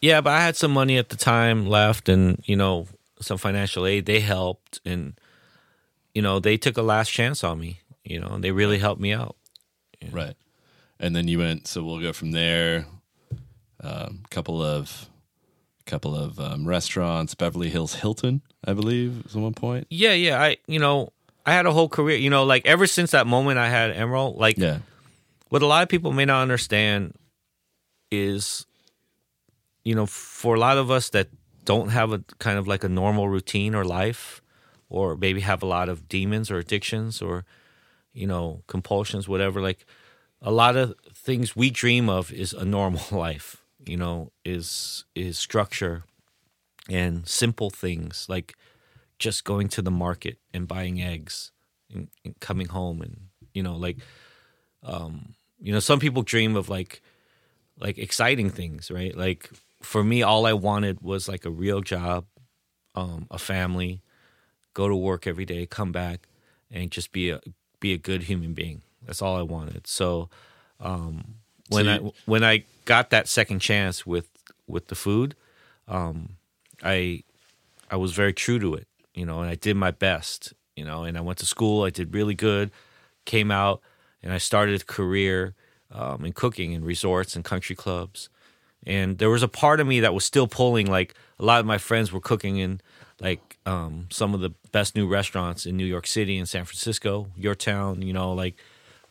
Yeah, 0.01 0.21
but 0.21 0.31
I 0.31 0.41
had 0.41 0.57
some 0.57 0.73
money 0.73 0.99
at 0.99 1.09
the 1.09 1.17
time 1.17 1.67
left, 1.67 2.09
and 2.09 2.43
you 2.45 2.57
know, 2.57 2.87
some 3.21 3.39
financial 3.39 3.87
aid. 3.87 4.07
They 4.07 4.21
helped, 4.21 4.81
and 4.85 5.15
you 6.15 6.23
know, 6.23 6.39
they 6.39 6.57
took 6.57 6.77
a 6.77 6.83
last 6.83 7.11
chance 7.11 7.43
on 7.43 7.59
me. 7.59 7.81
You 8.05 8.21
know, 8.21 8.29
and 8.29 8.45
they 8.45 8.53
really 8.53 8.79
helped 8.79 9.01
me 9.01 9.13
out. 9.13 9.37
You 10.01 10.09
know? 10.09 10.15
Right. 10.15 10.35
And 11.01 11.17
then 11.17 11.29
you 11.29 11.39
went. 11.39 11.67
So 11.67 11.83
we'll 11.83 12.01
go 12.01 12.13
from 12.13 12.33
there. 12.33 12.87
A 13.81 14.07
um, 14.07 14.23
couple 14.31 14.63
of 14.63 15.09
couple 15.87 16.17
of 16.17 16.41
um, 16.41 16.67
restaurants, 16.67 17.35
Beverly 17.35 17.71
Hills 17.71 17.95
Hilton, 17.95 18.43
I 18.65 18.73
believe, 18.73 19.25
at 19.27 19.35
one 19.35 19.55
point. 19.55 19.87
Yeah, 19.91 20.13
yeah. 20.13 20.43
I 20.43 20.57
you 20.67 20.79
know 20.79 21.13
I 21.47 21.53
had 21.53 21.65
a 21.65 21.73
whole 21.73 21.89
career. 21.89 22.17
You 22.17 22.29
know, 22.29 22.45
like 22.45 22.67
ever 22.67 22.87
since 22.87 23.13
that 23.13 23.27
moment 23.27 23.59
I 23.59 23.69
had 23.69 23.95
Emeril, 23.95 24.37
like 24.37 24.59
yeah. 24.59 24.79
what 25.49 25.63
a 25.63 25.67
lot 25.67 25.85
of 25.85 25.89
people 25.89 26.13
may 26.13 26.25
not 26.25 26.43
understand 26.43 27.15
is, 28.11 28.67
you 29.85 29.95
know, 29.95 30.07
for 30.07 30.57
a 30.57 30.61
lot 30.61 30.77
of 30.77 30.91
us 30.91 31.11
that 31.11 31.29
don't 31.65 31.91
have 31.91 32.13
a 32.13 32.19
kind 32.39 32.59
of 32.59 32.67
like 32.67 32.85
a 32.85 32.89
normal 32.89 33.29
routine 33.29 33.75
or 33.75 33.85
life, 33.85 34.43
or 34.89 35.17
maybe 35.17 35.41
have 35.41 35.63
a 35.63 35.67
lot 35.67 35.89
of 35.89 36.09
demons 36.09 36.51
or 36.51 36.59
addictions 36.59 37.23
or, 37.23 37.45
you 38.13 38.27
know, 38.27 38.63
compulsions, 38.67 39.29
whatever. 39.29 39.61
Like 39.61 39.87
a 40.43 40.51
lot 40.51 40.77
of 40.77 40.95
things 41.15 41.55
we 41.55 41.71
dream 41.71 42.09
of 42.09 42.33
is 42.33 42.53
a 42.53 42.65
normal 42.65 43.03
life. 43.11 43.63
You 43.87 43.97
know, 43.97 44.33
is 44.45 45.05
is 45.15 45.39
structure 45.39 46.05
and 46.89 47.27
simple 47.27 47.71
things 47.71 48.27
like 48.29 48.55
just 49.19 49.45
going 49.45 49.69
to 49.69 49.83
the 49.83 49.91
market 49.91 50.39
and 50.53 50.69
buying 50.69 51.01
eggs 51.01 51.53
and, 51.93 52.09
and 52.25 52.39
coming 52.41 52.69
home 52.69 53.01
and 53.03 53.29
you 53.55 53.63
know 53.63 53.77
like 53.77 53.97
um 54.83 55.35
you 55.61 55.73
know 55.73 55.81
some 55.81 55.99
people 55.99 56.23
dream 56.23 56.57
of 56.57 56.69
like 56.69 57.03
like 57.79 57.99
exciting 57.99 58.51
things 58.51 58.91
right? 58.91 59.17
Like 59.17 59.51
for 59.83 60.03
me 60.03 60.23
all 60.23 60.47
i 60.47 60.53
wanted 60.53 61.01
was 61.03 61.29
like 61.29 61.45
a 61.45 61.51
real 61.51 61.81
job 61.81 62.25
um 62.95 63.27
a 63.31 63.39
family 63.39 64.03
go 64.75 64.89
to 64.89 64.97
work 64.97 65.27
every 65.27 65.45
day 65.45 65.67
come 65.67 65.93
back 65.93 66.29
and 66.71 66.91
just 66.91 67.13
be 67.13 67.31
a 67.31 67.41
be 67.79 67.93
a 67.93 67.99
good 67.99 68.25
human 68.25 68.55
being. 68.55 68.83
That's 69.05 69.23
all 69.23 69.37
i 69.37 69.43
wanted. 69.43 69.87
So 69.87 70.29
um 70.81 71.37
when 71.69 71.85
so 71.85 71.95
you- 71.95 72.09
i 72.09 72.13
when 72.27 72.45
i 72.45 72.65
got 72.85 73.11
that 73.11 73.29
second 73.29 73.61
chance 73.61 74.07
with 74.07 74.29
with 74.67 74.89
the 74.89 74.95
food 74.95 75.35
um 75.89 76.31
i 76.83 77.23
i 77.91 77.97
was 77.97 78.13
very 78.13 78.33
true 78.33 78.59
to 78.59 78.75
it 78.75 78.87
you 79.15 79.25
know, 79.25 79.41
and 79.41 79.51
I 79.51 79.55
did 79.55 79.77
my 79.79 79.93
best, 79.93 80.53
you 80.77 80.85
know, 80.85 81.05
and 81.05 81.17
I 81.17 81.23
went 81.23 81.39
to 81.39 81.47
school, 81.47 81.85
I 81.85 81.89
did 81.91 82.13
really 82.15 82.35
good, 82.35 82.71
came 83.25 83.51
out, 83.51 83.81
and 84.23 84.31
I 84.31 84.37
started 84.37 84.83
a 84.83 84.85
career 84.85 85.55
um, 85.91 86.23
in 86.27 86.35
cooking 86.35 86.73
in 86.73 86.85
resorts 86.85 87.35
and 87.35 87.43
country 87.43 87.75
clubs. 87.75 88.29
And 88.87 89.17
there 89.17 89.31
was 89.31 89.43
a 89.43 89.49
part 89.49 89.81
of 89.81 89.87
me 89.87 90.01
that 90.01 90.13
was 90.13 90.23
still 90.27 90.47
pulling, 90.47 90.87
like 90.87 91.15
a 91.39 91.47
lot 91.47 91.61
of 91.61 91.65
my 91.67 91.79
friends 91.79 92.13
were 92.13 92.21
cooking 92.21 92.59
in 92.59 92.83
like 93.19 93.57
um, 93.65 94.07
some 94.11 94.35
of 94.35 94.41
the 94.41 94.51
best 94.71 94.95
new 94.95 95.09
restaurants 95.09 95.65
in 95.65 95.79
New 95.79 95.87
York 95.87 96.07
City 96.07 96.37
and 96.37 96.47
San 96.47 96.67
Francisco, 96.67 97.29
your 97.35 97.55
town, 97.55 98.03
you 98.03 98.13
know, 98.13 98.35
like 98.35 98.57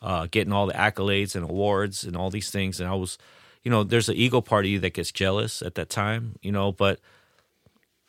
uh, 0.06 0.28
getting 0.30 0.52
all 0.52 0.66
the 0.68 0.72
accolades 0.72 1.34
and 1.34 1.42
awards 1.42 2.04
and 2.04 2.16
all 2.16 2.30
these 2.30 2.48
things. 2.48 2.78
And 2.78 2.88
I 2.88 2.94
was, 2.94 3.18
you 3.64 3.72
know, 3.72 3.82
there's 3.82 4.08
an 4.08 4.14
ego 4.14 4.40
part 4.40 4.64
of 4.64 4.70
you 4.70 4.78
that 4.78 4.94
gets 4.94 5.10
jealous 5.10 5.62
at 5.62 5.74
that 5.74 5.90
time, 5.90 6.36
you 6.40 6.52
know, 6.52 6.70
but 6.70 7.00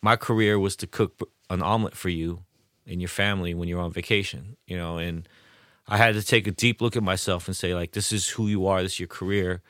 my 0.04 0.16
career 0.16 0.60
was 0.60 0.76
to 0.76 0.86
cook 0.86 1.20
an 1.50 1.64
omelet 1.64 1.96
for 1.96 2.10
you 2.10 2.44
and 2.86 3.02
your 3.02 3.08
family 3.10 3.56
when 3.56 3.68
you're 3.68 3.82
on 3.82 3.92
vacation, 3.92 4.58
you 4.68 4.78
know, 4.78 5.00
and 5.00 5.28
I 5.88 5.98
had 5.98 6.14
to 6.14 6.22
take 6.22 6.46
a 6.46 6.52
deep 6.52 6.82
look 6.82 6.96
at 6.96 7.02
myself 7.02 7.48
and 7.48 7.58
say 7.58 7.74
like 7.74 7.94
this 7.94 8.12
is 8.12 8.30
who 8.30 8.48
you 8.48 8.68
are, 8.68 8.84
this 8.84 8.94
is 8.94 9.00
your 9.00 9.08
career. 9.08 9.64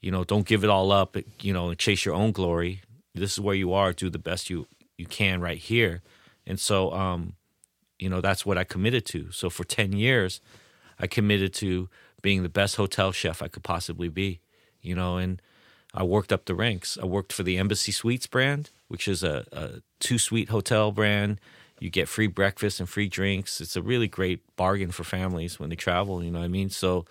You 0.00 0.10
know, 0.10 0.24
don't 0.24 0.46
give 0.46 0.64
it 0.64 0.70
all 0.70 0.90
up, 0.90 1.18
you 1.40 1.52
know, 1.52 1.68
and 1.68 1.78
chase 1.78 2.06
your 2.06 2.14
own 2.14 2.32
glory. 2.32 2.80
This 3.14 3.32
is 3.34 3.40
where 3.40 3.54
you 3.54 3.74
are, 3.74 3.92
do 3.92 4.08
the 4.08 4.18
best 4.18 4.48
you 4.48 4.66
you 4.96 5.04
can 5.04 5.42
right 5.42 5.58
here. 5.58 6.00
And 6.46 6.58
so 6.58 6.94
um 6.94 7.34
you 7.98 8.08
know, 8.08 8.22
that's 8.22 8.46
what 8.46 8.56
I 8.56 8.64
committed 8.64 9.04
to. 9.06 9.30
So 9.32 9.50
for 9.50 9.64
10 9.64 9.92
years, 9.92 10.40
I 10.98 11.06
committed 11.06 11.52
to 11.54 11.88
being 12.22 12.42
the 12.42 12.48
best 12.48 12.76
hotel 12.76 13.12
chef 13.12 13.42
I 13.42 13.48
could 13.48 13.62
possibly 13.62 14.08
be, 14.08 14.40
you 14.80 14.94
know, 14.94 15.18
and 15.18 15.40
I 15.92 16.02
worked 16.02 16.32
up 16.32 16.46
the 16.46 16.54
ranks. 16.54 16.98
I 17.00 17.06
worked 17.06 17.32
for 17.32 17.42
the 17.42 17.58
Embassy 17.58 17.92
Suites 17.92 18.26
brand, 18.26 18.70
which 18.88 19.06
is 19.06 19.22
a, 19.22 19.46
a 19.52 19.70
two 20.00 20.18
suite 20.18 20.48
hotel 20.48 20.90
brand. 20.90 21.40
You 21.80 21.90
get 21.90 22.08
free 22.08 22.26
breakfast 22.26 22.80
and 22.80 22.88
free 22.88 23.08
drinks. 23.08 23.60
It's 23.60 23.76
a 23.76 23.82
really 23.82 24.08
great 24.08 24.40
bargain 24.56 24.90
for 24.90 25.04
families 25.04 25.60
when 25.60 25.70
they 25.70 25.76
travel. 25.76 26.22
You 26.24 26.30
know 26.30 26.38
what 26.38 26.46
I 26.46 26.48
mean? 26.48 26.70
So 26.70 27.04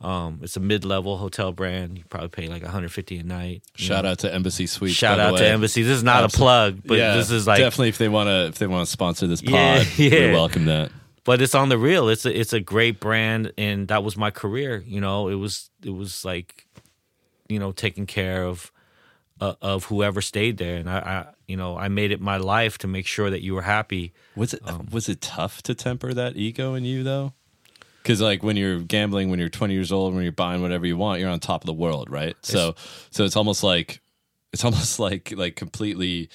um, 0.00 0.40
it's 0.42 0.56
a 0.56 0.60
mid 0.60 0.84
level 0.84 1.16
hotel 1.16 1.52
brand. 1.52 1.98
You 1.98 2.04
probably 2.08 2.28
pay 2.28 2.48
like 2.48 2.62
150 2.62 3.18
a 3.18 3.22
night. 3.22 3.62
Shout 3.74 4.04
know? 4.04 4.10
out 4.10 4.20
to 4.20 4.32
Embassy 4.32 4.66
Suites. 4.66 4.94
Shout 4.94 5.20
out 5.20 5.38
to 5.38 5.46
Embassy. 5.46 5.82
This 5.82 5.98
is 5.98 6.02
not 6.02 6.24
Absolutely. 6.24 6.44
a 6.44 6.46
plug, 6.46 6.82
but 6.86 6.98
yeah, 6.98 7.16
this 7.16 7.30
is 7.30 7.46
like 7.46 7.58
definitely 7.58 7.88
if 7.90 7.98
they 7.98 8.08
want 8.08 8.28
to 8.28 8.46
if 8.46 8.58
they 8.58 8.66
want 8.66 8.86
to 8.86 8.90
sponsor 8.90 9.26
this 9.26 9.40
pod, 9.40 9.52
yeah, 9.52 9.84
yeah. 9.96 10.26
we 10.28 10.32
welcome 10.32 10.64
that. 10.66 10.90
But 11.24 11.40
it's 11.40 11.54
on 11.54 11.68
the 11.68 11.78
real. 11.78 12.08
It's 12.08 12.26
a 12.26 12.38
it's 12.38 12.52
a 12.52 12.60
great 12.60 12.98
brand, 12.98 13.52
and 13.56 13.88
that 13.88 14.02
was 14.02 14.16
my 14.16 14.30
career. 14.30 14.82
You 14.86 15.00
know, 15.00 15.28
it 15.28 15.36
was 15.36 15.70
it 15.84 15.90
was 15.90 16.24
like, 16.24 16.66
you 17.48 17.58
know, 17.58 17.70
taking 17.70 18.06
care 18.06 18.44
of 18.44 18.72
uh, 19.40 19.54
of 19.60 19.84
whoever 19.84 20.20
stayed 20.20 20.58
there, 20.58 20.76
and 20.76 20.88
I, 20.88 20.98
I, 20.98 21.26
you 21.46 21.56
know, 21.56 21.76
I 21.76 21.88
made 21.88 22.12
it 22.12 22.20
my 22.20 22.36
life 22.36 22.78
to 22.78 22.86
make 22.86 23.06
sure 23.06 23.28
that 23.30 23.42
you 23.42 23.54
were 23.54 23.62
happy. 23.62 24.12
Was 24.36 24.54
it 24.54 24.60
um, 24.64 24.88
was 24.90 25.08
it 25.08 25.20
tough 25.20 25.62
to 25.64 25.74
temper 25.74 26.14
that 26.14 26.36
ego 26.36 26.74
in 26.74 26.84
you 26.84 27.02
though? 27.02 27.34
Because 28.02 28.20
like 28.20 28.42
when 28.42 28.56
you're 28.56 28.80
gambling, 28.80 29.30
when 29.30 29.38
you're 29.38 29.48
20 29.48 29.74
years 29.74 29.92
old, 29.92 30.14
when 30.14 30.24
you're 30.24 30.32
buying 30.32 30.60
whatever 30.60 30.86
you 30.86 30.96
want, 30.96 31.20
you're 31.20 31.30
on 31.30 31.38
top 31.38 31.62
of 31.62 31.66
the 31.66 31.72
world, 31.72 32.10
right? 32.10 32.30
It's, 32.30 32.48
so 32.48 32.74
so 33.10 33.24
it's 33.24 33.36
almost 33.36 33.62
like 33.62 34.00
it's 34.52 34.64
almost 34.68 34.98
like 34.98 35.32
like 35.36 35.56
completely. 35.56 36.30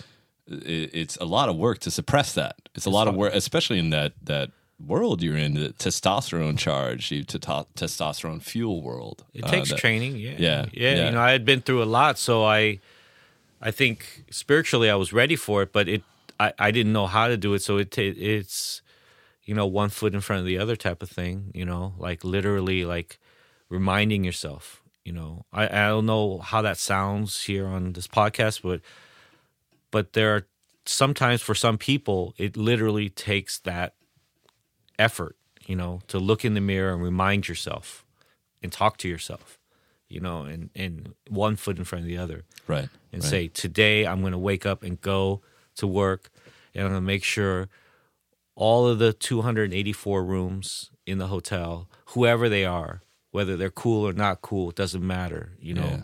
it's 0.48 1.18
a 1.18 1.26
lot 1.26 1.50
of 1.50 1.58
work 1.58 1.80
to 1.80 1.92
suppress 1.92 2.34
that. 2.34 2.56
It's 2.76 2.86
a 2.86 2.90
lot 2.90 3.08
of 3.08 3.16
work, 3.16 3.34
especially 3.34 3.80
in 3.80 3.90
that 3.92 4.14
that 4.24 4.52
world 4.80 5.24
you're 5.24 5.38
in, 5.38 5.56
the 5.56 5.70
testosterone 5.70 6.58
charge, 6.58 7.12
you 7.12 7.24
to 7.24 7.40
testosterone 7.40 8.42
fuel 8.42 8.82
world. 8.82 9.26
It 9.34 9.46
uh, 9.46 9.48
takes 9.48 9.70
that, 9.70 9.80
training. 9.80 10.18
Yeah. 10.18 10.36
yeah. 10.38 10.66
yeah, 10.72 10.96
yeah. 10.96 11.06
You 11.06 11.12
know, 11.12 11.22
I 11.22 11.32
had 11.32 11.46
been 11.46 11.62
through 11.62 11.84
a 11.84 11.86
lot, 11.86 12.18
so 12.18 12.46
I 12.46 12.80
I 13.62 13.72
think 13.72 14.26
spiritually 14.30 14.90
I 14.90 14.96
was 14.96 15.12
ready 15.14 15.36
for 15.36 15.64
it, 15.64 15.72
but 15.72 15.88
it 15.88 16.04
I, 16.40 16.54
I 16.60 16.72
didn't 16.72 16.94
know 16.94 17.08
how 17.08 17.28
to 17.28 17.38
do 17.38 17.54
it. 17.54 17.62
So 17.62 17.78
it 17.78 17.98
it's 17.98 18.82
you 19.44 19.56
know 19.56 19.66
one 19.66 19.90
foot 19.90 20.14
in 20.14 20.22
front 20.22 20.42
of 20.42 20.46
the 20.46 20.58
other 20.58 20.76
type 20.76 21.02
of 21.02 21.10
thing. 21.10 21.52
You 21.54 21.66
know, 21.66 21.94
like 21.98 22.24
literally 22.24 22.86
like 22.86 23.20
reminding 23.70 24.24
yourself. 24.24 24.82
You 25.04 25.14
know, 25.14 25.46
I 25.52 25.66
I 25.66 25.88
don't 25.88 26.06
know 26.06 26.40
how 26.40 26.62
that 26.62 26.78
sounds 26.78 27.46
here 27.46 27.66
on 27.66 27.94
this 27.94 28.08
podcast, 28.08 28.62
but 28.62 28.82
but 29.90 30.14
there 30.14 30.36
are 30.36 30.48
sometimes 30.86 31.42
for 31.42 31.56
some 31.56 31.78
people 31.78 32.34
it 32.38 32.56
literally 32.56 33.10
takes 33.10 33.60
that 33.60 33.94
effort. 35.00 35.36
You 35.66 35.76
know, 35.76 36.00
to 36.08 36.18
look 36.18 36.46
in 36.46 36.54
the 36.54 36.62
mirror 36.62 36.94
and 36.94 37.04
remind 37.04 37.50
yourself 37.50 38.06
and 38.64 38.72
talk 38.72 38.98
to 38.98 39.10
yourself 39.10 39.60
you 40.10 40.20
know, 40.20 40.44
and, 40.44 40.70
and 40.76 41.14
one 41.30 41.56
foot 41.56 41.78
in 41.78 41.84
front 41.84 42.04
of 42.04 42.08
the 42.08 42.18
other. 42.18 42.44
Right. 42.68 42.90
And 43.12 43.22
right. 43.22 43.30
say, 43.30 43.48
today 43.48 44.06
I'm 44.06 44.22
going 44.22 44.32
to 44.32 44.38
wake 44.38 44.66
up 44.66 44.84
and 44.84 45.00
go 45.02 45.42
to 45.76 45.88
work 45.88 46.30
and 46.74 46.86
I'm 46.86 46.92
going 46.92 47.02
to 47.02 47.06
make 47.06 47.24
sure 47.24 47.70
all 48.56 48.88
of 48.88 49.00
the 49.00 49.14
284 49.14 50.24
rooms 50.24 50.92
in 51.06 51.18
the 51.18 51.28
hotel, 51.28 51.90
whoever 52.08 52.50
they 52.50 52.66
are, 52.66 53.02
whether 53.32 53.58
they're 53.58 53.70
cool 53.70 54.08
or 54.08 54.14
not 54.14 54.42
cool, 54.42 54.70
it 54.70 54.76
doesn't 54.76 55.06
matter, 55.06 55.52
you 55.60 55.74
know, 55.74 55.86
yeah. 55.86 56.02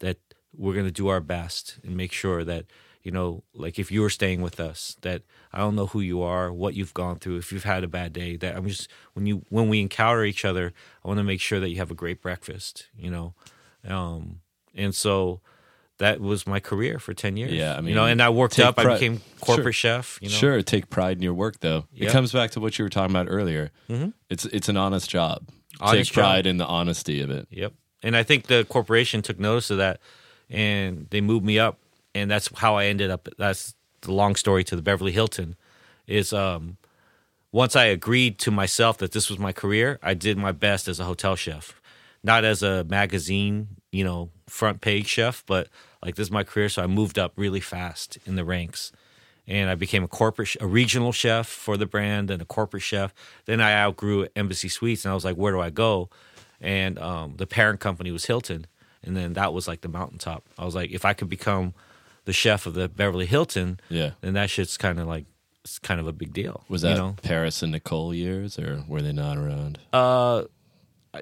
that 0.00 0.18
we're 0.56 0.74
going 0.74 0.86
to 0.86 0.92
do 0.92 1.08
our 1.08 1.20
best 1.20 1.78
and 1.82 1.96
make 1.96 2.12
sure 2.12 2.44
that 2.44 2.66
you 3.06 3.12
know, 3.12 3.44
like 3.54 3.78
if 3.78 3.92
you 3.92 4.02
were 4.02 4.10
staying 4.10 4.42
with 4.42 4.58
us, 4.58 4.96
that 5.02 5.22
I 5.52 5.58
don't 5.58 5.76
know 5.76 5.86
who 5.86 6.00
you 6.00 6.22
are, 6.22 6.52
what 6.52 6.74
you've 6.74 6.92
gone 6.92 7.20
through, 7.20 7.36
if 7.36 7.52
you've 7.52 7.62
had 7.62 7.84
a 7.84 7.86
bad 7.88 8.12
day, 8.12 8.34
that 8.34 8.56
I'm 8.56 8.66
just 8.66 8.90
when 9.12 9.26
you 9.26 9.44
when 9.48 9.68
we 9.68 9.80
encounter 9.80 10.24
each 10.24 10.44
other, 10.44 10.72
I 11.04 11.08
want 11.08 11.18
to 11.18 11.24
make 11.24 11.40
sure 11.40 11.60
that 11.60 11.68
you 11.68 11.76
have 11.76 11.92
a 11.92 11.94
great 11.94 12.20
breakfast, 12.20 12.88
you 12.98 13.08
know. 13.08 13.34
Um 13.86 14.40
and 14.74 14.92
so 14.92 15.40
that 15.98 16.20
was 16.20 16.48
my 16.48 16.58
career 16.58 16.98
for 16.98 17.14
10 17.14 17.36
years. 17.36 17.52
Yeah, 17.52 17.76
I 17.76 17.76
mean, 17.76 17.90
you 17.90 17.94
know, 17.94 18.06
and 18.06 18.20
I 18.20 18.28
worked 18.30 18.58
up, 18.58 18.76
I 18.76 18.94
became 18.94 19.20
corporate 19.40 19.76
sure. 19.76 20.02
chef, 20.02 20.18
you 20.20 20.28
know. 20.28 20.34
Sure, 20.34 20.60
take 20.62 20.90
pride 20.90 21.18
in 21.18 21.22
your 21.22 21.34
work 21.34 21.60
though. 21.60 21.84
Yep. 21.92 22.08
It 22.08 22.12
comes 22.12 22.32
back 22.32 22.50
to 22.52 22.60
what 22.60 22.76
you 22.76 22.84
were 22.84 22.90
talking 22.90 23.14
about 23.14 23.28
earlier. 23.30 23.70
Mm-hmm. 23.88 24.08
It's 24.30 24.46
it's 24.46 24.68
an 24.68 24.76
honest 24.76 25.08
job. 25.08 25.48
Honest 25.78 26.10
take 26.10 26.14
pride 26.14 26.42
job. 26.42 26.50
in 26.50 26.56
the 26.56 26.66
honesty 26.66 27.20
of 27.20 27.30
it. 27.30 27.46
Yep. 27.50 27.72
And 28.02 28.16
I 28.16 28.24
think 28.24 28.48
the 28.48 28.66
corporation 28.68 29.22
took 29.22 29.38
notice 29.38 29.70
of 29.70 29.78
that 29.78 30.00
and 30.50 31.06
they 31.10 31.20
moved 31.20 31.44
me 31.44 31.60
up 31.60 31.78
and 32.16 32.30
that's 32.30 32.50
how 32.58 32.76
I 32.76 32.86
ended 32.86 33.10
up. 33.10 33.28
That's 33.36 33.74
the 34.00 34.12
long 34.12 34.36
story 34.36 34.64
to 34.64 34.76
the 34.76 34.82
Beverly 34.82 35.12
Hilton. 35.12 35.56
Is 36.06 36.32
um, 36.32 36.76
once 37.52 37.76
I 37.76 37.84
agreed 37.84 38.38
to 38.40 38.50
myself 38.50 38.98
that 38.98 39.12
this 39.12 39.28
was 39.28 39.38
my 39.38 39.52
career, 39.52 39.98
I 40.02 40.14
did 40.14 40.38
my 40.38 40.52
best 40.52 40.88
as 40.88 40.98
a 40.98 41.04
hotel 41.04 41.36
chef, 41.36 41.80
not 42.22 42.44
as 42.44 42.62
a 42.62 42.84
magazine, 42.84 43.68
you 43.92 44.04
know, 44.04 44.30
front 44.48 44.80
page 44.80 45.06
chef, 45.06 45.44
but 45.46 45.68
like 46.02 46.14
this 46.14 46.28
is 46.28 46.32
my 46.32 46.44
career. 46.44 46.68
So 46.68 46.82
I 46.82 46.86
moved 46.86 47.18
up 47.18 47.32
really 47.36 47.60
fast 47.60 48.18
in 48.24 48.36
the 48.36 48.44
ranks, 48.44 48.92
and 49.46 49.68
I 49.68 49.74
became 49.74 50.04
a 50.04 50.08
corporate, 50.08 50.56
a 50.60 50.66
regional 50.66 51.12
chef 51.12 51.46
for 51.46 51.76
the 51.76 51.86
brand, 51.86 52.30
and 52.30 52.40
a 52.40 52.46
corporate 52.46 52.82
chef. 52.82 53.12
Then 53.44 53.60
I 53.60 53.74
outgrew 53.74 54.28
Embassy 54.34 54.68
Suites, 54.68 55.04
and 55.04 55.12
I 55.12 55.14
was 55.14 55.24
like, 55.24 55.36
where 55.36 55.52
do 55.52 55.60
I 55.60 55.70
go? 55.70 56.08
And 56.60 56.98
um, 56.98 57.34
the 57.36 57.46
parent 57.46 57.80
company 57.80 58.10
was 58.10 58.26
Hilton, 58.26 58.66
and 59.02 59.16
then 59.16 59.34
that 59.34 59.52
was 59.52 59.68
like 59.68 59.82
the 59.82 59.88
mountaintop. 59.88 60.44
I 60.56 60.64
was 60.64 60.74
like, 60.74 60.92
if 60.92 61.04
I 61.04 61.12
could 61.12 61.28
become 61.28 61.74
the 62.26 62.32
chef 62.32 62.66
of 62.66 62.74
the 62.74 62.88
Beverly 62.88 63.26
Hilton, 63.26 63.80
yeah, 63.88 64.10
then 64.20 64.34
that 64.34 64.50
shit's 64.50 64.76
kind 64.76 65.00
of 65.00 65.08
like 65.08 65.24
it's 65.64 65.78
kind 65.78 65.98
of 65.98 66.06
a 66.06 66.12
big 66.12 66.32
deal. 66.32 66.64
Was 66.68 66.82
that 66.82 66.90
you 66.90 66.96
know? 66.96 67.16
Paris 67.22 67.62
and 67.62 67.72
Nicole 67.72 68.14
years, 68.14 68.58
or 68.58 68.84
were 68.86 69.02
they 69.02 69.12
not 69.12 69.38
around? 69.38 69.78
Uh, 69.92 70.44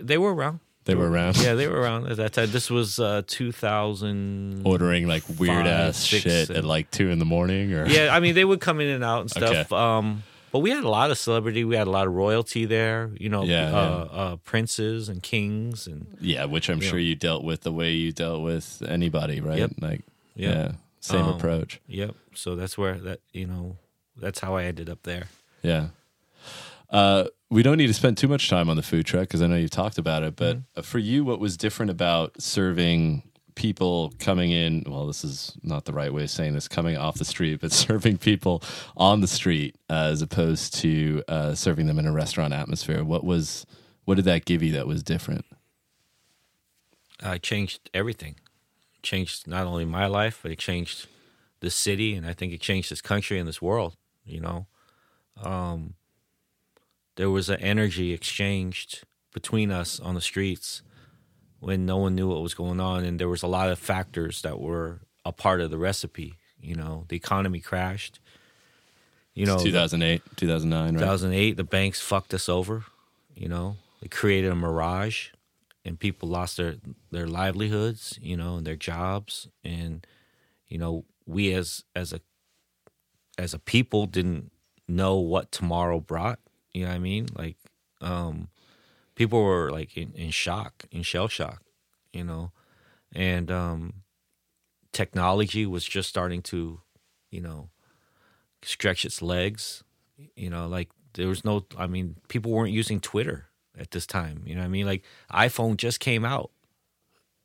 they 0.03 0.19
were 0.19 0.35
around. 0.35 0.61
They 0.85 0.95
were 0.95 1.11
around. 1.11 1.39
Yeah, 1.39 1.55
they 1.55 1.67
were 1.67 1.81
around 1.81 2.09
at 2.09 2.19
that 2.19 2.35
time. 2.35 2.51
This 2.51 2.69
was 2.69 2.99
uh, 2.99 3.23
2000. 3.27 4.67
Ordering 4.67 5.09
like 5.09 5.23
weird 5.39 5.67
ass 5.67 6.05
shit 6.05 6.51
and, 6.51 6.59
at 6.59 6.65
like 6.65 6.91
two 6.91 7.09
in 7.09 7.19
the 7.19 7.25
morning, 7.25 7.73
or 7.73 7.87
yeah, 7.87 8.15
I 8.15 8.21
mean 8.21 8.35
they 8.35 8.45
would 8.45 8.61
come 8.61 8.81
in 8.81 8.89
and 8.89 9.03
out 9.03 9.23
and 9.23 9.31
stuff. 9.31 9.73
Okay. 9.73 9.75
Um, 9.75 10.25
but 10.53 10.59
we 10.59 10.71
had 10.71 10.85
a 10.85 10.89
lot 10.89 11.11
of 11.11 11.17
celebrity. 11.17 11.65
We 11.65 11.75
had 11.75 11.87
a 11.87 11.91
lot 11.91 12.07
of 12.07 12.13
royalty 12.13 12.67
there. 12.67 13.11
You 13.19 13.31
know, 13.31 13.45
yeah, 13.45 13.75
uh, 13.75 14.09
yeah. 14.13 14.21
Uh, 14.21 14.37
princes 14.37 15.09
and 15.09 15.23
kings 15.23 15.87
and 15.87 16.19
yeah, 16.21 16.45
which 16.45 16.69
I'm 16.69 16.81
sure 16.81 16.99
know. 16.99 16.99
you 16.99 17.17
dealt 17.17 17.45
with 17.45 17.63
the 17.63 17.73
way 17.73 17.93
you 17.93 18.13
dealt 18.13 18.43
with 18.43 18.83
anybody, 18.87 19.41
right? 19.41 19.59
Yep. 19.61 19.71
Like 19.81 20.03
yep. 20.37 20.55
yeah, 20.55 20.73
same 21.05 21.27
um, 21.27 21.35
approach. 21.35 21.81
Yep. 21.87 22.15
So 22.35 22.57
that's 22.57 22.79
where 22.79 22.95
that 22.99 23.21
you 23.33 23.47
know 23.47 23.77
that's 24.17 24.41
how 24.41 24.57
I 24.57 24.65
ended 24.65 24.89
up 24.89 25.03
there. 25.03 25.29
Yeah. 25.63 25.89
Uh, 26.91 27.25
we 27.51 27.63
don't 27.63 27.77
need 27.77 27.89
to 27.89 27.95
spend 27.95 28.17
too 28.17 28.29
much 28.29 28.49
time 28.49 28.69
on 28.69 28.77
the 28.77 28.83
food 28.83 29.05
truck 29.05 29.23
because 29.23 29.43
I 29.43 29.47
know 29.47 29.57
you've 29.57 29.71
talked 29.71 29.99
about 29.99 30.23
it. 30.23 30.37
But 30.37 30.59
mm-hmm. 30.59 30.81
for 30.83 30.99
you, 30.99 31.25
what 31.25 31.41
was 31.41 31.57
different 31.57 31.91
about 31.91 32.41
serving 32.41 33.23
people 33.55 34.13
coming 34.19 34.51
in? 34.51 34.85
Well, 34.87 35.07
this 35.07 35.25
is 35.25 35.53
not 35.63 35.85
the 35.85 35.93
right 35.93 36.13
way 36.13 36.23
of 36.23 36.31
saying 36.31 36.55
this 36.55 36.69
coming 36.69 36.97
off 36.97 37.19
the 37.19 37.25
street, 37.25 37.61
but 37.61 37.73
serving 37.87 38.19
people 38.19 38.63
on 38.97 39.21
the 39.21 39.27
street 39.27 39.77
uh, 39.91 40.09
as 40.13 40.23
opposed 40.23 40.75
to 40.77 41.23
uh, 41.29 41.55
serving 41.55 41.87
them 41.87 41.99
in 41.99 42.07
a 42.07 42.13
restaurant 42.13 42.55
atmosphere. 42.55 43.05
What 43.05 43.25
was 43.25 43.67
what 44.05 44.15
did 44.15 44.25
that 44.25 44.45
give 44.45 44.63
you 44.63 44.73
that 44.73 44.87
was 44.87 45.03
different? 45.03 45.45
I 47.23 47.39
changed 47.39 47.91
everything. 47.93 48.37
Changed 49.05 49.47
not 49.47 49.67
only 49.67 49.85
my 49.85 50.07
life, 50.07 50.41
but 50.43 50.51
it 50.51 50.59
changed 50.59 51.07
the 51.61 51.71
city, 51.71 52.15
and 52.15 52.27
I 52.27 52.33
think 52.33 52.53
it 52.53 52.61
changed 52.61 52.91
this 52.91 53.01
country 53.01 53.39
and 53.39 53.49
this 53.49 53.63
world. 53.63 53.97
You 54.27 54.41
know, 54.41 54.67
um, 55.41 55.95
there 57.17 57.31
was 57.31 57.49
an 57.49 57.61
energy 57.61 58.13
exchanged 58.13 59.05
between 59.33 59.71
us 59.71 60.01
on 60.01 60.15
the 60.15 60.21
streets 60.21 60.83
when 61.61 61.87
no 61.87 61.97
one 61.97 62.15
knew 62.15 62.29
what 62.29 62.43
was 62.43 62.55
going 62.55 62.81
on 62.81 63.05
and 63.05 63.19
there 63.19 63.29
was 63.29 63.43
a 63.43 63.47
lot 63.47 63.71
of 63.71 63.79
factors 63.79 64.43
that 64.43 64.61
were 64.61 65.01
a 65.25 65.33
part 65.33 65.61
of 65.61 65.71
the 65.71 65.79
recipe 65.79 66.35
you 66.61 66.75
know 66.75 67.05
the 67.09 67.17
economy 67.17 67.59
crashed 67.59 68.21
you 69.35 69.47
know 69.47 69.59
2008 69.59 70.23
2009 70.37 70.95
right? 70.95 71.01
2008 71.01 71.57
the 71.57 71.65
banks 71.65 72.01
fucked 72.01 72.33
us 72.35 72.49
over 72.49 72.85
you 73.35 73.49
know 73.49 73.77
they 74.01 74.09
created 74.09 74.53
a 74.53 74.55
mirage 74.55 75.29
and 75.85 75.99
people 76.01 76.29
lost 76.29 76.57
their 76.57 76.77
their 77.11 77.27
livelihoods 77.27 78.19
you 78.23 78.37
know 78.37 78.57
and 78.57 78.67
their 78.67 78.77
jobs 78.77 79.49
and 79.63 80.07
you 80.69 80.79
know 80.79 81.05
we 81.27 81.53
as 81.53 81.85
as 81.95 82.13
a 82.13 82.21
as 83.39 83.55
a 83.55 83.59
people 83.59 84.07
didn't 84.07 84.51
know 84.87 85.17
what 85.17 85.51
tomorrow 85.51 85.99
brought 86.01 86.39
you 86.75 86.83
know 86.83 86.91
what 86.91 86.97
I 86.97 86.99
mean? 86.99 87.29
Like, 87.35 87.57
um, 88.01 88.49
people 89.15 89.43
were 89.43 89.71
like 89.71 89.97
in, 89.97 90.13
in 90.15 90.31
shock, 90.31 90.85
in 90.91 91.03
shell 91.03 91.29
shock, 91.29 91.63
you 92.13 92.25
know, 92.25 92.51
and 93.15 93.51
um, 93.51 93.95
technology 94.93 95.65
was 95.65 95.85
just 95.85 96.09
starting 96.09 96.43
to, 96.43 96.81
you 97.31 97.41
know, 97.41 97.71
stretch 98.63 99.05
its 99.05 99.23
legs. 99.23 99.85
You 100.37 100.51
know, 100.51 100.67
like 100.67 100.91
there 101.15 101.29
was 101.29 101.45
no, 101.45 101.65
I 101.79 101.87
mean, 101.87 102.17
people 102.29 102.51
weren't 102.51 102.73
using 102.73 102.99
Twitter 103.01 103.47
at 103.79 103.91
this 103.91 104.07
time. 104.07 104.43
You 104.47 104.55
know 104.55 104.61
what 104.61 104.67
I 104.67 104.71
mean? 104.71 104.87
Like 104.87 105.03
iPhone 105.33 105.77
just 105.77 106.01
came 106.01 106.25
out. 106.25 106.51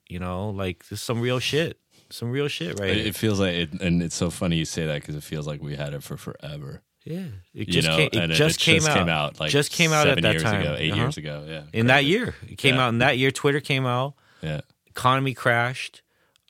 You 0.08 0.20
know, 0.20 0.50
like 0.50 0.88
this 0.90 1.00
is 1.00 1.02
some 1.02 1.22
real 1.22 1.40
shit. 1.40 1.80
Some 2.12 2.32
real 2.32 2.48
shit, 2.48 2.80
right? 2.80 2.98
It, 2.98 3.16
feels 3.16 3.40
like, 3.40 3.54
it, 3.54 3.82
and 3.82 4.02
it's 4.02 4.16
so 4.16 4.32
funny 4.32 4.56
you 4.56 4.66
say 4.66 4.88
that 4.88 4.96
because 4.96 5.16
it 5.16 5.22
feels 5.22 5.46
like 5.46 5.62
we 5.62 5.76
had 5.76 5.94
it 5.94 6.02
for 6.02 6.18
forever. 6.18 6.82
Yeah, 7.06 7.26
it 7.54 7.70
just 7.70 7.88
you 7.88 7.92
know, 7.92 8.10
came, 8.10 8.22
it, 8.24 8.34
just, 8.34 8.60
it 8.60 8.64
came 8.64 8.76
just 8.78 8.90
out. 8.90 8.98
came 8.98 9.10
out. 9.10 9.40
Like 9.40 9.52
just 9.52 9.72
came 9.72 9.94
out 9.94 10.08
at 10.08 10.22
that 10.22 10.40
time. 10.42 10.62
Ago, 10.62 10.76
8 10.78 10.92
uh-huh. 10.92 11.02
years 11.02 11.18
ago. 11.18 11.46
Yeah, 11.48 11.62
in 11.72 11.88
that 11.88 12.06
year, 12.06 12.36
it 12.48 12.58
came 12.58 12.76
yeah. 12.76 12.86
out. 12.86 12.90
In 12.90 12.98
that 13.00 13.18
year, 13.18 13.32
Twitter 13.32 13.60
came 13.60 13.86
out. 13.86 14.16
Yeah, 14.42 14.62
economy 14.88 15.34
crashed. 15.34 16.02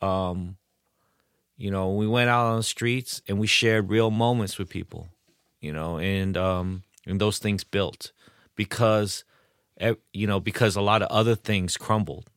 Um, 0.02 0.56
you 1.58 1.72
know, 1.72 1.94
we 1.94 2.08
went 2.08 2.30
out 2.30 2.48
on 2.48 2.58
the 2.58 2.64
streets 2.64 3.22
and 3.28 3.38
we 3.38 3.46
shared 3.46 3.90
real 3.90 4.12
moments 4.12 4.58
with 4.58 4.70
people. 4.70 5.10
You 5.60 5.74
know, 5.74 5.98
and 6.00 6.36
um, 6.38 6.84
and 7.06 7.20
those 7.20 7.38
things 7.38 7.64
built 7.64 8.12
because, 8.56 9.24
you 10.14 10.28
know, 10.28 10.40
because 10.40 10.76
a 10.76 10.82
lot 10.82 11.02
of 11.02 11.10
other 11.10 11.36
things 11.36 11.78
crumbled. 11.78 12.30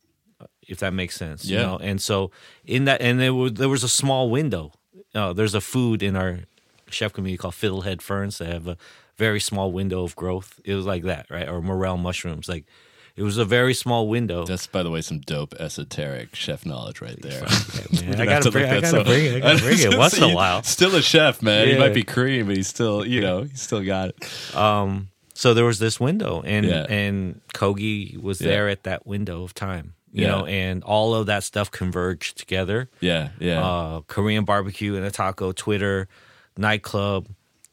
If 0.66 0.78
that 0.78 0.95
makes 0.95 1.16
sense, 1.16 1.45
yeah. 1.45 1.59
You 1.59 1.66
know? 1.66 1.78
And 1.78 2.01
so 2.01 2.30
in 2.64 2.84
that, 2.84 3.01
and 3.01 3.18
there 3.18 3.34
was 3.34 3.55
there 3.55 3.68
was 3.68 3.82
a 3.82 3.88
small 3.88 4.30
window. 4.30 4.72
Uh, 5.14 5.32
there's 5.32 5.55
a 5.55 5.61
food 5.61 6.03
in 6.03 6.16
our 6.16 6.40
chef 6.88 7.12
community 7.12 7.36
called 7.36 7.55
Fiddlehead 7.55 8.01
Ferns. 8.01 8.38
They 8.38 8.47
have 8.47 8.68
a 8.68 8.76
very 9.16 9.40
small 9.40 9.72
window 9.72 10.05
of 10.05 10.14
growth. 10.16 10.61
It 10.64 10.74
was 10.74 10.86
like 10.86 11.03
that, 11.03 11.26
right? 11.30 11.49
Or 11.49 11.61
morel 11.61 11.97
mushrooms. 11.97 12.49
Like 12.49 12.64
it 13.14 13.22
was 13.22 13.36
a 13.36 13.45
very 13.45 13.74
small 13.74 14.09
window. 14.09 14.47
That's 14.47 14.66
by 14.66 14.82
the 14.82 14.90
way 14.90 15.03
some 15.03 15.20
dope 15.20 15.55
esoteric 15.61 16.34
chef 16.34 16.64
knowledge 16.64 17.01
right 17.01 17.20
there. 17.20 17.43
man, 17.93 18.20
I 18.20 18.24
gotta, 18.24 18.51
bring, 18.51 18.64
I 18.70 18.80
gotta 18.80 19.05
bring 19.05 19.26
it. 19.26 19.36
I 19.36 19.40
gotta 19.40 19.62
bring 19.62 19.78
it 19.78 19.99
once 19.99 20.16
in 20.16 20.22
a 20.22 20.28
while. 20.34 20.62
Still 20.62 20.95
a 20.95 21.03
chef, 21.03 21.43
man. 21.43 21.68
Yeah. 21.68 21.74
He 21.74 21.80
might 21.80 21.95
be 21.95 22.05
Korean, 22.05 22.47
but 22.47 22.57
he's 22.57 22.68
still, 22.68 23.05
you 23.05 23.20
know, 23.20 23.43
he's 23.43 23.61
still 23.61 23.84
got 23.84 24.11
it. 24.11 24.57
Um, 24.57 25.09
so 25.34 25.54
there 25.54 25.64
was 25.64 25.78
this 25.78 25.98
window, 25.98 26.42
and 26.44 26.66
yeah. 26.66 26.86
and 26.88 27.40
Kogi 27.54 28.20
was 28.20 28.40
yeah. 28.40 28.48
there 28.48 28.68
at 28.68 28.84
that 28.84 29.06
window 29.06 29.42
of 29.42 29.54
time. 29.54 29.94
You 30.14 30.26
know, 30.26 30.44
and 30.44 30.84
all 30.84 31.14
of 31.14 31.24
that 31.26 31.42
stuff 31.42 31.70
converged 31.70 32.36
together. 32.36 32.90
Yeah, 33.00 33.30
yeah. 33.38 33.66
Uh, 33.66 34.00
Korean 34.02 34.44
barbecue 34.44 34.94
and 34.94 35.06
a 35.06 35.10
taco, 35.10 35.52
Twitter, 35.52 36.06
nightclub, 36.58 37.28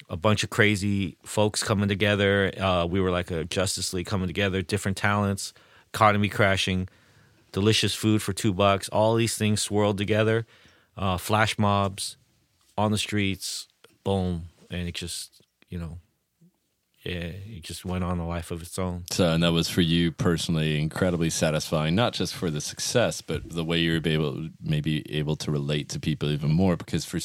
a 0.10 0.16
bunch 0.16 0.45
of 0.45 0.49
crazy 0.49 1.18
folks 1.26 1.62
coming 1.62 1.89
together. 1.89 2.49
Uh, 2.57 2.86
we 2.86 3.01
were 3.01 3.12
like 3.12 3.30
a 3.30 3.43
Justice 3.43 3.93
League 3.93 4.05
coming 4.05 4.28
together, 4.28 4.62
different 4.62 4.95
talents, 4.95 5.53
economy 5.93 6.30
crashing, 6.30 6.88
delicious 7.51 7.93
food 7.93 8.22
for 8.22 8.32
two 8.32 8.53
bucks. 8.53 8.88
All 8.88 9.16
these 9.16 9.38
things 9.38 9.62
swirled 9.62 9.97
together. 9.97 10.45
Uh, 10.95 11.18
flash 11.18 11.60
mobs 11.60 12.16
on 12.78 12.91
the 12.91 12.97
streets, 12.97 13.68
boom, 14.05 14.45
and 14.72 14.88
it 14.88 14.95
just 14.95 15.41
you 15.70 15.78
know, 15.78 15.97
yeah, 17.10 17.32
it 17.57 17.64
just 17.64 17.86
went 17.86 18.03
on 18.03 18.20
a 18.20 18.28
life 18.28 18.51
of 18.51 18.62
its 18.62 18.78
own. 18.78 19.05
So, 19.12 19.32
and 19.32 19.43
that 19.43 19.51
was 19.51 19.70
for 19.70 19.82
you 19.82 20.12
personally 20.12 20.80
incredibly 20.80 21.30
satisfying, 21.30 21.95
not 21.95 22.14
just 22.14 22.36
for 22.36 22.49
the 22.49 22.62
success, 22.62 23.22
but 23.22 23.49
the 23.49 23.64
way 23.64 23.80
you 23.80 23.93
were 23.93 24.07
able, 24.07 24.49
maybe 24.62 25.10
able 25.12 25.36
to 25.38 25.51
relate 25.51 25.89
to 25.89 25.99
people 25.99 26.30
even 26.30 26.51
more. 26.51 26.76
Because 26.76 27.05
for 27.05 27.20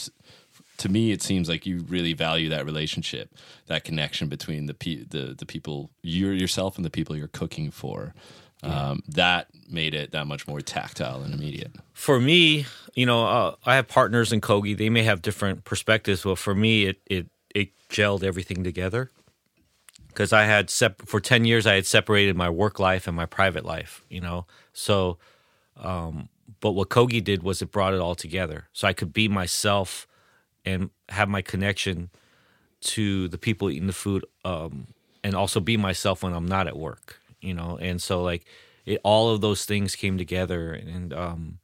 to 0.78 0.88
me, 0.88 1.12
it 1.12 1.22
seems 1.22 1.48
like 1.48 1.66
you 1.66 1.80
really 1.88 2.12
value 2.12 2.48
that 2.48 2.64
relationship, 2.64 3.34
that 3.66 3.84
connection 3.84 4.28
between 4.28 4.66
the 4.66 4.74
pe- 4.74 5.04
the 5.04 5.34
the 5.38 5.46
people 5.46 5.90
you 6.02 6.28
yourself 6.30 6.76
and 6.76 6.84
the 6.84 6.90
people 6.90 7.16
you're 7.16 7.28
cooking 7.28 7.70
for. 7.70 8.14
Yeah. 8.62 8.90
Um, 8.90 9.02
that 9.08 9.48
made 9.68 9.92
it 9.92 10.12
that 10.12 10.26
much 10.26 10.48
more 10.48 10.62
tactile 10.62 11.22
and 11.22 11.34
immediate. 11.34 11.72
For 11.92 12.18
me, 12.18 12.64
you 12.94 13.04
know, 13.04 13.26
uh, 13.26 13.54
I 13.66 13.74
have 13.76 13.88
partners 13.88 14.32
in 14.32 14.40
Kogi. 14.40 14.74
They 14.76 14.88
may 14.88 15.02
have 15.02 15.20
different 15.20 15.64
perspectives, 15.64 16.22
but 16.22 16.38
for 16.38 16.54
me, 16.54 16.86
it 16.86 17.00
it 17.06 17.26
it 17.54 17.68
gelled 17.90 18.24
everything 18.24 18.64
together. 18.64 19.10
Because 20.14 20.32
I 20.32 20.44
had 20.44 20.70
sep- 20.70 21.02
for 21.06 21.20
ten 21.20 21.44
years, 21.44 21.66
I 21.66 21.74
had 21.76 21.86
separated 21.86 22.36
my 22.36 22.50
work 22.50 22.80
life 22.80 23.08
and 23.08 23.16
my 23.16 23.26
private 23.26 23.66
life. 23.66 24.04
You 24.10 24.22
know, 24.22 24.46
so. 24.72 25.18
Um, 25.76 26.28
but 26.60 26.72
what 26.72 26.88
Kogi 26.90 27.22
did 27.22 27.42
was 27.42 27.62
it 27.62 27.72
brought 27.72 27.94
it 27.94 28.00
all 28.00 28.14
together, 28.14 28.68
so 28.72 28.88
I 28.88 28.94
could 28.94 29.12
be 29.12 29.28
myself 29.28 30.06
and 30.64 30.90
have 31.10 31.28
my 31.28 31.42
connection 31.42 32.10
to 32.80 33.28
the 33.28 33.38
people 33.38 33.70
eating 33.70 33.86
the 33.86 33.92
food 33.92 34.24
um, 34.44 34.88
and 35.22 35.34
also 35.34 35.60
be 35.60 35.76
myself 35.76 36.22
when 36.22 36.32
I'm 36.34 36.46
not 36.46 36.66
at 36.66 36.76
work, 36.76 37.20
you 37.40 37.54
know. 37.54 37.78
And 37.80 38.00
so 38.00 38.22
like 38.22 38.44
it, 38.86 39.00
all 39.04 39.30
of 39.30 39.40
those 39.40 39.64
things 39.64 39.96
came 39.96 40.18
together 40.18 40.72
and 40.72 41.12
um 41.14 41.58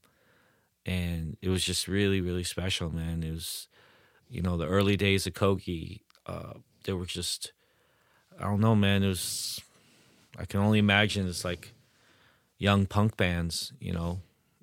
and 0.87 1.37
it 1.43 1.49
was 1.51 1.65
just 1.65 1.89
really 1.89 2.21
really 2.21 2.45
special, 2.45 2.91
man. 2.95 3.23
It 3.23 3.33
was 3.33 3.69
you 4.31 4.43
know 4.43 4.57
the 4.57 4.67
early 4.67 4.97
days 4.97 5.27
of 5.27 5.35
Kogi 5.35 6.01
uh 6.27 6.55
they 6.85 6.93
were 6.95 7.07
just 7.07 7.53
I 8.39 8.45
don't 8.45 8.61
know, 8.61 8.75
man. 8.75 9.03
It 9.03 9.09
was 9.09 9.61
I 10.39 10.45
can 10.45 10.61
only 10.61 10.79
imagine 10.79 11.27
it's 11.29 11.45
like 11.45 11.73
young 12.59 12.87
punk 12.87 13.17
bands, 13.17 13.73
you 13.81 13.93
know, 13.93 14.21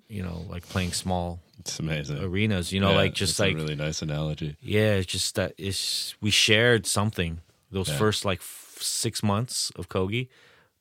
you 0.07 0.23
know, 0.23 0.45
like 0.49 0.67
playing 0.67 0.93
small 0.93 1.39
it's 1.59 1.79
amazing 1.79 2.19
arenas. 2.19 2.71
You 2.71 2.79
know, 2.79 2.91
yeah, 2.91 2.97
like 2.97 3.13
just 3.13 3.39
like 3.39 3.55
really 3.55 3.75
nice 3.75 4.01
analogy. 4.01 4.55
Yeah, 4.61 4.93
it's 4.93 5.11
just 5.11 5.35
that 5.35 5.53
it's 5.57 6.15
we 6.21 6.31
shared 6.31 6.85
something 6.85 7.41
those 7.71 7.89
yeah. 7.89 7.97
first 7.97 8.25
like 8.25 8.39
f- 8.39 8.77
six 8.79 9.21
months 9.21 9.71
of 9.75 9.89
Kogi 9.89 10.29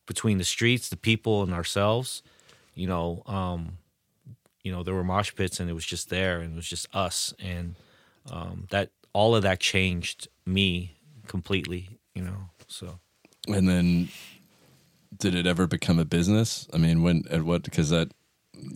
between 0.07 0.39
the 0.39 0.45
streets, 0.45 0.89
the 0.89 0.97
people, 0.97 1.43
and 1.43 1.53
ourselves. 1.53 2.23
You 2.75 2.87
know, 2.87 3.23
um, 3.27 3.79
you 4.63 4.71
know, 4.71 4.83
there 4.83 4.95
were 4.95 5.05
mosh 5.05 5.35
pits, 5.35 5.61
and 5.61 5.69
it 5.69 5.73
was 5.73 5.87
just 5.87 6.11
there, 6.11 6.41
and 6.41 6.53
it 6.53 6.57
was 6.57 6.69
just 6.69 6.87
us, 6.95 7.35
and 7.39 7.75
um, 8.31 8.67
that 8.71 8.91
all 9.13 9.35
of 9.35 9.43
that 9.43 9.61
changed 9.61 10.29
me 10.45 10.97
completely. 11.27 11.99
You 12.15 12.23
know, 12.23 12.51
so. 12.67 13.01
And 13.49 13.69
then, 13.69 14.09
did 15.17 15.35
it 15.35 15.47
ever 15.47 15.67
become 15.67 15.99
a 15.99 16.05
business? 16.05 16.67
I 16.73 16.79
mean, 16.79 17.03
when 17.03 17.25
at 17.31 17.43
what? 17.43 17.63
Because 17.63 17.91
that 17.91 18.13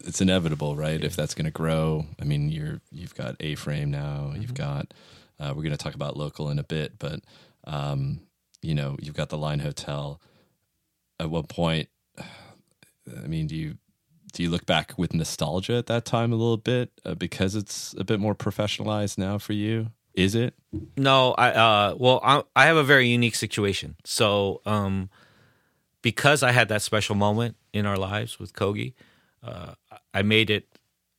it's 0.04 0.20
inevitable, 0.20 0.76
right? 0.76 1.00
Yeah. 1.00 1.06
If 1.06 1.16
that's 1.16 1.34
going 1.34 1.46
to 1.46 1.50
grow, 1.50 2.06
I 2.20 2.24
mean, 2.24 2.50
you're 2.50 2.80
you've 2.90 3.14
got 3.14 3.36
A 3.40 3.54
frame 3.54 3.90
now. 3.90 4.30
Mm-hmm. 4.30 4.42
You've 4.42 4.54
got 4.54 4.92
uh, 5.38 5.52
we're 5.56 5.62
going 5.62 5.70
to 5.70 5.76
talk 5.76 5.94
about 5.94 6.16
LocoL 6.16 6.50
in 6.50 6.58
a 6.58 6.64
bit, 6.64 6.98
but 6.98 7.20
um, 7.64 8.20
you 8.62 8.74
know, 8.74 8.96
you've 9.00 9.14
got 9.14 9.30
the 9.30 9.38
Line 9.38 9.60
Hotel. 9.60 10.20
At 11.18 11.30
what 11.30 11.48
point? 11.48 11.88
I 12.18 13.26
mean, 13.26 13.46
do 13.46 13.56
you 13.56 13.76
do 14.32 14.42
you 14.42 14.50
look 14.50 14.66
back 14.66 14.94
with 14.96 15.14
nostalgia 15.14 15.74
at 15.74 15.86
that 15.86 16.04
time 16.04 16.32
a 16.32 16.36
little 16.36 16.56
bit 16.56 16.90
uh, 17.04 17.14
because 17.14 17.56
it's 17.56 17.94
a 17.98 18.04
bit 18.04 18.20
more 18.20 18.34
professionalized 18.34 19.18
now 19.18 19.38
for 19.38 19.52
you? 19.52 19.90
Is 20.14 20.34
it? 20.34 20.54
No, 20.96 21.32
I 21.32 21.50
uh, 21.50 21.94
well, 21.98 22.20
I, 22.22 22.42
I 22.56 22.66
have 22.66 22.76
a 22.76 22.84
very 22.84 23.08
unique 23.08 23.34
situation. 23.34 23.96
So, 24.04 24.60
um, 24.66 25.08
because 26.02 26.42
I 26.42 26.52
had 26.52 26.68
that 26.68 26.82
special 26.82 27.14
moment 27.14 27.56
in 27.72 27.86
our 27.86 27.96
lives 27.96 28.38
with 28.38 28.52
Kogi, 28.52 28.94
uh, 29.42 29.74
I 30.12 30.22
made 30.22 30.50
it 30.50 30.66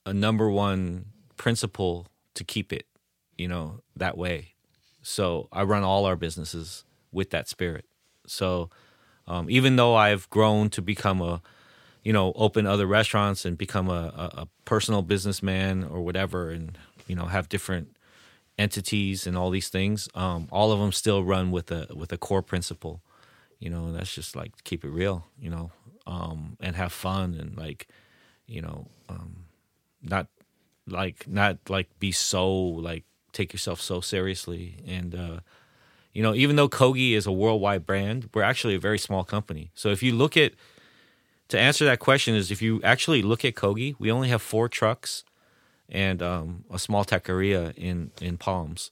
a 0.06 0.14
number 0.14 0.50
one 0.50 1.06
principle 1.38 2.08
to 2.34 2.44
keep 2.44 2.74
it, 2.74 2.86
you 3.38 3.48
know, 3.48 3.82
that 3.96 4.18
way. 4.18 4.54
So 5.02 5.48
I 5.52 5.64
run 5.64 5.84
all 5.84 6.06
our 6.06 6.16
businesses 6.16 6.84
with 7.12 7.30
that 7.32 7.48
spirit. 7.48 7.86
So 8.28 8.70
um, 9.28 9.50
even 9.50 9.76
though 9.76 9.96
I've 9.96 10.30
grown 10.30 10.70
to 10.72 10.82
become 10.82 11.22
a, 11.22 11.42
you 12.04 12.14
know, 12.14 12.34
open 12.36 12.66
other 12.66 12.88
restaurants 12.88 13.46
and 13.46 13.58
become 13.58 13.89
a, 13.89 13.92
a, 14.16 14.42
a 14.42 14.48
personal 14.66 15.02
businessman 15.02 15.84
or 15.84 16.02
whatever, 16.02 16.50
and 16.50 16.78
you 17.08 17.16
know, 17.16 17.26
have 17.26 17.50
different 17.50 17.96
entities 18.58 19.26
and 19.26 19.38
all 19.38 19.49
these 19.49 19.70
things, 19.70 20.10
um, 20.16 20.47
all 20.52 20.72
of 20.72 20.80
them 20.80 20.91
still 20.91 21.24
run 21.24 21.52
with 21.52 21.72
a 21.72 21.88
with 21.93 22.12
a 22.12 22.18
core 22.18 22.41
principle. 22.41 23.02
You 23.60 23.70
know, 23.70 23.91
that's 23.91 24.14
just 24.14 24.36
like 24.36 24.64
keep 24.64 24.84
it 24.84 24.89
real. 24.89 25.28
You 25.39 25.49
know, 25.49 25.72
um, 26.08 26.58
and 26.60 26.76
have 26.76 26.91
fun 26.91 27.36
and 27.36 27.58
like, 27.58 27.88
you 28.47 28.62
know, 28.62 28.88
um, 29.10 29.45
not 30.02 30.28
like 30.88 31.28
not 31.28 31.58
like 31.70 31.88
be 31.99 32.12
so 32.12 32.52
like 32.52 33.04
take 33.32 33.54
yourself 33.54 33.80
so 33.80 34.02
seriously 34.02 34.78
and 34.86 35.16
uh, 35.16 35.39
you 36.14 36.22
know 36.22 36.34
even 36.34 36.56
though 36.56 36.68
kogi 36.68 37.14
is 37.14 37.26
a 37.26 37.32
worldwide 37.32 37.86
brand 37.86 38.30
we're 38.34 38.41
actually 38.41 38.76
a 38.76 38.80
very 38.80 38.99
small 38.99 39.24
company 39.24 39.72
so 39.74 39.89
if 39.89 40.04
you 40.04 40.14
look 40.14 40.36
at 40.36 40.54
to 41.47 41.60
answer 41.60 41.86
that 41.86 41.99
question 41.99 42.36
is 42.36 42.52
if 42.52 42.62
you 42.62 42.82
actually 42.84 43.22
look 43.22 43.45
at 43.45 43.56
kogi 43.56 43.95
we 43.99 44.12
only 44.12 44.28
have 44.28 44.41
four 44.41 44.68
trucks 44.68 45.24
and 45.92 46.22
um, 46.22 46.64
a 46.72 46.80
small 46.80 47.06
taqueria 47.06 47.74
in 47.78 48.12
in 48.22 48.38
palms 48.38 48.92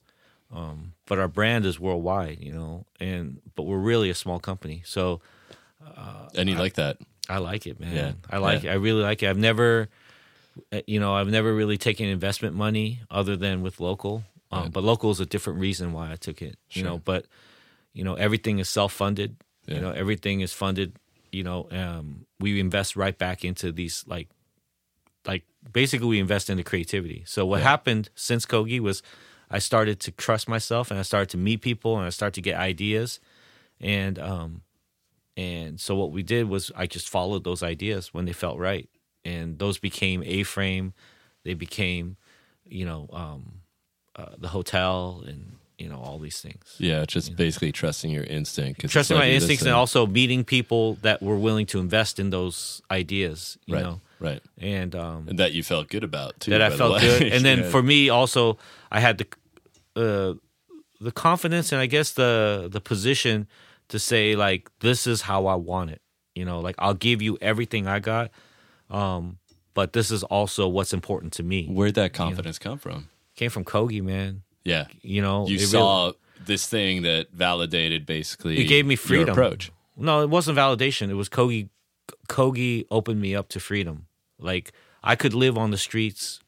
um, 0.52 0.92
but 1.06 1.18
our 1.18 1.28
brand 1.28 1.64
is 1.64 1.80
worldwide 1.80 2.38
you 2.40 2.52
know 2.52 2.86
and 3.00 3.40
but 3.54 3.62
we're 3.62 3.78
really 3.78 4.10
a 4.10 4.14
small 4.14 4.38
company 4.38 4.82
so 4.84 5.20
uh, 5.84 6.28
and 6.36 6.48
you 6.48 6.56
I, 6.56 6.58
like 6.58 6.74
that 6.74 6.98
i 7.28 7.38
like 7.38 7.66
it 7.66 7.80
man 7.80 7.94
yeah. 7.94 8.12
i 8.28 8.38
like 8.38 8.62
yeah. 8.62 8.70
it 8.70 8.74
i 8.74 8.76
really 8.76 9.02
like 9.02 9.22
it 9.22 9.28
i've 9.28 9.38
never 9.38 9.88
uh, 10.72 10.80
you 10.86 11.00
know, 11.00 11.14
I've 11.14 11.28
never 11.28 11.54
really 11.54 11.78
taken 11.78 12.06
investment 12.06 12.54
money 12.54 13.00
other 13.10 13.36
than 13.36 13.62
with 13.62 13.78
LocoL. 13.78 14.24
Um, 14.52 14.62
right. 14.62 14.72
But 14.72 14.84
LocoL 14.84 15.12
is 15.12 15.20
a 15.20 15.26
different 15.26 15.60
reason 15.60 15.92
why 15.92 16.12
I 16.12 16.16
took 16.16 16.42
it. 16.42 16.56
Sure. 16.68 16.82
You 16.82 16.88
know, 16.88 16.98
but 16.98 17.26
you 17.92 18.04
know, 18.04 18.14
everything 18.14 18.58
is 18.58 18.68
self 18.68 18.92
funded. 18.92 19.36
Yeah. 19.66 19.76
You 19.76 19.80
know, 19.80 19.90
everything 19.90 20.40
is 20.40 20.52
funded. 20.52 20.96
You 21.32 21.44
know, 21.44 21.68
um, 21.70 22.26
we 22.40 22.58
invest 22.58 22.96
right 22.96 23.16
back 23.16 23.44
into 23.44 23.70
these 23.70 24.04
like, 24.06 24.28
like 25.26 25.44
basically 25.72 26.08
we 26.08 26.18
invest 26.18 26.50
into 26.50 26.62
creativity. 26.62 27.24
So 27.26 27.44
what 27.46 27.58
yeah. 27.58 27.68
happened 27.68 28.10
since 28.14 28.46
Kogi 28.46 28.80
was, 28.80 29.02
I 29.50 29.58
started 29.58 30.00
to 30.00 30.10
trust 30.12 30.48
myself 30.48 30.90
and 30.90 30.98
I 30.98 31.02
started 31.02 31.28
to 31.30 31.36
meet 31.36 31.60
people 31.60 31.96
and 31.96 32.06
I 32.06 32.10
started 32.10 32.34
to 32.34 32.42
get 32.42 32.56
ideas, 32.58 33.20
and 33.80 34.18
um, 34.18 34.62
and 35.36 35.80
so 35.80 35.94
what 35.94 36.12
we 36.12 36.22
did 36.22 36.48
was 36.48 36.70
I 36.76 36.86
just 36.86 37.08
followed 37.08 37.44
those 37.44 37.62
ideas 37.62 38.14
when 38.14 38.26
they 38.26 38.32
felt 38.32 38.58
right 38.58 38.88
and 39.24 39.58
those 39.58 39.78
became 39.78 40.22
A 40.24 40.42
frame. 40.42 40.92
They 41.44 41.54
became, 41.54 42.16
you 42.66 42.84
know, 42.84 43.08
um, 43.12 43.60
uh, 44.16 44.34
the 44.38 44.48
hotel 44.48 45.22
and 45.26 45.56
you 45.78 45.88
know 45.88 45.98
all 45.98 46.18
these 46.18 46.40
things. 46.40 46.76
Yeah, 46.78 47.04
just 47.06 47.36
basically 47.36 47.68
know. 47.68 47.72
trusting 47.72 48.10
your 48.10 48.24
instinct. 48.24 48.86
Trusting 48.88 49.16
my 49.16 49.30
instincts 49.30 49.64
and 49.64 49.74
also 49.74 50.06
meeting 50.06 50.44
people 50.44 50.94
that 51.02 51.22
were 51.22 51.36
willing 51.36 51.66
to 51.66 51.80
invest 51.80 52.18
in 52.18 52.30
those 52.30 52.82
ideas. 52.90 53.58
You 53.66 53.74
right. 53.74 53.82
know, 53.82 54.00
right. 54.20 54.42
And 54.58 54.94
um, 54.94 55.26
and 55.28 55.38
that 55.38 55.52
you 55.52 55.62
felt 55.62 55.88
good 55.88 56.04
about 56.04 56.38
too. 56.40 56.52
That 56.52 56.62
I 56.62 56.70
felt 56.70 57.00
good. 57.00 57.22
And 57.22 57.44
then 57.44 57.58
yeah. 57.64 57.70
for 57.70 57.82
me 57.82 58.08
also, 58.08 58.58
I 58.92 59.00
had 59.00 59.18
the 59.18 59.26
uh, 59.96 60.34
the 61.00 61.12
confidence 61.12 61.72
and 61.72 61.80
I 61.80 61.86
guess 61.86 62.12
the 62.12 62.68
the 62.70 62.80
position 62.80 63.48
to 63.88 63.98
say 63.98 64.36
like 64.36 64.70
this 64.80 65.06
is 65.06 65.22
how 65.22 65.46
I 65.46 65.56
want 65.56 65.90
it. 65.90 66.00
You 66.34 66.44
know, 66.44 66.60
like 66.60 66.76
I'll 66.78 66.94
give 66.94 67.20
you 67.20 67.36
everything 67.40 67.88
I 67.88 67.98
got 67.98 68.30
um, 68.90 69.38
but 69.74 69.92
this 69.92 70.10
is 70.10 70.22
also 70.24 70.68
what's 70.68 70.92
important 70.92 71.32
to 71.34 71.42
me. 71.42 71.66
Where'd 71.66 71.94
that 71.94 72.12
confidence 72.12 72.58
you 72.62 72.68
know? 72.68 72.72
come 72.72 72.78
from? 72.78 73.08
Came 73.36 73.50
from 73.50 73.64
Kogi, 73.64 74.02
man. 74.02 74.42
Yeah. 74.64 74.86
You 75.02 75.22
know, 75.22 75.46
you 75.46 75.58
saw 75.58 76.06
really, 76.06 76.16
this 76.44 76.66
thing 76.66 77.02
that 77.02 77.28
validated 77.32 78.04
basically. 78.04 78.58
It 78.58 78.64
gave 78.64 78.84
me 78.84 78.96
freedom. 78.96 79.30
approach. 79.30 79.70
No, 79.96 80.22
it 80.22 80.30
wasn't 80.30 80.58
validation. 80.58 81.08
It 81.08 81.14
was 81.14 81.28
Kogi. 81.28 81.68
Kogi 82.28 82.86
opened 82.90 83.20
me 83.20 83.34
up 83.34 83.48
to 83.50 83.60
freedom. 83.60 84.06
Like 84.42 84.72
I 85.02 85.16
could 85.16 85.34
live 85.34 85.56
on 85.56 85.70
the 85.70 85.78
streets, 85.78 86.40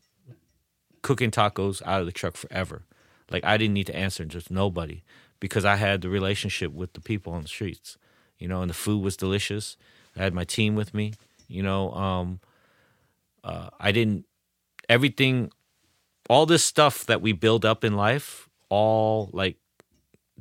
cooking 1.03 1.31
tacos 1.31 1.83
out 1.85 2.01
of 2.01 2.07
the 2.07 2.13
truck 2.13 2.37
forever. 2.37 2.83
Like 3.31 3.45
I 3.45 3.57
didn't 3.57 3.75
need 3.75 3.87
to 3.87 3.97
answer 3.97 4.25
just 4.25 4.51
nobody 4.51 5.03
because 5.41 5.65
I 5.65 5.77
had 5.77 6.03
the 6.03 6.09
relationship 6.09 6.73
with 6.73 6.93
the 6.93 7.01
people 7.01 7.33
on 7.33 7.43
the 7.43 7.49
streets. 7.49 7.97
You 8.39 8.49
know, 8.49 8.61
and 8.61 8.71
the 8.71 8.75
food 8.75 9.03
was 9.03 9.17
delicious. 9.17 9.77
I 10.17 10.23
had 10.23 10.35
my 10.35 10.45
team 10.45 10.75
with 10.75 10.95
me. 10.95 11.15
You 11.49 11.63
know, 11.63 11.93
um, 11.93 12.41
uh, 13.45 13.71
I 13.79 13.93
didn't 13.93 14.27
everything, 14.89 15.51
all 16.29 16.47
this 16.47 16.65
stuff 16.65 17.07
that 17.07 17.21
we 17.21 17.33
build 17.33 17.65
up 17.65 17.85
in 17.85 17.95
life, 17.95 18.49
all 18.69 19.31
like 19.33 19.57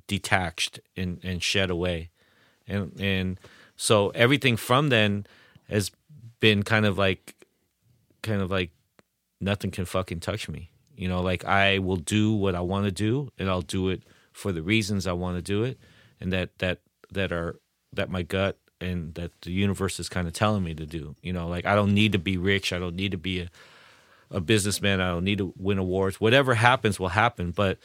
detached 0.08 0.80
and 0.98 1.20
and 1.24 1.44
shed 1.44 1.70
away, 1.70 2.10
and 2.68 3.00
and 3.00 3.40
so 3.76 4.10
everything 4.10 4.58
from 4.58 4.90
then 4.90 5.26
has 5.70 5.92
been 6.40 6.64
kind 6.64 6.86
of 6.86 6.98
like, 6.98 7.34
kind 8.24 8.42
of 8.42 8.52
like 8.52 8.72
nothing 9.40 9.72
can 9.72 9.86
fucking 9.86 10.20
touch 10.20 10.48
me. 10.50 10.72
You 10.96 11.08
know, 11.08 11.22
like 11.22 11.46
I 11.46 11.80
will 11.80 11.98
do 11.98 12.34
what 12.34 12.56
I 12.56 12.62
want 12.62 12.86
to 12.86 12.92
do, 12.92 13.30
and 13.38 13.50
I'll 13.50 13.62
do 13.62 13.90
it 13.90 14.04
for 14.34 14.52
the 14.52 14.62
reasons 14.62 15.08
I 15.08 15.14
want 15.14 15.38
to 15.38 15.42
do 15.42 15.64
it, 15.64 15.80
and 16.20 16.32
that 16.32 16.58
that 16.60 16.80
that 17.12 17.32
are 17.32 17.60
that 17.94 18.10
my 18.10 18.22
gut 18.22 18.58
and 18.80 19.14
that 19.16 19.32
the 19.42 19.52
universe 19.52 20.00
is 20.00 20.10
kind 20.10 20.28
of 20.28 20.34
telling 20.34 20.64
me 20.64 20.74
to 20.74 20.86
do. 20.86 21.16
You 21.22 21.34
know, 21.34 21.48
like 21.48 21.66
I 21.66 21.76
don't 21.76 21.94
need 21.94 22.12
to 22.14 22.20
be 22.20 22.38
rich. 22.38 22.74
I 22.74 22.80
don't 22.80 22.96
need 22.96 23.12
to 23.12 23.18
be 23.18 23.42
a, 23.42 23.50
a 24.30 24.42
businessman. 24.42 25.02
I 25.02 25.10
don't 25.10 25.24
need 25.24 25.38
to 25.40 25.54
win 25.58 25.78
awards. 25.78 26.20
Whatever 26.20 26.56
happens 26.56 27.00
will 27.00 27.10
happen. 27.10 27.52
But 27.52 27.78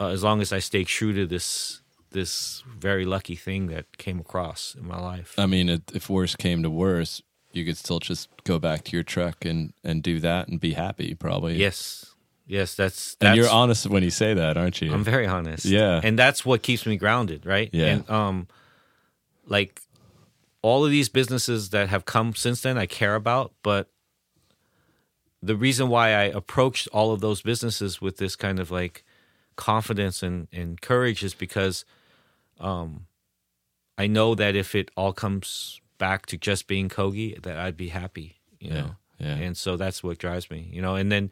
uh, 0.00 0.08
as 0.08 0.22
long 0.22 0.40
as 0.40 0.52
I 0.52 0.58
stay 0.58 0.84
true 0.84 1.12
to 1.12 1.26
this 1.26 1.82
this 2.12 2.64
very 2.66 3.04
lucky 3.04 3.36
thing 3.36 3.68
that 3.68 3.96
came 3.96 4.18
across 4.18 4.74
in 4.74 4.84
my 4.86 4.98
life. 4.98 5.34
I 5.38 5.46
mean, 5.46 5.68
if 5.94 6.10
worse 6.10 6.34
came 6.34 6.64
to 6.64 6.70
worse, 6.70 7.22
you 7.52 7.64
could 7.64 7.76
still 7.76 7.98
just 7.98 8.28
go 8.44 8.58
back 8.58 8.84
to 8.84 8.96
your 8.96 9.02
truck 9.02 9.44
and 9.44 9.72
and 9.84 10.02
do 10.02 10.20
that 10.20 10.48
and 10.48 10.60
be 10.60 10.72
happy. 10.72 11.14
Probably. 11.14 11.56
Yes. 11.56 12.06
Yes, 12.46 12.74
that's, 12.74 13.14
that's 13.14 13.28
and 13.28 13.36
you're 13.36 13.48
honest 13.48 13.86
when 13.86 14.02
you 14.02 14.10
say 14.10 14.34
that, 14.34 14.56
aren't 14.56 14.82
you? 14.82 14.92
I'm 14.92 15.04
very 15.04 15.24
honest. 15.24 15.64
Yeah, 15.64 16.00
and 16.02 16.18
that's 16.18 16.44
what 16.44 16.64
keeps 16.64 16.84
me 16.84 16.96
grounded, 16.96 17.46
right? 17.46 17.70
Yeah. 17.72 17.86
And 17.86 18.10
um, 18.10 18.48
like 19.46 19.80
all 20.60 20.84
of 20.84 20.90
these 20.90 21.08
businesses 21.08 21.70
that 21.70 21.88
have 21.90 22.04
come 22.04 22.34
since 22.34 22.62
then 22.62 22.76
I 22.76 22.86
care 22.86 23.14
about, 23.14 23.52
but 23.62 23.88
the 25.42 25.56
reason 25.56 25.88
why 25.88 26.08
I 26.08 26.24
approached 26.24 26.88
all 26.92 27.12
of 27.12 27.20
those 27.20 27.40
businesses 27.40 28.00
with 28.00 28.18
this 28.18 28.36
kind 28.36 28.58
of 28.58 28.70
like 28.70 29.04
confidence 29.56 30.22
and, 30.22 30.48
and 30.52 30.80
courage 30.80 31.22
is 31.22 31.34
because 31.34 31.84
um, 32.58 33.06
I 33.96 34.06
know 34.06 34.34
that 34.34 34.54
if 34.54 34.74
it 34.74 34.90
all 34.96 35.12
comes 35.12 35.79
back 36.00 36.26
to 36.26 36.36
just 36.36 36.66
being 36.66 36.88
Kogi, 36.88 37.40
that 37.42 37.56
I'd 37.56 37.76
be 37.76 37.90
happy, 37.90 38.40
you 38.58 38.70
know. 38.70 38.96
Yeah. 39.18 39.36
And 39.36 39.56
so 39.56 39.76
that's 39.76 40.02
what 40.02 40.18
drives 40.18 40.50
me, 40.50 40.68
you 40.72 40.82
know. 40.82 40.96
And 40.96 41.12
then 41.12 41.30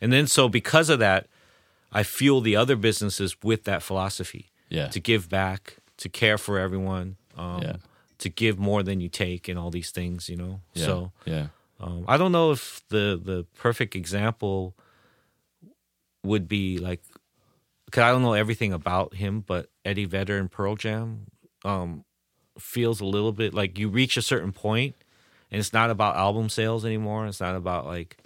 and 0.00 0.10
then 0.10 0.26
so 0.26 0.48
because 0.48 0.88
of 0.88 1.00
that, 1.00 1.26
I 1.92 2.02
fuel 2.02 2.40
the 2.40 2.56
other 2.56 2.76
businesses 2.76 3.36
with 3.42 3.64
that 3.64 3.82
philosophy. 3.82 4.50
Yeah. 4.70 4.88
To 4.88 5.00
give 5.00 5.28
back, 5.28 5.76
to 5.98 6.08
care 6.08 6.38
for 6.38 6.58
everyone. 6.58 7.16
Um, 7.36 7.62
yeah 7.62 7.76
to 8.18 8.28
give 8.28 8.58
more 8.58 8.82
than 8.82 9.00
you 9.00 9.08
take 9.08 9.48
and 9.48 9.58
all 9.58 9.70
these 9.70 9.90
things, 9.90 10.28
you 10.28 10.36
know. 10.36 10.60
Yeah, 10.72 10.86
so 10.86 11.12
yeah, 11.24 11.46
um, 11.80 12.04
I 12.08 12.16
don't 12.16 12.32
know 12.32 12.52
if 12.52 12.82
the 12.88 13.20
the 13.22 13.46
perfect 13.56 13.94
example 13.94 14.74
would 16.22 16.48
be 16.48 16.78
like, 16.78 17.02
cause 17.90 18.02
I 18.02 18.10
don't 18.10 18.22
know 18.22 18.32
everything 18.32 18.72
about 18.72 19.14
him, 19.14 19.40
but 19.40 19.68
Eddie 19.84 20.06
Vedder 20.06 20.38
and 20.38 20.50
Pearl 20.50 20.76
Jam 20.76 21.26
um, 21.64 22.04
feels 22.58 23.00
a 23.00 23.04
little 23.04 23.32
bit 23.32 23.54
like 23.54 23.78
you 23.78 23.88
reach 23.88 24.16
a 24.16 24.22
certain 24.22 24.52
point, 24.52 24.94
and 25.50 25.58
it's 25.60 25.72
not 25.72 25.90
about 25.90 26.16
album 26.16 26.48
sales 26.48 26.84
anymore. 26.84 27.26
It's 27.26 27.40
not 27.40 27.56
about 27.56 27.86
like 27.86 28.18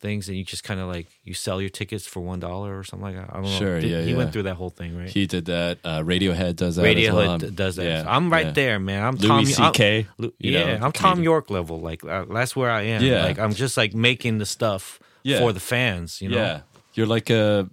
things 0.00 0.28
and 0.28 0.38
you 0.38 0.44
just 0.44 0.64
kind 0.64 0.80
of 0.80 0.88
like 0.88 1.06
you 1.24 1.34
sell 1.34 1.60
your 1.60 1.68
tickets 1.68 2.06
for 2.06 2.20
one 2.20 2.40
dollar 2.40 2.78
or 2.78 2.82
something 2.82 3.14
like 3.14 3.16
that. 3.16 3.30
I 3.30 3.34
don't 3.34 3.44
know. 3.44 3.58
Sure, 3.58 3.80
Did, 3.80 3.90
yeah, 3.90 4.00
he 4.00 4.12
yeah. 4.12 4.16
went 4.16 4.32
through 4.32 4.44
that 4.44 4.54
whole 4.54 4.70
thing, 4.70 4.96
right? 4.96 5.08
He 5.08 5.26
did 5.26 5.44
that. 5.46 5.78
Uh, 5.84 6.00
Radiohead 6.00 6.56
does 6.56 6.76
that. 6.76 6.84
Radiohead 6.84 7.12
well. 7.12 7.38
does 7.38 7.76
that. 7.76 7.84
Yeah, 7.84 8.04
I'm 8.06 8.32
right 8.32 8.46
yeah. 8.46 8.52
there, 8.52 8.80
man. 8.80 9.04
I'm 9.04 9.16
Louis 9.16 9.28
Tom, 9.54 9.74
C.K., 9.74 10.06
I'm- 10.18 10.32
yeah, 10.38 10.78
know, 10.78 10.86
I'm 10.86 10.92
Tom. 10.92 11.22
York 11.22 11.50
level. 11.50 11.80
Like 11.80 12.02
uh, 12.04 12.24
that's 12.30 12.56
where 12.56 12.70
I 12.70 12.82
am. 12.82 13.02
Yeah. 13.02 13.24
like 13.24 13.38
I'm 13.38 13.52
just 13.52 13.76
like 13.76 13.94
making 13.94 14.38
the 14.38 14.46
stuff 14.46 14.98
for 15.38 15.52
the 15.52 15.60
fans. 15.60 16.22
You 16.22 16.30
know, 16.30 16.38
Yeah, 16.38 16.60
you're 16.94 17.06
like 17.06 17.28
a 17.30 17.68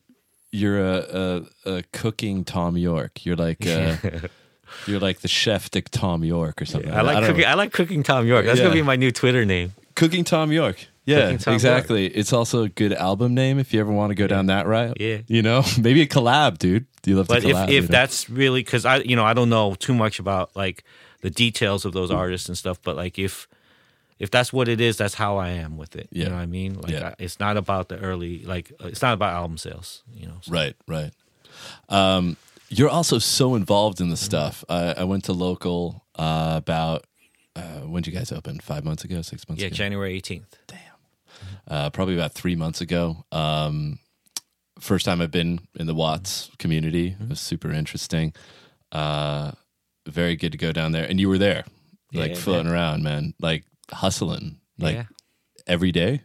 you're 0.51 0.79
a, 0.79 1.43
a, 1.65 1.71
a 1.77 1.83
cooking 1.93 2.43
Thom 2.43 2.77
Yorke. 2.77 3.25
You're 3.25 3.35
like 3.35 3.65
a, 3.65 4.29
you're 4.85 4.99
like 4.99 5.19
the 5.19 5.27
chef 5.27 5.69
to 5.71 5.81
Thom 5.81 6.23
Yorke 6.23 6.61
or 6.61 6.65
something. 6.65 6.91
I 6.93 7.01
like 7.01 7.17
don't 7.17 7.25
cooking. 7.27 7.41
know. 7.41 7.47
I 7.47 7.53
like 7.55 7.73
cooking 7.73 8.03
Thom 8.03 8.27
Yorke. 8.27 8.45
That's 8.45 8.59
Yeah. 8.59 8.65
gonna 8.65 8.75
be 8.75 8.81
my 8.81 8.95
new 8.95 9.11
Twitter 9.11 9.45
name. 9.45 9.73
Cooking 9.95 10.23
Thom 10.23 10.51
Yorke. 10.51 10.87
Yeah, 11.05 11.37
Tom 11.37 11.53
exactly. 11.53 12.07
It's 12.07 12.33
also 12.33 12.63
a 12.63 12.69
good 12.69 12.91
album 12.91 13.33
name 13.33 13.59
if 13.59 13.73
you 13.73 13.79
ever 13.79 13.91
want 13.93 14.11
to 14.11 14.15
go 14.15 14.27
down 14.27 14.47
that 14.47 14.67
route. 14.67 14.99
Yeah. 14.99 15.19
you 15.27 15.41
know, 15.41 15.63
maybe 15.81 16.01
a 16.01 16.05
collab, 16.05 16.57
dude. 16.57 16.85
Do 17.01 17.11
you 17.11 17.17
love 17.17 17.29
But 17.29 17.43
to 17.43 17.49
if 17.49 17.55
collab? 17.55 17.63
if 17.69 17.73
you 17.73 17.81
know? 17.81 17.87
that's 17.87 18.29
really 18.29 18.59
because 18.61 18.83
I 18.85 18.97
you 18.97 19.15
know 19.15 19.23
I 19.23 19.33
don't 19.33 19.49
know 19.49 19.73
too 19.75 19.93
much 19.93 20.19
about 20.19 20.53
like 20.55 20.83
the 21.21 21.29
details 21.29 21.85
of 21.85 21.93
those 21.93 22.11
artists 22.11 22.49
and 22.49 22.57
stuff, 22.57 22.79
but 22.83 22.95
like 22.97 23.17
if 23.17 23.47
if 24.19 24.29
that's 24.31 24.51
what 24.51 24.67
it 24.67 24.81
is, 24.81 24.97
that's 24.97 25.13
how 25.13 25.37
I 25.37 25.49
am 25.51 25.77
with 25.77 25.95
it. 25.95 26.09
Yeah. 26.11 26.23
You 26.25 26.29
know 26.31 26.35
what 26.35 26.41
I 26.41 26.45
mean? 26.47 26.73
Like 26.81 26.91
Yeah. 26.91 27.07
I, 27.09 27.15
it's 27.23 27.39
not 27.39 27.55
about 27.55 27.87
the 27.87 27.97
early 27.99 28.43
like 28.43 28.71
it's 28.81 29.01
not 29.01 29.13
about 29.13 29.33
album 29.33 29.57
sales. 29.57 30.03
You 30.13 30.27
know. 30.27 30.37
So- 30.41 30.51
Right, 30.51 30.75
right. 30.87 31.11
Um, 31.89 32.35
you're 32.69 32.89
also 32.89 33.19
so 33.19 33.55
involved 33.55 34.01
in 34.01 34.09
the 34.09 34.17
stuff. 34.17 34.63
I, 34.69 34.93
I 34.93 35.03
went 35.05 35.23
to 35.25 35.33
LocoL 35.33 36.01
uh, 36.15 36.53
about 36.57 37.05
uh, 37.55 37.81
when 37.81 38.03
did 38.03 38.11
you 38.13 38.17
guys 38.19 38.31
open? 38.31 38.59
Five 38.59 38.83
months 38.85 39.03
ago, 39.03 39.21
six 39.21 39.47
months 39.49 39.61
Yeah, 39.61 39.67
ago. 39.67 39.75
January 39.75 40.21
18th. 40.21 40.43
uh, 41.67 41.89
probably 41.89 42.15
about 42.15 42.33
three 42.33 42.55
months 42.55 42.81
ago. 42.81 43.25
Um, 43.31 43.99
first 44.79 45.05
time 45.05 45.21
I've 45.21 45.31
been 45.31 45.59
in 45.79 45.87
the 45.87 45.95
Watts 45.95 46.51
community. 46.59 47.15
It 47.19 47.29
was 47.29 47.39
super 47.39 47.71
interesting. 47.71 48.33
Uh, 48.91 49.51
very 50.07 50.35
good 50.35 50.51
to 50.51 50.57
go 50.57 50.71
down 50.71 50.91
there, 50.91 51.03
and 51.05 51.19
you 51.19 51.27
were 51.29 51.37
there, 51.37 51.65
like 52.13 52.31
Yeah, 52.31 52.37
floating 52.37 52.71
around, 52.71 53.03
man, 53.03 53.33
like 53.41 53.65
hustling, 53.91 54.59
like 54.77 54.95
yeah. 54.95 55.03
every 55.65 55.91
day. 55.91 56.21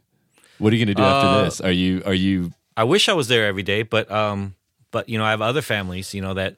What 0.58 0.72
are 0.72 0.76
you 0.76 0.84
gonna 0.84 0.94
do 0.94 1.02
after 1.02 1.28
Uh, 1.28 1.44
this? 1.44 1.60
Are 1.60 1.72
you 1.72 2.02
are 2.06 2.14
you 2.14 2.52
I 2.76 2.84
wish 2.84 3.08
I 3.08 3.12
was 3.14 3.26
there 3.28 3.46
every 3.46 3.64
day, 3.64 3.82
but 3.82 4.08
um, 4.10 4.54
but 4.92 5.08
you 5.08 5.18
know, 5.18 5.24
I 5.24 5.30
have 5.30 5.42
other 5.42 5.62
families, 5.62 6.14
you 6.14 6.22
know, 6.22 6.34
that 6.34 6.56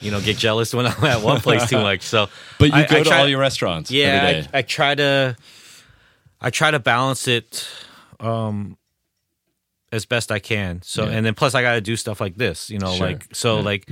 you 0.00 0.10
know 0.10 0.20
get 0.20 0.36
jealous 0.36 0.74
when 0.74 0.86
I'm 0.86 1.04
at 1.04 1.22
one 1.22 1.40
place 1.40 1.68
too 1.68 1.78
much. 1.80 2.02
So, 2.02 2.28
But 2.58 2.66
you 2.68 2.74
I- 2.74 2.86
go 2.86 2.96
I 2.96 3.02
to 3.02 3.04
try- 3.08 3.18
all 3.20 3.28
your 3.28 3.40
restaurants. 3.40 3.90
yeah, 3.90 4.32
day. 4.32 4.48
I, 4.52 4.58
I 4.58 4.62
try 4.62 4.94
to, 4.94 5.36
I 6.40 6.50
try 6.50 6.70
to 6.70 6.78
balance 6.78 7.26
it, 7.26 7.66
um, 8.20 8.76
as 9.90 10.04
best 10.04 10.30
I 10.30 10.38
can. 10.38 10.82
So, 10.82 11.04
Yeah. 11.06 11.12
and 11.16 11.26
then 11.26 11.34
plus 11.34 11.54
I 11.54 11.62
got 11.62 11.74
to 11.74 11.80
do 11.80 11.96
stuff 11.96 12.20
like 12.20 12.36
this, 12.36 12.68
you 12.70 12.78
know, 12.78 12.92
Sure. 12.94 13.06
like 13.06 13.26
so, 13.34 13.56
Yeah. 13.58 13.62
like 13.64 13.88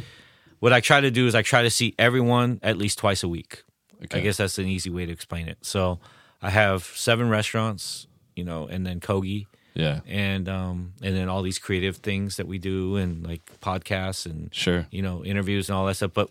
what 0.60 0.72
I 0.72 0.80
try 0.80 1.00
to 1.00 1.10
do 1.10 1.26
is 1.26 1.34
I 1.34 1.42
try 1.42 1.62
to 1.62 1.70
see 1.70 1.94
everyone 1.98 2.60
at 2.62 2.76
least 2.76 2.98
twice 2.98 3.22
a 3.22 3.28
week. 3.28 3.62
Okay. 4.04 4.18
I 4.18 4.22
guess 4.22 4.36
that's 4.36 4.58
an 4.58 4.66
easy 4.66 4.90
way 4.90 5.06
to 5.06 5.12
explain 5.12 5.48
it. 5.48 5.58
So, 5.62 5.98
I 6.42 6.50
have 6.50 6.84
seven 6.84 7.30
restaurants, 7.30 8.06
you 8.36 8.44
know, 8.44 8.66
and 8.66 8.86
then 8.86 9.00
Kogi 9.00 9.46
yeah, 9.76 10.00
and 10.08 10.48
um 10.48 10.92
and 11.02 11.14
then 11.16 11.28
all 11.28 11.42
these 11.42 11.58
creative 11.58 11.96
things 11.98 12.36
that 12.38 12.46
we 12.48 12.58
do 12.58 12.96
and 12.96 13.24
like 13.26 13.42
podcasts 13.60 14.26
and 14.26 14.52
sure. 14.54 14.86
you 14.90 15.02
know 15.02 15.24
interviews 15.24 15.68
and 15.68 15.76
all 15.76 15.86
that 15.86 15.94
stuff 15.96 16.12
but 16.14 16.30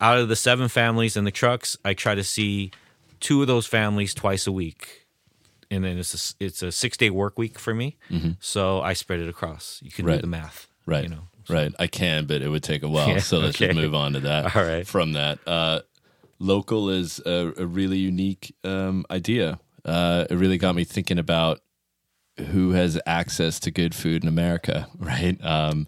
out 0.00 0.18
of 0.18 0.28
the 0.28 0.36
seven 0.36 0.68
families 0.68 1.16
and 1.16 1.26
the 1.26 1.30
trucks 1.30 1.76
i 1.84 1.92
try 1.94 2.14
to 2.14 2.24
see 2.24 2.70
two 3.20 3.40
of 3.40 3.46
those 3.48 3.66
families 3.66 4.14
twice 4.14 4.46
a 4.46 4.52
week 4.52 5.06
and 5.70 5.82
then 5.84 5.98
it's 5.98 6.34
a, 6.40 6.44
it's 6.44 6.62
a 6.62 6.70
six 6.70 6.96
day 6.96 7.10
work 7.10 7.38
week 7.38 7.58
for 7.58 7.74
me 7.74 7.96
so 8.40 8.80
i 8.82 8.92
spread 8.92 9.20
it 9.20 9.28
across 9.28 9.80
you 9.82 9.90
can 9.90 10.04
Mm-hmm. 10.04 10.10
Right. 10.10 10.16
do 10.16 10.20
the 10.22 10.26
math 10.28 10.68
Right. 10.86 11.02
you 11.04 11.08
know 11.10 11.28
Right. 11.46 11.74
I 11.78 11.88
can, 11.88 12.24
but 12.24 12.40
it 12.40 12.48
would 12.48 12.62
take 12.62 12.82
a 12.82 12.88
while. 12.88 13.06
Yeah, 13.12 13.18
so 13.18 13.38
let's 13.38 13.58
just 13.58 13.74
move 13.76 13.94
on 13.94 14.14
to 14.14 14.20
that. 14.20 14.56
All 14.56 14.64
right. 14.64 14.86
From 14.86 15.12
that, 15.12 15.38
uh, 15.46 15.80
LocoL 16.40 16.90
is 16.98 17.20
a, 17.26 17.52
a 17.58 17.66
really 17.66 17.98
unique 17.98 18.54
um, 18.64 19.04
idea. 19.10 19.58
Uh, 19.84 20.24
it 20.30 20.34
really 20.36 20.56
got 20.56 20.74
me 20.74 20.84
thinking 20.84 21.18
about 21.18 21.60
who 22.38 22.72
has 22.72 23.00
access 23.06 23.60
to 23.60 23.70
good 23.70 23.94
food 23.94 24.22
in 24.22 24.28
America. 24.28 24.88
Right. 24.98 25.36
Um, 25.44 25.86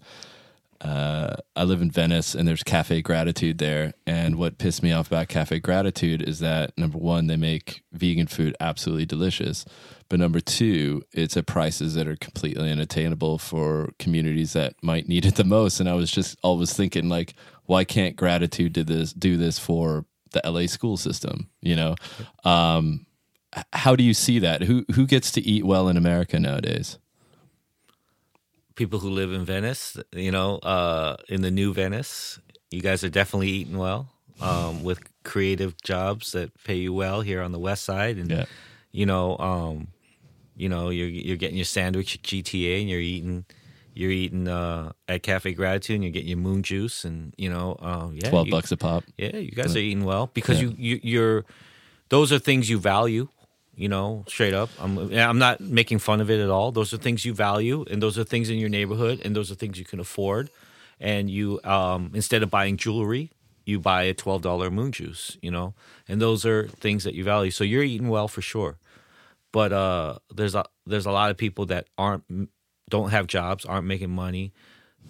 uh, 0.79 1.37
I 1.55 1.63
live 1.63 1.81
in 1.81 1.89
Venice, 1.89 2.35
and 2.35 2.47
there's 2.47 2.61
Cafe 2.61 3.01
Gratitude 3.01 3.57
there. 3.57 3.93
And 4.05 4.35
what 4.35 4.59
pissed 4.59 4.83
me 4.83 4.91
off 4.91 5.07
about 5.07 5.27
Cafe 5.27 5.59
Gratitude 5.59 6.21
is 6.21 6.39
that 6.39 6.77
number 6.77 6.99
one, 6.99 7.25
they 7.25 7.35
make 7.35 7.81
vegan 7.91 8.27
food 8.27 8.55
absolutely 8.59 9.07
delicious, 9.07 9.65
but 10.07 10.19
number 10.19 10.39
two, 10.39 11.03
it's 11.11 11.35
at 11.35 11.47
prices 11.47 11.95
that 11.95 12.07
are 12.07 12.15
completely 12.15 12.71
unattainable 12.71 13.39
for 13.39 13.91
communities 13.97 14.53
that 14.53 14.75
might 14.83 15.07
need 15.07 15.25
it 15.25 15.35
the 15.35 15.43
most. 15.43 15.79
And 15.79 15.89
I 15.89 15.95
was 15.95 16.11
just 16.11 16.37
always 16.43 16.73
thinking, 16.73 17.09
like, 17.09 17.33
why 17.65 17.83
can't 17.83 18.15
Gratitude 18.15 18.73
do 18.73 18.83
this? 18.83 19.13
Do 19.13 19.35
this 19.35 19.57
for 19.57 20.05
the 20.31 20.41
LA 20.45 20.67
school 20.67 20.95
system? 20.95 21.49
You 21.61 21.75
know, 21.75 21.95
um, 22.43 23.06
how 23.73 23.95
do 23.95 24.03
you 24.03 24.13
see 24.13 24.39
that? 24.39 24.63
Who 24.63 24.85
who 24.93 25.05
gets 25.07 25.31
to 25.31 25.41
eat 25.41 25.65
well 25.65 25.87
in 25.89 25.97
America 25.97 26.39
nowadays? 26.39 26.97
people 28.75 28.99
who 28.99 29.09
live 29.09 29.31
in 29.33 29.43
venice 29.43 29.97
you 30.11 30.29
know 30.31 30.57
uh 30.57 31.15
in 31.29 31.41
the 31.41 31.49
new 31.49 31.73
venice 31.73 32.39
you 32.69 32.79
guys 32.79 33.03
are 33.03 33.09
definitely 33.09 33.49
eating 33.49 33.75
well 33.75 34.07
um 34.39 34.83
with 34.83 34.99
creative 35.23 35.73
jobs 35.81 36.31
that 36.33 36.51
pay 36.63 36.75
you 36.75 36.93
well 36.93 37.21
here 37.21 37.41
on 37.41 37.51
the 37.51 37.57
west 37.57 37.83
side 37.83 38.17
and 38.17 38.29
Yeah. 38.29 38.45
you 38.91 39.05
know, 39.07 39.35
um, 39.39 39.87
you 40.55 40.69
know, 40.69 40.89
you're 40.89 41.07
you're 41.07 41.37
getting 41.37 41.57
your 41.57 41.65
sandwich 41.65 42.15
at 42.15 42.21
GTA 42.23 42.81
and 42.81 42.89
you're 42.89 42.99
eating 42.99 43.45
you're 43.95 44.11
eating 44.11 44.47
uh, 44.47 44.91
at 45.07 45.23
Cafe 45.23 45.53
Gratitude 45.53 45.95
and 45.95 46.03
you're 46.03 46.13
getting 46.13 46.29
your 46.29 46.37
moon 46.37 46.61
juice 46.63 47.03
and 47.03 47.33
you 47.37 47.49
know, 47.49 47.73
uh, 47.81 48.09
yeah, 48.13 48.29
Twelve 48.29 48.47
you- 48.47 48.51
bucks 48.51 48.71
a 48.71 48.77
pop. 48.77 49.03
Yeah, 49.17 49.37
you 49.37 49.51
guys 49.51 49.75
are 49.75 49.79
eating 49.79 50.05
well 50.05 50.29
because 50.33 50.61
you, 50.61 50.73
you 50.77 50.99
you're 51.03 51.45
those 52.09 52.31
are 52.31 52.39
things 52.39 52.69
you 52.69 52.77
value. 52.79 53.27
You 53.77 53.89
know, 53.89 54.25
straight 54.27 54.55
up. 54.55 54.69
I'm 54.79 55.13
I'm 55.13 55.37
not 55.37 55.61
making 55.61 55.99
fun 55.99 56.19
of 56.19 56.31
it 56.31 56.39
at 56.39 56.49
all. 56.49 56.71
Those 56.71 56.95
are 56.95 56.97
things 56.97 57.23
you 57.25 57.33
value, 57.35 57.85
and 57.91 58.01
those 58.01 58.17
are 58.17 58.23
things 58.23 58.49
in 58.49 58.57
your 58.57 58.69
neighborhood, 58.69 59.21
and 59.23 59.35
those 59.35 59.51
are 59.51 59.55
things 59.55 59.77
you 59.77 59.85
can 59.85 59.99
afford. 59.99 60.49
And 60.99 61.29
you, 61.29 61.59
um, 61.63 62.09
instead 62.15 62.41
of 62.41 62.49
buying 62.49 62.77
jewelry, 62.77 63.29
you 63.65 63.79
buy 63.79 64.03
a 64.03 64.15
twelve 64.15 64.41
dollar 64.41 64.71
moon 64.71 64.91
juice. 64.91 65.37
You 65.43 65.51
know, 65.51 65.75
and 66.07 66.19
those 66.19 66.43
are 66.43 66.67
things 66.67 67.03
that 67.03 67.13
you 67.13 67.23
value. 67.23 67.51
So 67.51 67.63
you're 67.63 67.83
eating 67.83 68.09
well 68.09 68.27
for 68.27 68.41
sure. 68.41 68.79
But 69.51 69.71
uh, 69.71 70.17
there's 70.33 70.55
a 70.55 70.65
there's 70.87 71.05
a 71.05 71.11
lot 71.11 71.29
of 71.29 71.37
people 71.37 71.67
that 71.67 71.85
aren't 71.99 72.49
don't 72.89 73.11
have 73.11 73.27
jobs, 73.27 73.63
aren't 73.63 73.85
making 73.85 74.09
money, 74.09 74.53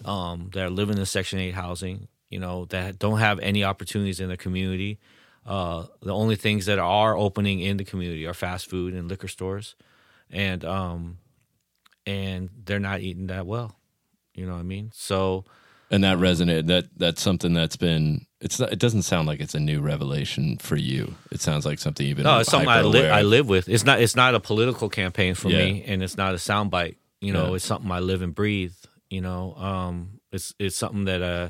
um, 0.03 0.49
that 0.53 0.65
are 0.65 0.69
living 0.69 0.97
in 0.97 1.05
Section 1.05 1.39
Eight 1.39 1.55
housing. 1.55 2.09
You 2.29 2.39
know, 2.39 2.65
that 2.65 2.99
don't 2.99 3.19
have 3.19 3.39
any 3.39 3.63
opportunities 3.63 4.19
in 4.19 4.27
their 4.27 4.35
community. 4.35 4.99
Uh, 5.47 5.85
the 6.01 6.13
only 6.13 6.35
things 6.35 6.65
that 6.65 6.77
are 6.77 7.15
opening 7.17 7.61
in 7.61 7.77
the 7.77 7.85
community 7.85 8.25
are 8.27 8.33
fast 8.33 8.69
food 8.69 8.93
and 8.93 9.07
liquor 9.07 9.29
stores, 9.29 9.75
and 10.29 10.65
um, 10.65 11.17
and 12.05 12.49
they're 12.65 12.79
not 12.79 12.99
eating 13.01 13.27
that 13.27 13.45
well. 13.45 13.75
You 14.33 14.45
know 14.45 14.53
what 14.53 14.59
I 14.59 14.63
mean? 14.63 14.91
So 14.93 15.45
and 15.89 16.03
that 16.03 16.17
resonated 16.17 16.67
that 16.67 16.85
that's 16.97 17.21
something 17.21 17.53
that's 17.53 17.77
been 17.77 18.25
it's 18.41 18.59
not, 18.59 18.71
it 18.73 18.77
doesn't 18.79 19.03
sound 19.03 19.27
like 19.27 19.39
it's 19.39 19.55
a 19.55 19.59
new 19.59 19.79
revelation 19.79 20.57
for 20.57 20.75
you 20.75 21.15
it 21.31 21.39
sounds 21.39 21.65
like 21.65 21.79
something 21.79 22.05
you've 22.05 22.17
been 22.17 22.25
no, 22.25 22.39
it's 22.39 22.51
something 22.51 22.67
I 22.69 22.81
live 22.81 23.11
I 23.11 23.21
live 23.21 23.47
with. 23.47 23.69
It's 23.69 23.85
not 23.85 24.01
it's 24.01 24.15
not 24.15 24.35
a 24.35 24.39
political 24.39 24.89
campaign 24.89 25.33
for 25.33 25.49
Yeah. 25.49 25.59
me, 25.59 25.83
and 25.87 26.03
it's 26.03 26.17
not 26.17 26.33
a 26.33 26.37
soundbite. 26.37 26.95
You 27.21 27.31
know, 27.33 27.47
Yeah. 27.49 27.55
it's 27.55 27.65
something 27.65 27.89
I 27.91 27.99
live 27.99 28.21
and 28.21 28.35
breathe. 28.35 28.75
You 29.09 29.21
know, 29.21 29.55
um, 29.55 30.19
it's 30.31 30.53
it's 30.59 30.75
something 30.75 31.05
that 31.05 31.21
uh, 31.21 31.49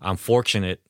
I'm 0.00 0.16
fortunate 0.18 0.80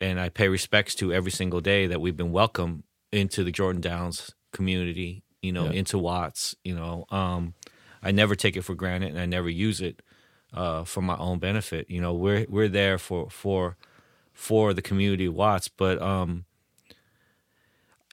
and 0.00 0.18
I 0.20 0.28
pay 0.28 0.48
respects 0.48 0.94
to 0.96 1.12
every 1.12 1.30
single 1.30 1.60
day 1.60 1.86
that 1.86 2.00
we've 2.00 2.16
been 2.16 2.32
welcomed 2.32 2.82
into 3.12 3.44
the 3.44 3.52
Jordan 3.52 3.80
Downs 3.80 4.32
community. 4.52 5.22
You 5.42 5.52
know, 5.52 5.64
Yeah. 5.64 5.72
into 5.72 5.98
Watts. 5.98 6.54
You 6.64 6.74
know, 6.74 7.06
um, 7.10 7.54
I 8.02 8.10
never 8.12 8.34
take 8.34 8.56
it 8.56 8.62
for 8.62 8.74
granted, 8.74 9.10
and 9.10 9.18
I 9.18 9.26
never 9.26 9.48
use 9.48 9.80
it 9.80 10.02
uh, 10.52 10.84
for 10.84 11.00
my 11.02 11.16
own 11.16 11.38
benefit. 11.38 11.88
You 11.88 12.00
know, 12.00 12.12
we're 12.14 12.44
we're 12.48 12.68
there 12.68 12.98
for 12.98 13.30
for 13.30 13.76
for 14.34 14.74
the 14.74 14.82
community 14.82 15.26
of 15.26 15.34
Watts, 15.34 15.68
but 15.68 16.00
um, 16.02 16.44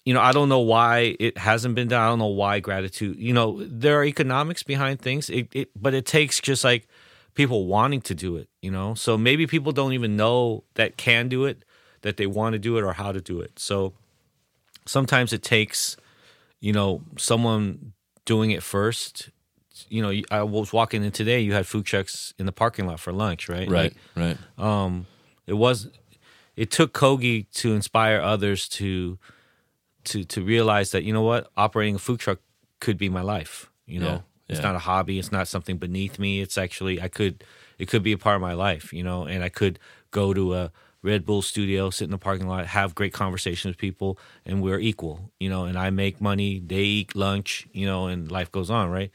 you 0.05 0.13
know, 0.13 0.21
I 0.21 0.31
don't 0.31 0.47
know 0.47 0.59
why 0.61 1.15
it 1.19 1.37
hasn't 1.37 1.75
been 1.75 1.89
done. 1.89 2.01
I 2.01 2.07
don't 2.07 2.19
know 2.19 2.27
why 2.27 2.59
gratitude. 2.61 3.17
You 3.19 3.33
know, 3.33 3.61
there 3.65 3.99
are 3.99 4.05
economics 4.05 4.63
behind 4.63 5.01
things, 5.01 5.29
it, 5.29 5.49
it, 5.53 5.69
but 5.75 5.93
it 5.93 6.05
takes 6.05 6.39
just 6.39 6.63
like 6.63 6.87
people 7.33 7.67
wanting 7.67 7.99
to 8.01 8.15
do 8.15 8.37
it. 8.37 8.47
You 8.61 8.71
know, 8.71 8.93
so 8.93 9.17
maybe 9.17 9.47
people 9.47 9.73
don't 9.73 9.93
even 9.93 10.15
know 10.15 10.63
that 10.75 10.95
can 10.95 11.27
do 11.27 11.43
it, 11.45 11.63
that 12.07 12.17
they 12.17 12.25
want 12.25 12.53
to 12.53 12.59
do 12.59 12.77
it, 12.77 12.83
or 12.83 12.93
how 12.93 13.11
to 13.11 13.21
do 13.21 13.41
it. 13.41 13.59
So 13.59 13.93
sometimes 14.85 15.33
it 15.33 15.43
takes, 15.43 15.97
you 16.59 16.73
know, 16.73 17.01
someone 17.17 17.93
doing 18.25 18.51
it 18.51 18.63
first. 18.63 19.29
You 19.89 20.01
know, 20.01 20.21
I 20.31 20.43
was 20.43 20.73
walking 20.73 21.03
in 21.03 21.11
today. 21.11 21.39
You 21.41 21.53
had 21.53 21.67
food 21.67 21.85
trucks 21.85 22.33
in 22.39 22.45
the 22.45 22.51
parking 22.51 22.87
lot 22.87 22.99
for 22.99 23.11
lunch, 23.11 23.49
right? 23.49 23.69
right 23.69 23.93
Like, 24.15 24.37
right 24.57 24.65
um, 24.65 25.05
it 25.45 25.53
was 25.53 25.89
it 26.55 26.71
took 26.71 26.93
Kogi 26.93 27.45
to 27.55 27.75
inspire 27.75 28.19
others 28.21 28.67
to 28.69 29.19
to 30.05 30.23
to 30.23 30.41
realize 30.41 30.91
that 30.91 31.03
you 31.03 31.13
know 31.13 31.21
what 31.21 31.51
operating 31.55 31.95
a 31.95 31.99
food 31.99 32.19
truck 32.19 32.39
could 32.79 32.97
be 32.97 33.09
my 33.09 33.21
life 33.21 33.69
you 33.85 33.99
know 33.99 34.23
It's 34.49 34.59
yeah. 34.59 34.67
not 34.67 34.75
a 34.75 34.79
hobby. 34.79 35.19
It's 35.19 35.31
not 35.31 35.47
something 35.47 35.77
beneath 35.77 36.19
me. 36.19 36.41
It's 36.41 36.57
actually 36.57 37.01
I 37.01 37.09
could 37.09 37.43
it 37.77 37.87
could 37.87 38.03
be 38.03 38.13
a 38.13 38.17
part 38.17 38.35
of 38.35 38.41
my 38.41 38.53
life, 38.53 38.93
you 38.93 39.03
know, 39.03 39.25
and 39.25 39.43
I 39.43 39.49
could 39.49 39.77
go 40.11 40.33
to 40.33 40.55
a 40.55 40.71
Red 41.03 41.25
Bull 41.25 41.41
studio, 41.41 41.89
sit 41.89 42.05
in 42.05 42.11
the 42.11 42.17
parking 42.17 42.47
lot, 42.47 42.65
have 42.67 42.95
great 42.95 43.13
conversations 43.13 43.71
with 43.71 43.77
people, 43.77 44.17
and 44.45 44.61
we're 44.61 44.79
equal, 44.79 45.31
you 45.39 45.49
know. 45.49 45.65
And 45.65 45.77
I 45.77 45.89
make 45.89 46.19
money, 46.19 46.59
they 46.59 46.83
eat 46.83 47.15
lunch, 47.15 47.67
you 47.71 47.85
know, 47.85 48.07
and 48.07 48.31
life 48.31 48.51
goes 48.51 48.69
on, 48.69 48.89
right? 48.89 49.11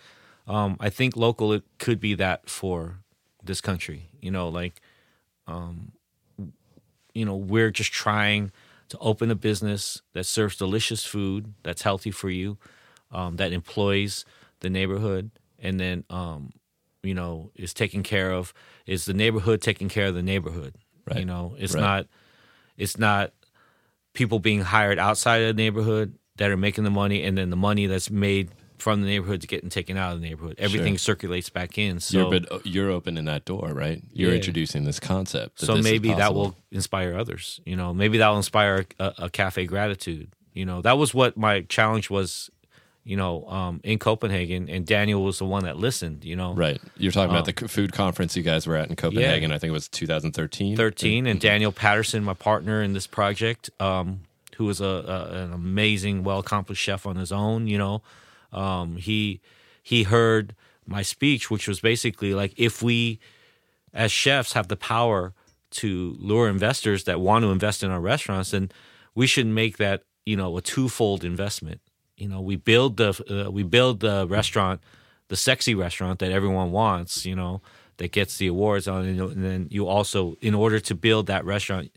Um, 0.46 0.76
I 0.80 0.90
think 0.90 1.14
LocoL 1.14 1.56
it 1.56 1.64
could 1.78 2.00
be 2.00 2.14
that 2.14 2.48
for 2.48 2.98
this 3.44 3.60
country, 3.60 4.10
you 4.20 4.30
know, 4.30 4.48
like, 4.48 4.80
um, 5.46 5.92
you 7.14 7.24
know, 7.24 7.36
we're 7.36 7.70
just 7.70 7.92
trying 7.92 8.52
to 8.88 8.98
open 8.98 9.30
a 9.30 9.34
business 9.34 10.02
that 10.12 10.26
serves 10.26 10.56
delicious 10.56 11.04
food 11.04 11.54
that's 11.62 11.82
healthy 11.82 12.10
for 12.10 12.30
you, 12.30 12.58
um, 13.10 13.36
that 13.36 13.52
employs 13.52 14.24
the 14.60 14.70
neighborhood, 14.70 15.30
and 15.58 15.78
then 15.78 16.04
um, 16.10 16.52
you 17.02 17.14
know 17.14 17.50
is 17.54 17.74
taking 17.74 18.02
care 18.02 18.32
of 18.32 18.52
is 18.86 19.04
the 19.04 19.14
neighborhood 19.14 19.60
taking 19.60 19.88
care 19.88 20.06
of 20.06 20.14
the 20.14 20.22
neighborhood. 20.22 20.74
Right. 21.06 21.20
You 21.20 21.24
know, 21.24 21.54
it's 21.58 21.74
right. 21.74 21.80
not 21.80 22.06
it's 22.76 22.98
not 22.98 23.32
people 24.12 24.38
being 24.38 24.60
hired 24.60 24.98
outside 24.98 25.42
of 25.42 25.56
the 25.56 25.62
neighborhood 25.62 26.16
that 26.36 26.50
are 26.50 26.56
making 26.56 26.84
the 26.84 26.90
money, 26.90 27.22
and 27.22 27.36
then 27.36 27.50
the 27.50 27.56
money 27.56 27.86
that's 27.86 28.10
made 28.10 28.50
from 28.82 29.00
the 29.00 29.06
neighborhood 29.06 29.40
to 29.40 29.46
getting 29.46 29.70
taken 29.70 29.96
out 29.96 30.12
of 30.12 30.20
the 30.20 30.28
neighborhood. 30.28 30.56
Everything 30.58 30.94
sure. 30.94 31.14
circulates 31.14 31.48
back 31.48 31.78
in. 31.78 32.00
So 32.00 32.30
you're, 32.30 32.60
you're 32.64 32.90
opening 32.90 33.26
that 33.26 33.44
door, 33.44 33.68
right? 33.72 34.02
You're 34.12 34.30
yeah. 34.30 34.36
introducing 34.36 34.84
this 34.84 34.98
concept. 34.98 35.60
so 35.60 35.76
maybe 35.76 36.12
that 36.12 36.34
will 36.34 36.56
inspire 36.72 37.16
others. 37.16 37.60
You 37.64 37.76
know, 37.76 37.94
maybe 37.94 38.18
that 38.18 38.28
will 38.28 38.38
inspire 38.38 38.86
a, 38.98 39.12
a, 39.18 39.30
cafe 39.30 39.66
gratitude. 39.66 40.32
You 40.52 40.66
know, 40.66 40.82
that 40.82 40.98
was 40.98 41.14
what 41.14 41.36
my 41.36 41.60
challenge 41.62 42.10
was. 42.10 42.50
You 43.04 43.16
know, 43.16 43.44
um, 43.48 43.80
in 43.82 43.98
Copenhagen, 43.98 44.68
and 44.70 44.86
Daniel 44.86 45.24
was 45.24 45.38
the 45.38 45.44
one 45.44 45.64
that 45.64 45.76
listened. 45.76 46.24
You 46.24 46.36
know, 46.36 46.54
right? 46.54 46.80
You're 46.96 47.12
talking 47.12 47.34
um, 47.34 47.36
about 47.36 47.56
the 47.56 47.68
food 47.68 47.92
conference 47.92 48.36
you 48.36 48.42
guys 48.42 48.66
were 48.66 48.76
at 48.76 48.88
in 48.88 48.96
Copenhagen. 48.96 49.50
Yeah. 49.50 49.56
I 49.56 49.58
think 49.58 49.70
it 49.70 49.72
was 49.72 49.88
2013. 49.88 50.76
13, 50.76 51.26
and 51.26 51.38
mm-hmm. 51.38 51.42
Daniel 51.42 51.72
Patterson, 51.72 52.22
my 52.22 52.34
partner 52.34 52.82
in 52.82 52.92
this 52.92 53.08
project, 53.08 53.70
um, 53.80 54.20
who 54.56 54.66
was 54.66 54.80
a, 54.80 54.84
a 54.84 55.44
an 55.44 55.52
amazing, 55.52 56.22
well 56.22 56.38
accomplished 56.38 56.82
chef 56.82 57.04
on 57.04 57.16
his 57.16 57.32
own. 57.32 57.66
You 57.66 57.78
know, 57.78 58.02
um, 58.52 58.96
he 58.96 59.40
he 59.82 60.04
heard 60.04 60.54
my 60.86 61.02
speech, 61.02 61.50
which 61.50 61.66
was 61.66 61.80
basically 61.80 62.34
like 62.34 62.54
if 62.56 62.82
we 62.82 63.18
as 63.92 64.12
chefs 64.12 64.52
have 64.52 64.68
the 64.68 64.76
power 64.76 65.34
to 65.70 66.16
lure 66.18 66.48
investors 66.48 67.04
that 67.04 67.20
want 67.20 67.42
to 67.42 67.50
invest 67.50 67.82
in 67.82 67.90
our 67.90 68.00
restaurants, 68.00 68.50
then 68.50 68.70
we 69.14 69.26
should 69.26 69.46
make 69.46 69.78
that 69.78 70.02
you 70.24 70.36
know 70.36 70.56
a 70.56 70.62
twofold 70.62 71.24
investment. 71.24 71.80
You 72.22 72.28
know, 72.28 72.40
we 72.40 72.54
build 72.54 72.98
the 72.98 73.10
uh, 73.28 73.50
we 73.50 73.64
build 73.64 73.98
the 73.98 74.28
restaurant, 74.28 74.80
the 75.26 75.34
sexy 75.34 75.74
restaurant 75.74 76.20
that 76.20 76.30
everyone 76.30 76.70
wants. 76.70 77.26
You 77.26 77.34
know, 77.34 77.62
that 77.96 78.12
gets 78.12 78.38
the 78.38 78.46
awards 78.46 78.86
on, 78.86 79.04
and 79.06 79.44
then 79.44 79.66
you 79.72 79.88
also, 79.88 80.36
in 80.40 80.54
order 80.54 80.78
to 80.78 80.94
build 80.94 81.26
that 81.26 81.44
restaurant 81.44 81.90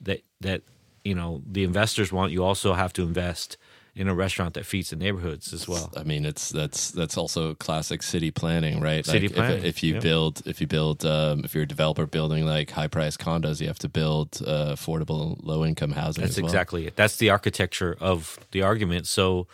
that 0.00 0.20
that 0.40 0.62
you 1.04 1.16
know 1.16 1.42
the 1.50 1.64
investors 1.64 2.12
want, 2.12 2.30
you 2.30 2.44
also 2.44 2.74
have 2.74 2.92
to 2.92 3.02
invest 3.02 3.56
in 3.96 4.08
a 4.08 4.14
restaurant 4.14 4.52
that 4.52 4.66
feeds 4.66 4.90
the 4.90 4.96
neighborhoods 4.96 5.54
as 5.54 5.66
well. 5.66 5.90
I 5.96 6.02
mean, 6.02 6.26
it's 6.26 6.50
that's 6.50 6.90
that's 6.90 7.16
also 7.16 7.54
classic 7.54 8.02
city 8.02 8.30
planning, 8.30 8.78
right? 8.78 9.04
City 9.06 9.28
like 9.28 9.36
planning. 9.36 9.58
If, 9.60 9.64
if 9.64 9.82
you 9.82 10.00
build, 10.00 10.42
if 10.44 10.60
you 10.60 10.66
build, 10.66 11.04
um, 11.06 11.44
if 11.44 11.54
you're 11.54 11.64
a 11.64 11.66
developer 11.66 12.06
building 12.06 12.44
like 12.44 12.70
high 12.70 12.88
price 12.88 13.16
condos, 13.16 13.58
you 13.58 13.68
have 13.68 13.78
to 13.78 13.88
build 13.88 14.42
uh, 14.46 14.74
affordable, 14.74 15.38
low 15.42 15.64
income 15.64 15.92
housing. 15.92 16.22
That's 16.22 16.36
well. 16.36 16.44
exactly 16.44 16.86
it. 16.86 16.94
That's 16.94 17.16
the 17.16 17.30
architecture 17.30 17.96
of 17.98 18.38
the 18.50 18.60
argument. 18.60 19.06
So, 19.06 19.46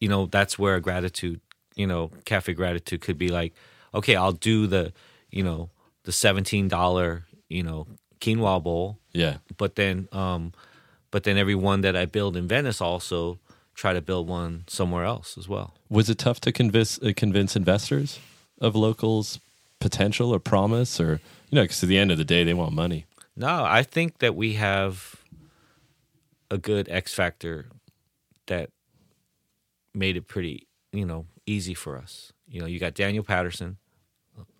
you 0.00 0.08
know, 0.08 0.24
that's 0.24 0.58
where 0.58 0.80
gratitude, 0.80 1.42
you 1.76 1.86
know, 1.86 2.10
cafe 2.24 2.54
gratitude 2.54 3.02
could 3.02 3.18
be 3.18 3.28
like, 3.28 3.52
okay, 3.92 4.16
I'll 4.16 4.32
do 4.32 4.66
the, 4.66 4.94
you 5.30 5.42
know, 5.42 5.68
the 6.04 6.12
seventeen 6.12 6.68
dollar, 6.68 7.26
you 7.50 7.62
know, 7.62 7.86
quinoa 8.18 8.62
bowl. 8.62 8.98
Yeah. 9.12 9.38
But 9.58 9.74
then, 9.74 10.08
um, 10.12 10.52
but 11.10 11.24
then 11.24 11.36
every 11.36 11.54
one 11.54 11.82
that 11.82 11.94
I 11.94 12.06
build 12.06 12.34
in 12.34 12.48
Venice 12.48 12.80
also 12.80 13.38
try 13.78 13.92
to 13.92 14.02
build 14.02 14.28
one 14.28 14.64
somewhere 14.66 15.04
else 15.04 15.38
as 15.38 15.48
well. 15.48 15.72
Was 15.88 16.10
it 16.10 16.18
tough 16.18 16.40
to 16.40 16.50
convince 16.50 17.00
uh, 17.00 17.12
convince 17.16 17.54
investors 17.54 18.18
of 18.60 18.74
locals' 18.74 19.38
potential 19.78 20.34
or 20.34 20.40
promise, 20.40 21.00
or 21.00 21.20
you 21.48 21.56
know, 21.56 21.62
because 21.62 21.82
at 21.84 21.88
the 21.88 21.96
end 21.96 22.10
of 22.10 22.18
the 22.18 22.24
day, 22.24 22.42
they 22.42 22.54
want 22.54 22.72
money. 22.72 23.06
No, 23.36 23.64
I 23.64 23.84
think 23.84 24.18
that 24.18 24.34
we 24.34 24.54
have 24.54 25.22
a 26.50 26.58
good 26.58 26.88
X 26.88 27.14
factor 27.14 27.66
that 28.46 28.70
made 29.94 30.16
it 30.16 30.26
pretty, 30.26 30.66
you 30.92 31.06
know, 31.06 31.26
easy 31.46 31.74
for 31.74 31.96
us. 31.96 32.32
You 32.48 32.60
know, 32.60 32.66
you 32.66 32.80
got 32.80 32.94
Daniel 32.94 33.22
Patterson, 33.22 33.76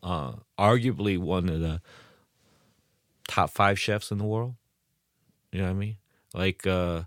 uh, 0.01 0.35
arguably 0.57 1.19
one 1.19 1.49
of 1.49 1.59
the 1.61 1.81
top 3.27 3.51
five 3.51 3.81
chefs 3.81 4.12
in 4.12 4.19
the 4.19 4.25
world. 4.25 4.55
You 5.51 5.59
know 5.59 5.64
what 5.64 5.71
I 5.73 5.75
mean? 5.75 5.97
Like, 6.35 6.66
uh, 6.66 7.03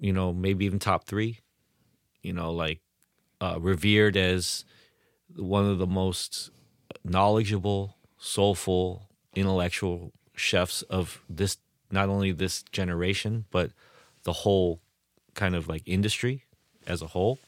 you 0.00 0.12
know, 0.12 0.32
maybe 0.32 0.64
even 0.64 0.78
top 0.78 1.04
three. 1.04 1.38
You 2.22 2.32
know, 2.32 2.52
like 2.52 2.80
uh, 3.40 3.58
revered 3.60 4.16
as 4.16 4.64
one 5.36 5.66
of 5.66 5.78
the 5.78 5.86
most 5.86 6.50
knowledgeable, 7.04 7.96
soulful, 8.18 9.08
intellectual 9.34 10.12
chefs 10.34 10.82
of 10.82 11.22
this 11.28 11.58
not 11.90 12.08
only 12.08 12.32
this 12.32 12.62
generation 12.72 13.44
but 13.50 13.70
the 14.22 14.32
whole 14.32 14.80
kind 15.34 15.54
of 15.54 15.68
like 15.68 15.82
industry 15.86 16.44
as 16.86 17.02
a 17.02 17.08
whole. 17.08 17.38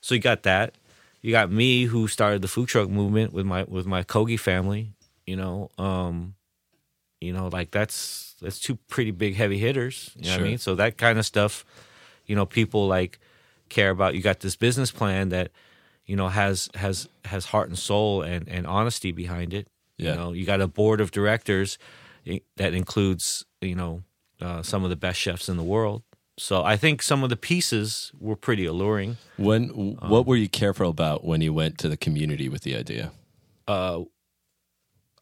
So 0.00 0.14
you 0.14 0.20
got 0.20 0.42
that. 0.44 0.74
You 1.22 1.30
got 1.32 1.50
me 1.50 1.84
who 1.84 2.08
started 2.08 2.42
the 2.42 2.48
food 2.48 2.68
truck 2.68 2.88
movement 2.88 3.32
with 3.32 3.46
my 3.46 3.64
with 3.64 3.86
my 3.86 4.02
Kogi 4.02 4.38
family, 4.38 4.92
you 5.26 5.36
know. 5.36 5.70
Um 5.78 6.34
you 7.20 7.32
know, 7.32 7.48
like 7.48 7.70
that's 7.70 8.34
that's 8.40 8.58
two 8.58 8.76
pretty 8.88 9.10
big 9.10 9.36
heavy 9.36 9.58
hitters. 9.58 10.10
You 10.16 10.26
know 10.26 10.36
what 10.36 10.40
I 10.40 10.48
mean? 10.48 10.58
So 10.58 10.74
that 10.76 10.96
kind 10.96 11.18
of 11.18 11.26
stuff, 11.26 11.64
you 12.26 12.34
know, 12.34 12.46
people 12.46 12.86
like 12.86 13.18
care 13.68 13.90
about. 13.90 14.14
You 14.14 14.22
got 14.22 14.40
this 14.40 14.56
business 14.56 14.90
plan 14.90 15.28
that, 15.28 15.50
you 16.06 16.16
know, 16.16 16.28
has 16.28 16.70
has 16.74 17.08
has 17.26 17.46
heart 17.46 17.68
and 17.68 17.78
soul 17.78 18.22
and 18.22 18.48
and 18.48 18.66
honesty 18.66 19.12
behind 19.12 19.52
it. 19.52 19.68
Yeah. 19.98 20.12
You 20.12 20.16
know, 20.16 20.32
you 20.32 20.46
got 20.46 20.60
a 20.60 20.66
board 20.66 21.00
of 21.00 21.10
directors 21.10 21.78
that 22.56 22.74
includes, 22.74 23.44
you 23.60 23.74
know, 23.74 24.02
uh, 24.40 24.62
some 24.62 24.82
of 24.82 24.90
the 24.90 24.96
best 24.96 25.20
chefs 25.20 25.48
in 25.48 25.56
the 25.58 25.62
world. 25.62 26.02
So 26.38 26.64
I 26.64 26.78
think 26.78 27.02
some 27.02 27.22
of 27.22 27.28
the 27.28 27.36
pieces 27.36 28.12
were 28.18 28.36
pretty 28.36 28.64
alluring. 28.64 29.18
When 29.36 29.96
um, 30.00 30.08
what 30.08 30.26
were 30.26 30.36
you 30.36 30.48
careful 30.48 30.88
about 30.88 31.22
when 31.22 31.42
you 31.42 31.52
went 31.52 31.76
to 31.78 31.88
the 31.88 31.98
community 31.98 32.48
with 32.48 32.62
the 32.62 32.76
idea? 32.76 33.12
Uh, 33.68 34.04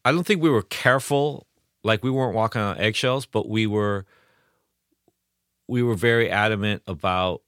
I 0.05 0.13
don't 0.13 0.25
think 0.25 0.41
we 0.41 0.49
were 0.49 0.61
careful 0.61 1.45
like 1.83 2.03
we 2.03 2.11
weren't 2.11 2.35
walking 2.35 2.61
on 2.61 2.77
eggshells, 2.77 3.25
but 3.25 3.47
we 3.47 3.67
were 3.67 4.05
we 5.67 5.83
were 5.83 5.95
very 5.95 6.29
adamant 6.29 6.81
about 6.87 7.41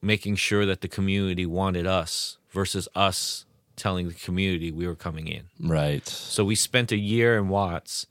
making 0.00 0.36
sure 0.36 0.64
that 0.64 0.80
the 0.80 0.88
community 0.88 1.44
wanted 1.44 1.86
us 1.86 2.38
versus 2.50 2.88
us 2.94 3.44
telling 3.76 4.08
the 4.08 4.14
community 4.14 4.70
we 4.70 4.86
were 4.86 4.94
coming 4.94 5.26
in. 5.26 5.44
Right. 5.58 6.06
So 6.06 6.44
we 6.44 6.54
spent 6.54 6.92
a 6.92 6.96
year 6.96 7.36
in 7.36 7.48
Watts 7.48 8.06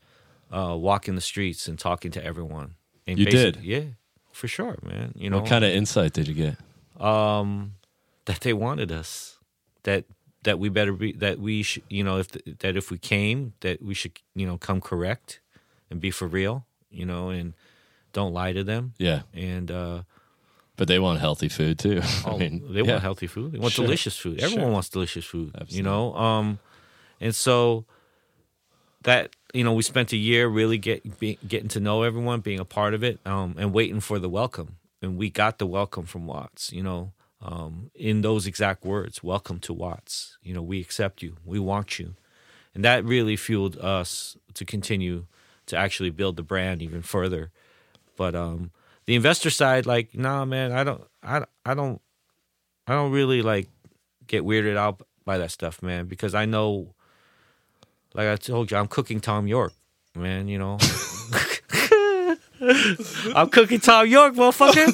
uh, 0.52 0.76
walking 0.76 1.14
the 1.14 1.20
streets 1.20 1.68
and 1.68 1.78
talking 1.78 2.10
to 2.12 2.24
everyone. 2.24 2.74
And 3.06 3.18
you 3.18 3.26
did? 3.26 3.58
Yeah, 3.62 3.84
for 4.32 4.46
sure, 4.46 4.78
man. 4.82 5.12
You 5.16 5.30
know, 5.30 5.38
what 5.38 5.48
kind 5.48 5.64
of 5.64 5.70
insight 5.70 6.12
did 6.12 6.28
you 6.28 6.34
get? 6.34 7.04
Um, 7.04 7.74
that 8.26 8.40
they 8.40 8.52
wanted 8.52 8.92
us. 8.92 9.38
That 9.84 10.04
that 10.42 10.58
we 10.58 10.68
better 10.68 10.92
be 10.92 11.12
that 11.12 11.38
we 11.38 11.62
should 11.62 11.82
you 11.88 12.02
know 12.02 12.18
if 12.18 12.28
the, 12.28 12.42
that 12.60 12.76
if 12.76 12.90
we 12.90 12.98
came 12.98 13.52
that 13.60 13.82
we 13.82 13.94
should 13.94 14.12
you 14.34 14.46
know 14.46 14.56
come 14.58 14.80
correct 14.80 15.40
and 15.90 16.00
be 16.00 16.10
for 16.10 16.26
real 16.26 16.64
you 16.90 17.04
know 17.04 17.30
and 17.30 17.54
don't 18.12 18.32
lie 18.32 18.52
to 18.52 18.64
them 18.64 18.94
yeah 18.98 19.22
and 19.34 19.70
uh 19.70 20.02
but 20.76 20.88
they 20.88 20.98
want 20.98 21.20
healthy 21.20 21.48
food 21.48 21.78
too 21.78 22.00
oh, 22.26 22.34
i 22.34 22.38
mean 22.38 22.72
they 22.72 22.80
yeah. 22.80 22.92
want 22.92 23.02
healthy 23.02 23.26
food 23.26 23.52
they 23.52 23.58
want 23.58 23.72
sure. 23.72 23.84
delicious 23.84 24.16
food 24.16 24.40
everyone 24.40 24.66
sure. 24.66 24.72
wants 24.72 24.88
delicious 24.88 25.24
food 25.24 25.50
Absolutely. 25.54 25.76
you 25.76 25.82
know 25.82 26.14
um 26.14 26.58
and 27.20 27.34
so 27.34 27.84
that 29.02 29.34
you 29.52 29.64
know 29.64 29.72
we 29.72 29.82
spent 29.82 30.12
a 30.12 30.16
year 30.16 30.46
really 30.48 30.78
get 30.78 31.18
be, 31.18 31.38
getting 31.46 31.68
to 31.68 31.80
know 31.80 32.02
everyone 32.02 32.40
being 32.40 32.60
a 32.60 32.64
part 32.64 32.94
of 32.94 33.04
it 33.04 33.18
um 33.26 33.54
and 33.58 33.72
waiting 33.72 34.00
for 34.00 34.18
the 34.18 34.28
welcome 34.28 34.76
and 35.02 35.16
we 35.16 35.30
got 35.30 35.58
the 35.58 35.66
welcome 35.66 36.06
from 36.06 36.26
watts 36.26 36.72
you 36.72 36.82
know 36.82 37.12
um, 37.42 37.90
in 37.94 38.20
those 38.20 38.46
exact 38.46 38.84
words 38.84 39.22
welcome 39.22 39.58
to 39.60 39.72
watts. 39.72 40.36
You 40.42 40.54
know 40.54 40.62
we 40.62 40.80
accept 40.80 41.22
you. 41.22 41.36
We 41.44 41.58
want 41.58 41.98
you. 41.98 42.14
And 42.74 42.84
that 42.84 43.04
really 43.04 43.36
fueled 43.36 43.76
us 43.78 44.36
to 44.54 44.64
continue 44.64 45.26
to 45.66 45.76
actually 45.76 46.10
build 46.10 46.36
the 46.36 46.42
brand 46.42 46.82
even 46.82 47.02
further. 47.02 47.50
But 48.16 48.34
um 48.34 48.70
the 49.10 49.16
investor 49.16 49.50
side 49.50 49.86
like 49.86 50.14
nah 50.14 50.44
man 50.44 50.70
i 50.70 50.84
don't 50.84 51.02
i, 51.20 51.42
I 51.66 51.74
don't 51.74 52.00
i 52.86 52.92
don't 52.92 53.10
really 53.10 53.42
like 53.42 53.68
get 54.28 54.44
weirded 54.44 54.76
out 54.76 55.02
by 55.24 55.36
that 55.38 55.50
stuff 55.50 55.82
man 55.82 56.06
because 56.06 56.32
i 56.32 56.44
know 56.44 56.94
like 58.14 58.28
i 58.28 58.36
told 58.36 58.70
you 58.70 58.76
i'm 58.76 58.86
cooking 58.86 59.18
thom 59.18 59.48
yorke 59.48 59.72
man 60.14 60.46
you 60.46 60.58
know? 60.58 60.78
I'm 63.34 63.48
cooking 63.50 63.80
thom 63.80 64.06
yorke 64.06 64.34
motherfucker. 64.34 64.92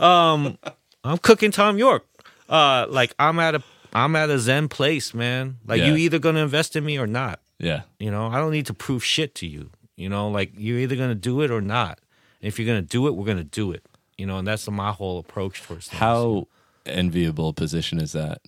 Um 0.00 0.56
I'm 1.04 1.18
cooking 1.18 1.50
Thom 1.50 1.78
Yorke. 1.78 2.06
Uh, 2.48 2.86
like 2.88 3.14
I'm 3.18 3.38
at 3.38 3.54
a 3.54 3.62
I'm 3.92 4.16
at 4.16 4.30
a 4.30 4.38
zen 4.38 4.68
place, 4.68 5.14
man. 5.14 5.58
Like 5.66 5.80
yeah. 5.80 5.88
you 5.88 5.96
either 5.96 6.18
gonna 6.18 6.42
invest 6.42 6.76
in 6.76 6.84
me 6.84 6.98
or 6.98 7.06
not. 7.06 7.40
Yeah. 7.58 7.82
You 7.98 8.10
know, 8.10 8.26
I 8.26 8.38
don't 8.38 8.52
need 8.52 8.66
to 8.66 8.74
prove 8.74 9.04
shit 9.04 9.34
to 9.36 9.46
you. 9.46 9.70
You 9.96 10.08
know, 10.08 10.28
like 10.28 10.52
you're 10.56 10.78
either 10.78 10.96
gonna 10.96 11.14
do 11.14 11.42
it 11.42 11.50
or 11.50 11.60
not. 11.60 11.98
And 12.40 12.48
if 12.48 12.58
you're 12.58 12.66
gonna 12.66 12.82
do 12.82 13.06
it, 13.06 13.14
we're 13.14 13.26
gonna 13.26 13.44
do 13.44 13.72
it. 13.72 13.84
You 14.16 14.26
know, 14.26 14.38
and 14.38 14.46
that's 14.46 14.68
my 14.68 14.92
whole 14.92 15.18
approach 15.18 15.62
towards 15.62 15.88
things. 15.88 16.00
How 16.00 16.48
enviable 16.86 17.52
position 17.52 18.00
is 18.00 18.12
that? 18.12 18.40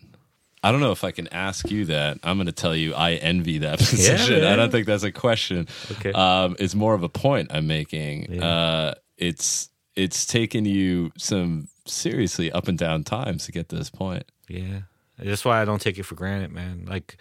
I 0.62 0.72
don't 0.72 0.80
know 0.80 0.92
if 0.92 1.04
I 1.04 1.10
can 1.10 1.28
ask 1.28 1.70
you 1.70 1.86
that. 1.86 2.18
I'm 2.22 2.36
going 2.36 2.46
to 2.46 2.52
tell 2.52 2.76
you 2.76 2.94
I 2.94 3.12
envy 3.14 3.58
that 3.58 3.78
position. 3.78 4.42
Yeah, 4.42 4.52
I 4.52 4.56
don't 4.56 4.70
think 4.70 4.86
that's 4.86 5.04
a 5.04 5.12
question. 5.12 5.68
Okay. 5.92 6.12
Um, 6.12 6.54
it's 6.58 6.74
more 6.74 6.94
of 6.94 7.02
a 7.02 7.08
point 7.08 7.50
I'm 7.50 7.66
making. 7.66 8.34
Yeah. 8.34 8.44
Uh, 8.44 8.94
it's 9.16 9.70
it's 9.96 10.26
taken 10.26 10.64
you 10.64 11.12
some 11.16 11.68
seriously 11.92 12.50
up 12.52 12.68
and 12.68 12.78
down 12.78 13.04
times 13.04 13.46
to 13.46 13.52
get 13.52 13.68
to 13.68 13.76
this 13.76 13.90
point. 13.90 14.24
Yeah. 14.48 14.80
That's 15.18 15.44
why 15.44 15.60
I 15.60 15.64
don't 15.64 15.80
take 15.80 15.98
it 15.98 16.04
for 16.04 16.14
granted, 16.14 16.50
man. 16.52 16.86
Like 16.88 17.16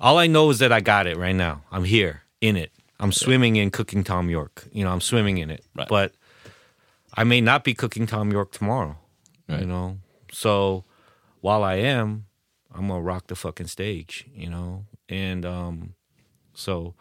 all 0.00 0.18
I 0.18 0.26
know 0.26 0.50
is 0.50 0.58
that 0.60 0.72
I 0.72 0.80
got 0.80 1.06
it 1.06 1.16
right 1.16 1.34
now. 1.34 1.62
I'm 1.70 1.84
here 1.84 2.22
in 2.40 2.56
it. 2.56 2.72
I'm 2.98 3.12
swimming 3.12 3.56
in 3.56 3.70
cooking 3.70 4.04
Thom 4.04 4.30
Yorke. 4.30 4.66
You 4.72 4.84
know, 4.84 4.90
I'm 4.90 5.00
swimming 5.00 5.38
in 5.38 5.50
it. 5.50 5.64
Right. 5.74 5.88
But 5.88 6.14
I 7.14 7.24
may 7.24 7.40
not 7.40 7.64
be 7.64 7.74
cooking 7.74 8.06
Thom 8.06 8.30
Yorke 8.30 8.52
tomorrow. 8.52 8.96
Right. 9.48 9.60
You 9.60 9.66
know. 9.66 9.98
So 10.32 10.84
while 11.40 11.62
I 11.62 11.74
am, 11.74 12.26
I'm 12.72 12.88
gonna 12.88 13.02
rock 13.02 13.26
the 13.26 13.36
fucking 13.36 13.66
stage, 13.66 14.26
you 14.34 14.48
know. 14.48 14.86
And 15.08 15.44
um 15.44 15.94
so 16.54 16.94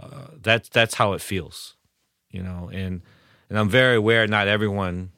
uh, 0.00 0.28
that's 0.40 0.68
that's 0.68 0.94
how 0.94 1.14
it 1.14 1.20
feels, 1.20 1.76
you 2.30 2.42
know. 2.42 2.70
And 2.72 3.02
and 3.48 3.58
I'm 3.58 3.68
very 3.68 3.96
aware 3.96 4.26
not 4.26 4.46
everyone 4.46 5.10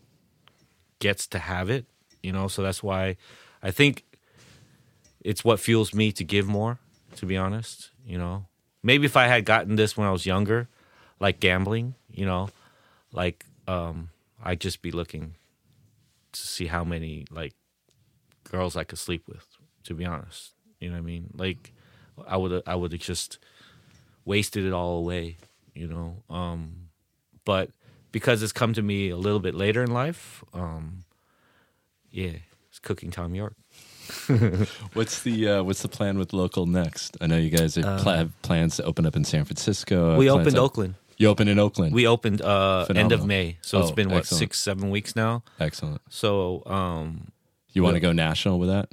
gets 1.02 1.26
to 1.26 1.38
have 1.40 1.68
it, 1.68 1.84
you 2.22 2.32
know. 2.32 2.46
So 2.46 2.62
that's 2.62 2.80
why 2.80 3.16
I 3.60 3.72
think 3.72 4.04
it's 5.20 5.44
what 5.44 5.58
fuels 5.58 5.92
me 5.92 6.12
to 6.12 6.24
give 6.24 6.46
more. 6.46 6.78
To 7.16 7.26
be 7.26 7.36
honest, 7.36 7.90
you 8.06 8.16
know, 8.16 8.46
maybe 8.82 9.04
if 9.04 9.18
I 9.18 9.26
had 9.26 9.44
gotten 9.44 9.76
this 9.76 9.98
when 9.98 10.06
I 10.08 10.12
was 10.12 10.24
younger, 10.24 10.68
like 11.20 11.40
gambling, 11.40 11.94
you 12.10 12.24
know, 12.24 12.48
like 13.12 13.44
um, 13.68 14.08
I'd 14.42 14.60
just 14.60 14.80
be 14.80 14.90
looking 14.90 15.34
to 16.32 16.40
see 16.40 16.66
how 16.68 16.84
many 16.84 17.26
like 17.30 17.52
girls 18.44 18.76
I 18.76 18.84
could 18.84 18.98
sleep 18.98 19.28
with. 19.28 19.46
To 19.84 19.94
be 19.94 20.06
honest, 20.06 20.52
you 20.78 20.88
know 20.88 20.94
what 20.94 21.02
I 21.02 21.06
mean. 21.06 21.34
Like 21.36 21.72
I 22.26 22.36
would 22.36 22.62
I 22.66 22.76
would 22.76 22.92
have 22.92 23.00
just 23.00 23.38
wasted 24.24 24.64
it 24.64 24.72
all 24.72 24.98
away, 24.98 25.36
you 25.74 25.88
know. 25.88 26.22
Um, 26.30 26.88
but 27.44 27.70
because 28.12 28.42
it's 28.42 28.52
come 28.52 28.72
to 28.74 28.82
me 28.82 29.10
a 29.10 29.16
little 29.16 29.40
bit 29.40 29.54
later 29.54 29.82
in 29.82 29.90
life, 29.90 30.44
um, 30.54 31.04
yeah, 32.10 32.32
it's 32.68 32.78
cooking 32.78 33.10
Thom 33.10 33.34
Yorke. 33.34 33.56
what's 34.92 35.22
the 35.22 35.48
uh, 35.48 35.62
what's 35.62 35.82
the 35.82 35.88
plan 35.88 36.18
with 36.18 36.30
LocoL 36.32 36.66
next? 36.66 37.16
I 37.20 37.26
know 37.26 37.36
you 37.36 37.50
guys 37.50 37.78
are 37.78 37.98
pl- 37.98 38.12
have 38.12 38.42
plans 38.42 38.76
to 38.76 38.84
open 38.84 39.06
up 39.06 39.16
in 39.16 39.24
San 39.24 39.44
Francisco. 39.44 40.16
We 40.16 40.28
opened 40.28 40.58
Oakland. 40.58 40.94
You 41.16 41.28
opened 41.28 41.50
in 41.50 41.58
Oakland. 41.58 41.94
We 41.94 42.06
opened 42.06 42.42
uh, 42.42 42.86
end 42.94 43.12
of 43.12 43.24
May, 43.24 43.58
so 43.62 43.78
oh, 43.78 43.82
it's 43.82 43.92
been 43.92 44.10
what 44.10 44.18
excellent. 44.18 44.38
six 44.38 44.60
seven 44.60 44.90
weeks 44.90 45.16
now. 45.16 45.44
Excellent. 45.60 46.02
So, 46.08 46.62
um, 46.66 47.30
you 47.72 47.82
want 47.82 47.94
to 47.94 48.00
go 48.00 48.12
national 48.12 48.58
with 48.58 48.68
that? 48.68 48.88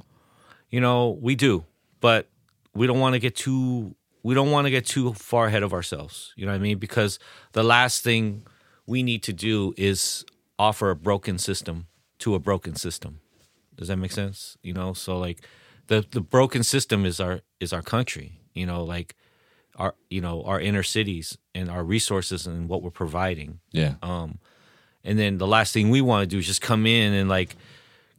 You 0.70 0.80
know, 0.80 1.18
we 1.20 1.34
do, 1.34 1.64
but 2.00 2.28
we 2.74 2.86
don't 2.86 3.00
want 3.00 3.14
to 3.14 3.18
get 3.18 3.34
too 3.34 3.94
we 4.22 4.34
don't 4.34 4.50
want 4.50 4.66
to 4.66 4.70
get 4.70 4.86
too 4.86 5.12
far 5.14 5.46
ahead 5.46 5.62
of 5.62 5.72
ourselves. 5.72 6.32
You 6.36 6.46
know 6.46 6.52
what 6.52 6.58
I 6.58 6.62
mean? 6.62 6.78
Because 6.78 7.18
the 7.52 7.62
last 7.62 8.04
thing 8.04 8.46
we 8.90 9.02
need 9.02 9.22
to 9.22 9.32
do 9.32 9.72
is 9.76 10.24
offer 10.58 10.90
a 10.90 10.96
broken 10.96 11.38
system 11.38 11.86
to 12.18 12.34
a 12.34 12.40
broken 12.40 12.74
system. 12.74 13.20
Does 13.76 13.88
that 13.88 13.96
make 13.96 14.12
sense? 14.12 14.58
You 14.62 14.74
know, 14.74 14.92
so 14.92 15.16
like 15.16 15.38
the 15.86 16.04
the 16.10 16.20
broken 16.20 16.62
system 16.62 17.06
is 17.06 17.20
our 17.20 17.40
is 17.60 17.72
our 17.72 17.82
country. 17.82 18.40
You 18.52 18.66
know, 18.66 18.82
like 18.84 19.14
our 19.76 19.94
you 20.10 20.20
know 20.20 20.42
our 20.42 20.60
inner 20.60 20.82
cities 20.82 21.38
and 21.54 21.70
our 21.70 21.84
resources 21.84 22.46
and 22.46 22.68
what 22.68 22.82
we're 22.82 22.90
providing. 22.90 23.60
Yeah. 23.70 23.94
Um, 24.02 24.38
and 25.04 25.18
then 25.18 25.38
the 25.38 25.46
last 25.46 25.72
thing 25.72 25.88
we 25.88 26.02
want 26.02 26.22
to 26.22 26.26
do 26.26 26.38
is 26.38 26.46
just 26.46 26.60
come 26.60 26.84
in 26.84 27.14
and 27.14 27.28
like 27.28 27.56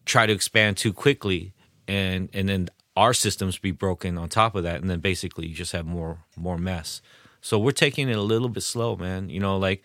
try 0.06 0.26
to 0.26 0.34
expand 0.34 0.78
too 0.78 0.94
quickly, 0.94 1.54
and 1.88 2.30
and 2.34 2.50
then 2.50 2.70
our 2.96 3.14
systems 3.14 3.60
be 3.60 3.72
broken 3.72 4.18
on 4.18 4.30
top 4.30 4.56
of 4.56 4.64
that, 4.64 4.82
and 4.82 4.90
then 4.90 5.00
basically 5.00 5.48
you 5.48 5.54
just 5.54 5.74
have 5.74 5.86
more 5.86 6.24
more 6.36 6.58
mess. 6.58 7.02
So 7.42 7.60
we're 7.60 7.72
taking 7.72 8.08
it 8.10 8.16
a 8.16 8.22
little 8.22 8.50
bit 8.50 8.64
slow, 8.64 8.96
man. 8.96 9.30
You 9.30 9.42
know, 9.42 9.58
like 9.58 9.84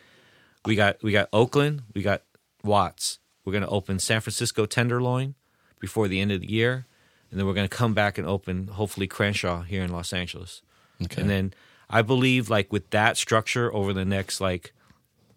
we 0.66 0.74
got 0.74 1.02
we 1.02 1.12
got 1.12 1.28
Oakland, 1.32 1.82
we 1.94 2.02
got 2.02 2.22
Watts. 2.62 3.18
We're 3.44 3.52
gonna 3.52 3.68
open 3.68 3.98
San 3.98 4.20
Francisco 4.20 4.66
Tenderloin 4.66 5.34
before 5.78 6.08
the 6.08 6.20
end 6.20 6.32
of 6.32 6.40
the 6.40 6.50
year, 6.50 6.86
and 7.30 7.38
then 7.38 7.46
we're 7.46 7.54
gonna 7.54 7.68
come 7.68 7.94
back 7.94 8.18
and 8.18 8.26
open 8.26 8.68
hopefully 8.68 9.06
Crenshaw 9.06 9.62
here 9.62 9.82
in 9.82 9.92
Los 9.92 10.12
Angeles. 10.12 10.62
Okay. 11.02 11.20
And 11.20 11.30
then 11.30 11.54
I 11.88 12.02
believe 12.02 12.50
like 12.50 12.72
with 12.72 12.90
that 12.90 13.16
structure 13.16 13.72
over 13.72 13.92
the 13.92 14.04
next 14.04 14.40
like 14.40 14.72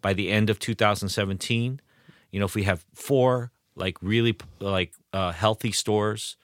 by 0.02 0.14
the 0.14 0.30
end 0.30 0.50
of 0.50 0.58
2017, 0.58 1.80
you 2.30 2.40
know, 2.40 2.46
if 2.46 2.54
we 2.54 2.64
have 2.64 2.84
four 2.94 3.52
like 3.76 3.96
really 4.02 4.36
like 4.58 4.92
uh, 5.12 5.32
healthy 5.32 5.72
stores 5.72 6.36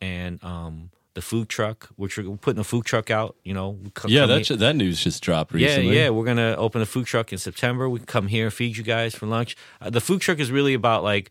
and 0.00 0.42
um, 0.42 0.90
the 1.14 1.22
food 1.22 1.48
truck, 1.48 1.88
which 1.96 2.16
we're 2.16 2.36
putting 2.36 2.60
a 2.60 2.64
food 2.64 2.84
truck 2.84 3.10
out. 3.10 3.36
You 3.44 3.54
know, 3.54 3.78
yeah, 4.06 4.26
that 4.26 4.46
that 4.58 4.76
news 4.76 5.02
just 5.02 5.22
dropped 5.22 5.52
recently. 5.52 5.94
Yeah, 5.94 6.04
yeah, 6.04 6.10
we're 6.10 6.24
gonna 6.24 6.54
open 6.56 6.82
a 6.82 6.86
food 6.86 7.06
truck 7.06 7.32
in 7.32 7.38
September. 7.38 7.88
We 7.88 8.00
can 8.00 8.06
come 8.06 8.26
here 8.28 8.46
and 8.46 8.52
feed 8.52 8.76
you 8.76 8.82
guys 8.82 9.14
for 9.14 9.26
lunch. 9.26 9.56
Uh, 9.80 9.90
the 9.90 10.00
food 10.00 10.20
truck 10.20 10.38
is 10.38 10.50
really 10.50 10.74
about 10.74 11.02
like, 11.02 11.30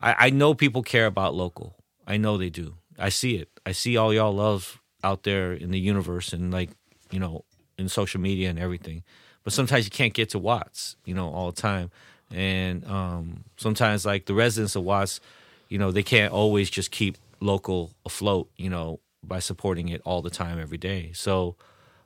I, 0.00 0.26
I 0.26 0.30
know 0.30 0.54
people 0.54 0.82
care 0.82 1.06
about 1.06 1.34
LocoL. 1.34 1.74
I 2.06 2.16
know 2.16 2.36
they 2.36 2.50
do. 2.50 2.74
I 2.98 3.08
see 3.08 3.36
it. 3.36 3.48
I 3.64 3.72
see 3.72 3.96
all 3.96 4.12
y'all 4.12 4.34
love 4.34 4.80
out 5.02 5.22
there 5.22 5.52
in 5.52 5.70
the 5.70 5.80
universe 5.80 6.32
and 6.32 6.52
like 6.52 6.70
you 7.10 7.18
know 7.18 7.44
in 7.78 7.88
social 7.88 8.20
media 8.20 8.50
and 8.50 8.58
everything. 8.58 9.02
But 9.44 9.52
sometimes 9.52 9.84
you 9.84 9.90
can't 9.90 10.12
get 10.12 10.30
to 10.30 10.40
Watts, 10.40 10.96
you 11.04 11.14
know, 11.14 11.30
all 11.32 11.52
the 11.52 11.60
time. 11.60 11.90
And 12.32 12.84
um, 12.86 13.44
sometimes 13.56 14.04
like 14.04 14.26
the 14.26 14.34
residents 14.34 14.74
of 14.74 14.82
Watts, 14.82 15.20
you 15.68 15.78
know, 15.78 15.92
they 15.92 16.02
can't 16.02 16.32
always 16.32 16.68
just 16.68 16.90
keep 16.90 17.16
LocoL 17.40 17.92
afloat, 18.04 18.50
you 18.56 18.70
know, 18.70 19.00
by 19.22 19.38
supporting 19.38 19.88
it 19.88 20.00
all 20.04 20.22
the 20.22 20.30
time, 20.30 20.58
every 20.58 20.78
day. 20.78 21.12
So, 21.14 21.56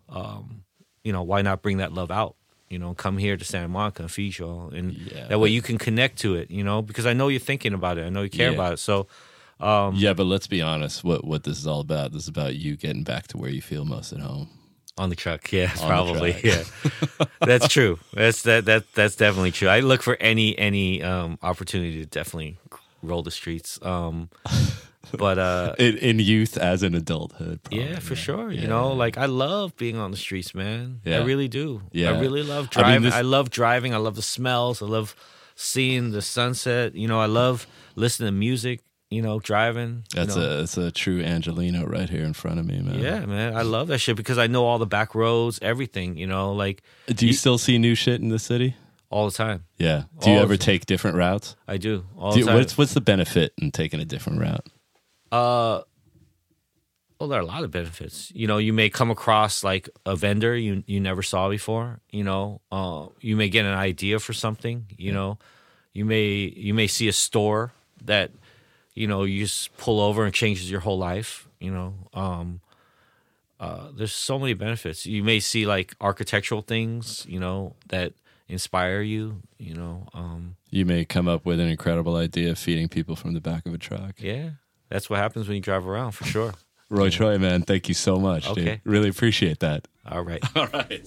um, 0.08 0.64
you 1.04 1.12
know, 1.12 1.22
why 1.22 1.42
not 1.42 1.62
bring 1.62 1.78
that 1.78 1.92
love 1.92 2.10
out? 2.10 2.36
You 2.68 2.78
know, 2.78 2.94
come 2.94 3.18
here 3.18 3.36
to 3.36 3.44
Santa 3.44 3.68
Monica 3.68 4.02
and 4.02 4.10
feed 4.10 4.38
y'all, 4.38 4.70
and 4.70 4.92
yeah, 4.92 5.26
that 5.26 5.40
way 5.40 5.48
you 5.48 5.60
can 5.60 5.76
connect 5.76 6.20
to 6.20 6.36
it. 6.36 6.50
You 6.50 6.62
know, 6.62 6.82
because 6.82 7.04
I 7.04 7.12
know 7.12 7.28
you're 7.28 7.40
thinking 7.40 7.74
about 7.74 7.98
it. 7.98 8.06
I 8.06 8.10
know 8.10 8.22
you 8.22 8.30
care 8.30 8.50
yeah. 8.50 8.54
about 8.54 8.74
it. 8.74 8.78
So, 8.78 9.08
um, 9.58 9.96
yeah, 9.96 10.12
but 10.12 10.24
let's 10.24 10.46
be 10.46 10.62
honest. 10.62 11.02
What 11.02 11.24
what 11.24 11.42
this 11.42 11.58
is 11.58 11.66
all 11.66 11.80
about? 11.80 12.12
This 12.12 12.22
is 12.22 12.28
about 12.28 12.54
you 12.54 12.76
getting 12.76 13.02
back 13.02 13.26
to 13.28 13.38
where 13.38 13.50
you 13.50 13.60
feel 13.60 13.84
most 13.84 14.12
at 14.12 14.20
home. 14.20 14.48
On 14.98 15.08
the 15.08 15.16
truck, 15.16 15.50
yeah, 15.50 15.72
On 15.80 15.88
probably, 15.88 16.36
yeah. 16.44 16.62
that's 17.40 17.68
true. 17.68 17.98
That's 18.12 18.42
that 18.42 18.66
that 18.66 18.92
that's 18.92 19.16
definitely 19.16 19.50
true. 19.50 19.68
I 19.68 19.80
look 19.80 20.02
for 20.02 20.16
any 20.16 20.56
any 20.58 21.02
um, 21.02 21.38
opportunity 21.42 21.98
to 22.00 22.06
definitely 22.06 22.58
roll 23.02 23.22
the 23.22 23.30
streets. 23.30 23.78
Um, 23.82 24.28
but 25.16 25.38
uh 25.38 25.74
in, 25.78 25.96
in, 25.98 26.18
youth 26.18 26.56
as 26.56 26.82
in 26.82 26.94
adulthood 26.94 27.62
probably, 27.62 27.84
yeah 27.84 27.98
for 27.98 28.14
sure 28.14 28.50
yeah. 28.50 28.62
you 28.62 28.68
know 28.68 28.92
like 28.92 29.18
i 29.18 29.26
love 29.26 29.76
being 29.76 29.96
on 29.96 30.10
the 30.10 30.16
streets 30.16 30.54
man 30.54 31.00
yeah. 31.04 31.18
i 31.18 31.24
really 31.24 31.48
do 31.48 31.82
yeah 31.92 32.10
i 32.10 32.20
really 32.20 32.42
love 32.42 32.70
driving 32.70 32.90
I, 32.90 32.94
mean, 32.94 33.02
this... 33.02 33.14
I, 33.14 33.22
love 33.22 33.50
driving 33.50 33.94
i 33.94 33.98
love 33.98 34.16
the 34.16 34.22
smells 34.22 34.82
i 34.82 34.86
love 34.86 35.14
seeing 35.54 36.10
the 36.10 36.22
sunset 36.22 36.94
you 36.94 37.08
know 37.08 37.20
i 37.20 37.26
love 37.26 37.66
listening 37.96 38.28
to 38.28 38.32
music 38.32 38.80
you 39.10 39.22
know 39.22 39.40
driving 39.40 40.04
that's 40.14 40.36
know. 40.36 40.42
a 40.42 40.56
that's 40.58 40.76
a 40.76 40.90
true 40.90 41.22
Angeleno 41.22 41.88
right 41.88 42.08
here 42.08 42.22
in 42.22 42.32
front 42.32 42.60
of 42.60 42.66
me 42.66 42.80
man 42.80 43.00
yeah 43.00 43.26
man 43.26 43.56
i 43.56 43.62
love 43.62 43.88
that 43.88 43.98
shit 43.98 44.16
because 44.16 44.38
i 44.38 44.46
know 44.46 44.64
all 44.64 44.78
the 44.78 44.86
back 44.86 45.14
roads 45.14 45.58
everything 45.62 46.16
you 46.16 46.26
know 46.26 46.52
like 46.52 46.82
do 47.08 47.26
you, 47.26 47.30
you 47.30 47.36
still 47.36 47.58
see 47.58 47.76
new 47.76 47.94
shit 47.94 48.20
in 48.20 48.28
the 48.28 48.38
city 48.38 48.76
all 49.10 49.26
the 49.26 49.36
time. 49.36 49.64
Yeah. 49.76 50.04
Do 50.20 50.30
all 50.30 50.36
you 50.36 50.42
ever 50.42 50.56
take 50.56 50.86
different 50.86 51.16
routes? 51.16 51.56
I 51.68 51.76
do. 51.76 52.06
All 52.16 52.32
do 52.32 52.40
you, 52.40 52.46
what's 52.46 52.78
what's 52.78 52.94
the 52.94 53.00
benefit 53.00 53.52
in 53.58 53.72
taking 53.72 54.00
a 54.00 54.04
different 54.04 54.40
route? 54.40 54.66
Uh, 55.30 55.82
well, 57.20 57.28
there 57.28 57.38
are 57.38 57.42
a 57.42 57.46
lot 57.46 57.64
of 57.64 57.70
benefits. 57.70 58.32
You 58.34 58.46
know, 58.46 58.56
you 58.56 58.72
may 58.72 58.88
come 58.88 59.10
across 59.10 59.62
like 59.62 59.90
a 60.06 60.16
vendor 60.16 60.56
you 60.56 60.82
you 60.86 61.00
never 61.00 61.22
saw 61.22 61.50
before. 61.50 62.00
You 62.10 62.24
know, 62.24 62.62
uh, 62.72 63.06
you 63.20 63.36
may 63.36 63.50
get 63.50 63.66
an 63.66 63.74
idea 63.74 64.18
for 64.18 64.32
something. 64.32 64.86
You 64.96 65.12
know, 65.12 65.38
you 65.92 66.06
may 66.06 66.24
you 66.56 66.72
may 66.72 66.86
see 66.86 67.08
a 67.08 67.12
store 67.12 67.72
that 68.04 68.30
you 68.94 69.06
know 69.06 69.24
you 69.24 69.44
just 69.44 69.76
pull 69.76 70.00
over 70.00 70.24
and 70.24 70.32
changes 70.32 70.70
your 70.70 70.80
whole 70.80 70.98
life. 70.98 71.46
You 71.60 71.70
know, 71.72 71.94
um, 72.14 72.60
uh, 73.60 73.88
there's 73.94 74.14
so 74.14 74.38
many 74.38 74.54
benefits. 74.54 75.04
You 75.04 75.22
may 75.22 75.40
see 75.40 75.66
like 75.66 75.94
architectural 76.00 76.62
things. 76.62 77.26
You 77.28 77.38
know 77.38 77.74
that 77.88 78.14
inspire 78.48 79.02
you. 79.02 79.42
You 79.58 79.74
know, 79.74 80.08
um, 80.14 80.56
you 80.70 80.86
may 80.86 81.04
come 81.04 81.28
up 81.28 81.44
with 81.44 81.60
an 81.60 81.68
incredible 81.68 82.16
idea 82.16 82.54
feeding 82.54 82.88
people 82.88 83.14
from 83.14 83.34
the 83.34 83.42
back 83.42 83.66
of 83.66 83.74
a 83.74 83.78
truck. 83.78 84.14
Yeah, 84.16 84.50
that's 84.90 85.08
what 85.08 85.18
happens 85.18 85.48
when 85.48 85.54
you 85.54 85.62
drive 85.62 85.86
around 85.86 86.12
for 86.12 86.24
sure. 86.24 86.52
Roy 86.90 87.04
yeah. 87.04 87.10
Choi, 87.10 87.38
man, 87.38 87.62
thank 87.62 87.88
you 87.88 87.94
so 87.94 88.16
much. 88.16 88.48
Okay. 88.48 88.62
Dude. 88.62 88.80
Really 88.84 89.08
appreciate 89.08 89.60
that. 89.60 89.86
All 90.06 90.22
right. 90.22 90.42
All 90.56 90.66
right. 90.66 91.06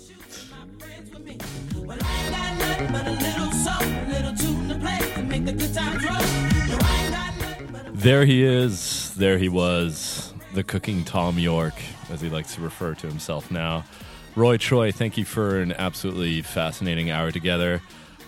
There 7.92 8.26
he 8.26 8.44
is, 8.44 9.14
there 9.16 9.38
he 9.38 9.48
was, 9.50 10.34
the 10.54 10.64
cooking 10.64 11.04
Thom 11.04 11.40
Yorke, 11.40 11.82
as 12.10 12.20
he 12.22 12.30
likes 12.30 12.56
to 12.56 12.62
refer 12.62 12.96
to 12.96 13.08
himself 13.08 13.50
now. 13.52 13.86
Roy 14.36 14.58
Choi, 14.58 14.92
thank 14.92 15.18
you 15.18 15.26
for 15.26 15.60
an 15.60 15.74
absolutely 15.74 16.42
fascinating 16.42 17.12
hour 17.12 17.32
together. 17.32 17.82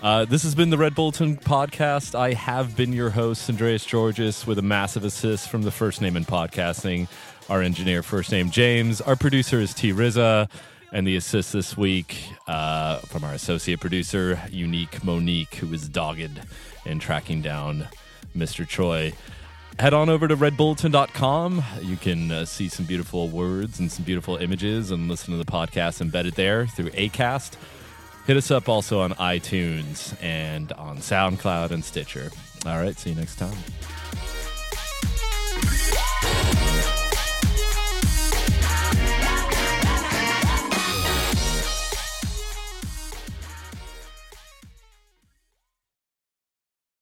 Uh, 0.06 0.24
this 0.24 0.44
has 0.44 0.54
been 0.54 0.70
the 0.70 0.78
Red 0.78 0.94
Bulletin 0.94 1.36
podcast. 1.36 2.14
I 2.14 2.34
have 2.34 2.78
been 2.78 2.94
your 2.94 3.10
host, 3.10 3.50
Andreas 3.50 3.84
Tzortzis, 3.84 4.46
with 4.46 4.60
a 4.60 4.62
massive 4.62 5.04
assist 5.04 5.50
from 5.50 5.64
the 5.64 5.72
First 5.72 6.00
Name 6.00 6.16
in 6.16 6.24
Podcasting, 6.26 7.08
our 7.50 7.64
engineer, 7.64 8.04
First 8.04 8.32
Name 8.32 8.52
James. 8.52 9.02
Our 9.02 9.16
producer 9.16 9.60
is 9.60 9.74
T. 9.74 9.94
Riza, 9.94 10.48
and 10.92 11.08
the 11.08 11.16
assist 11.16 11.54
this 11.54 11.76
week 11.76 12.24
uh, 12.46 13.00
from 13.00 13.24
our 13.24 13.34
associate 13.34 13.80
producer, 13.80 14.40
Unique 14.52 15.04
Monique, 15.04 15.56
who 15.56 15.74
is 15.74 15.90
dogged 15.90 16.40
in 16.86 17.00
tracking 17.00 17.42
down 17.42 17.88
Mr. 18.38 18.68
Choi 18.68 19.12
head 19.80 19.96
on 19.96 20.08
over 20.10 20.28
to 20.28 20.38
redbulletin.com. 20.38 21.64
You 21.82 21.98
can 21.98 22.32
uh, 22.32 22.46
see 22.46 22.70
some 22.70 22.86
beautiful 22.86 23.28
words 23.28 23.80
and 23.80 23.92
some 23.92 24.06
beautiful 24.06 24.38
images 24.38 24.92
and 24.92 25.10
listen 25.10 25.32
to 25.32 25.44
the 25.44 25.52
podcast 25.52 26.00
embedded 26.00 26.36
there 26.36 26.68
through 26.68 26.92
ACAST. 26.92 27.58
Hit 28.28 28.38
us 28.38 28.50
up 28.50 28.68
also 28.68 29.02
on 29.02 29.14
iTunes 29.14 30.16
and 30.22 30.72
on 30.74 30.98
SoundCloud 30.98 31.70
and 31.72 31.86
Stitcher. 31.86 32.32
All 32.66 32.80
right, 32.80 32.98
see 32.98 33.12
you 33.12 33.16
next 33.16 33.36
time. 33.36 33.56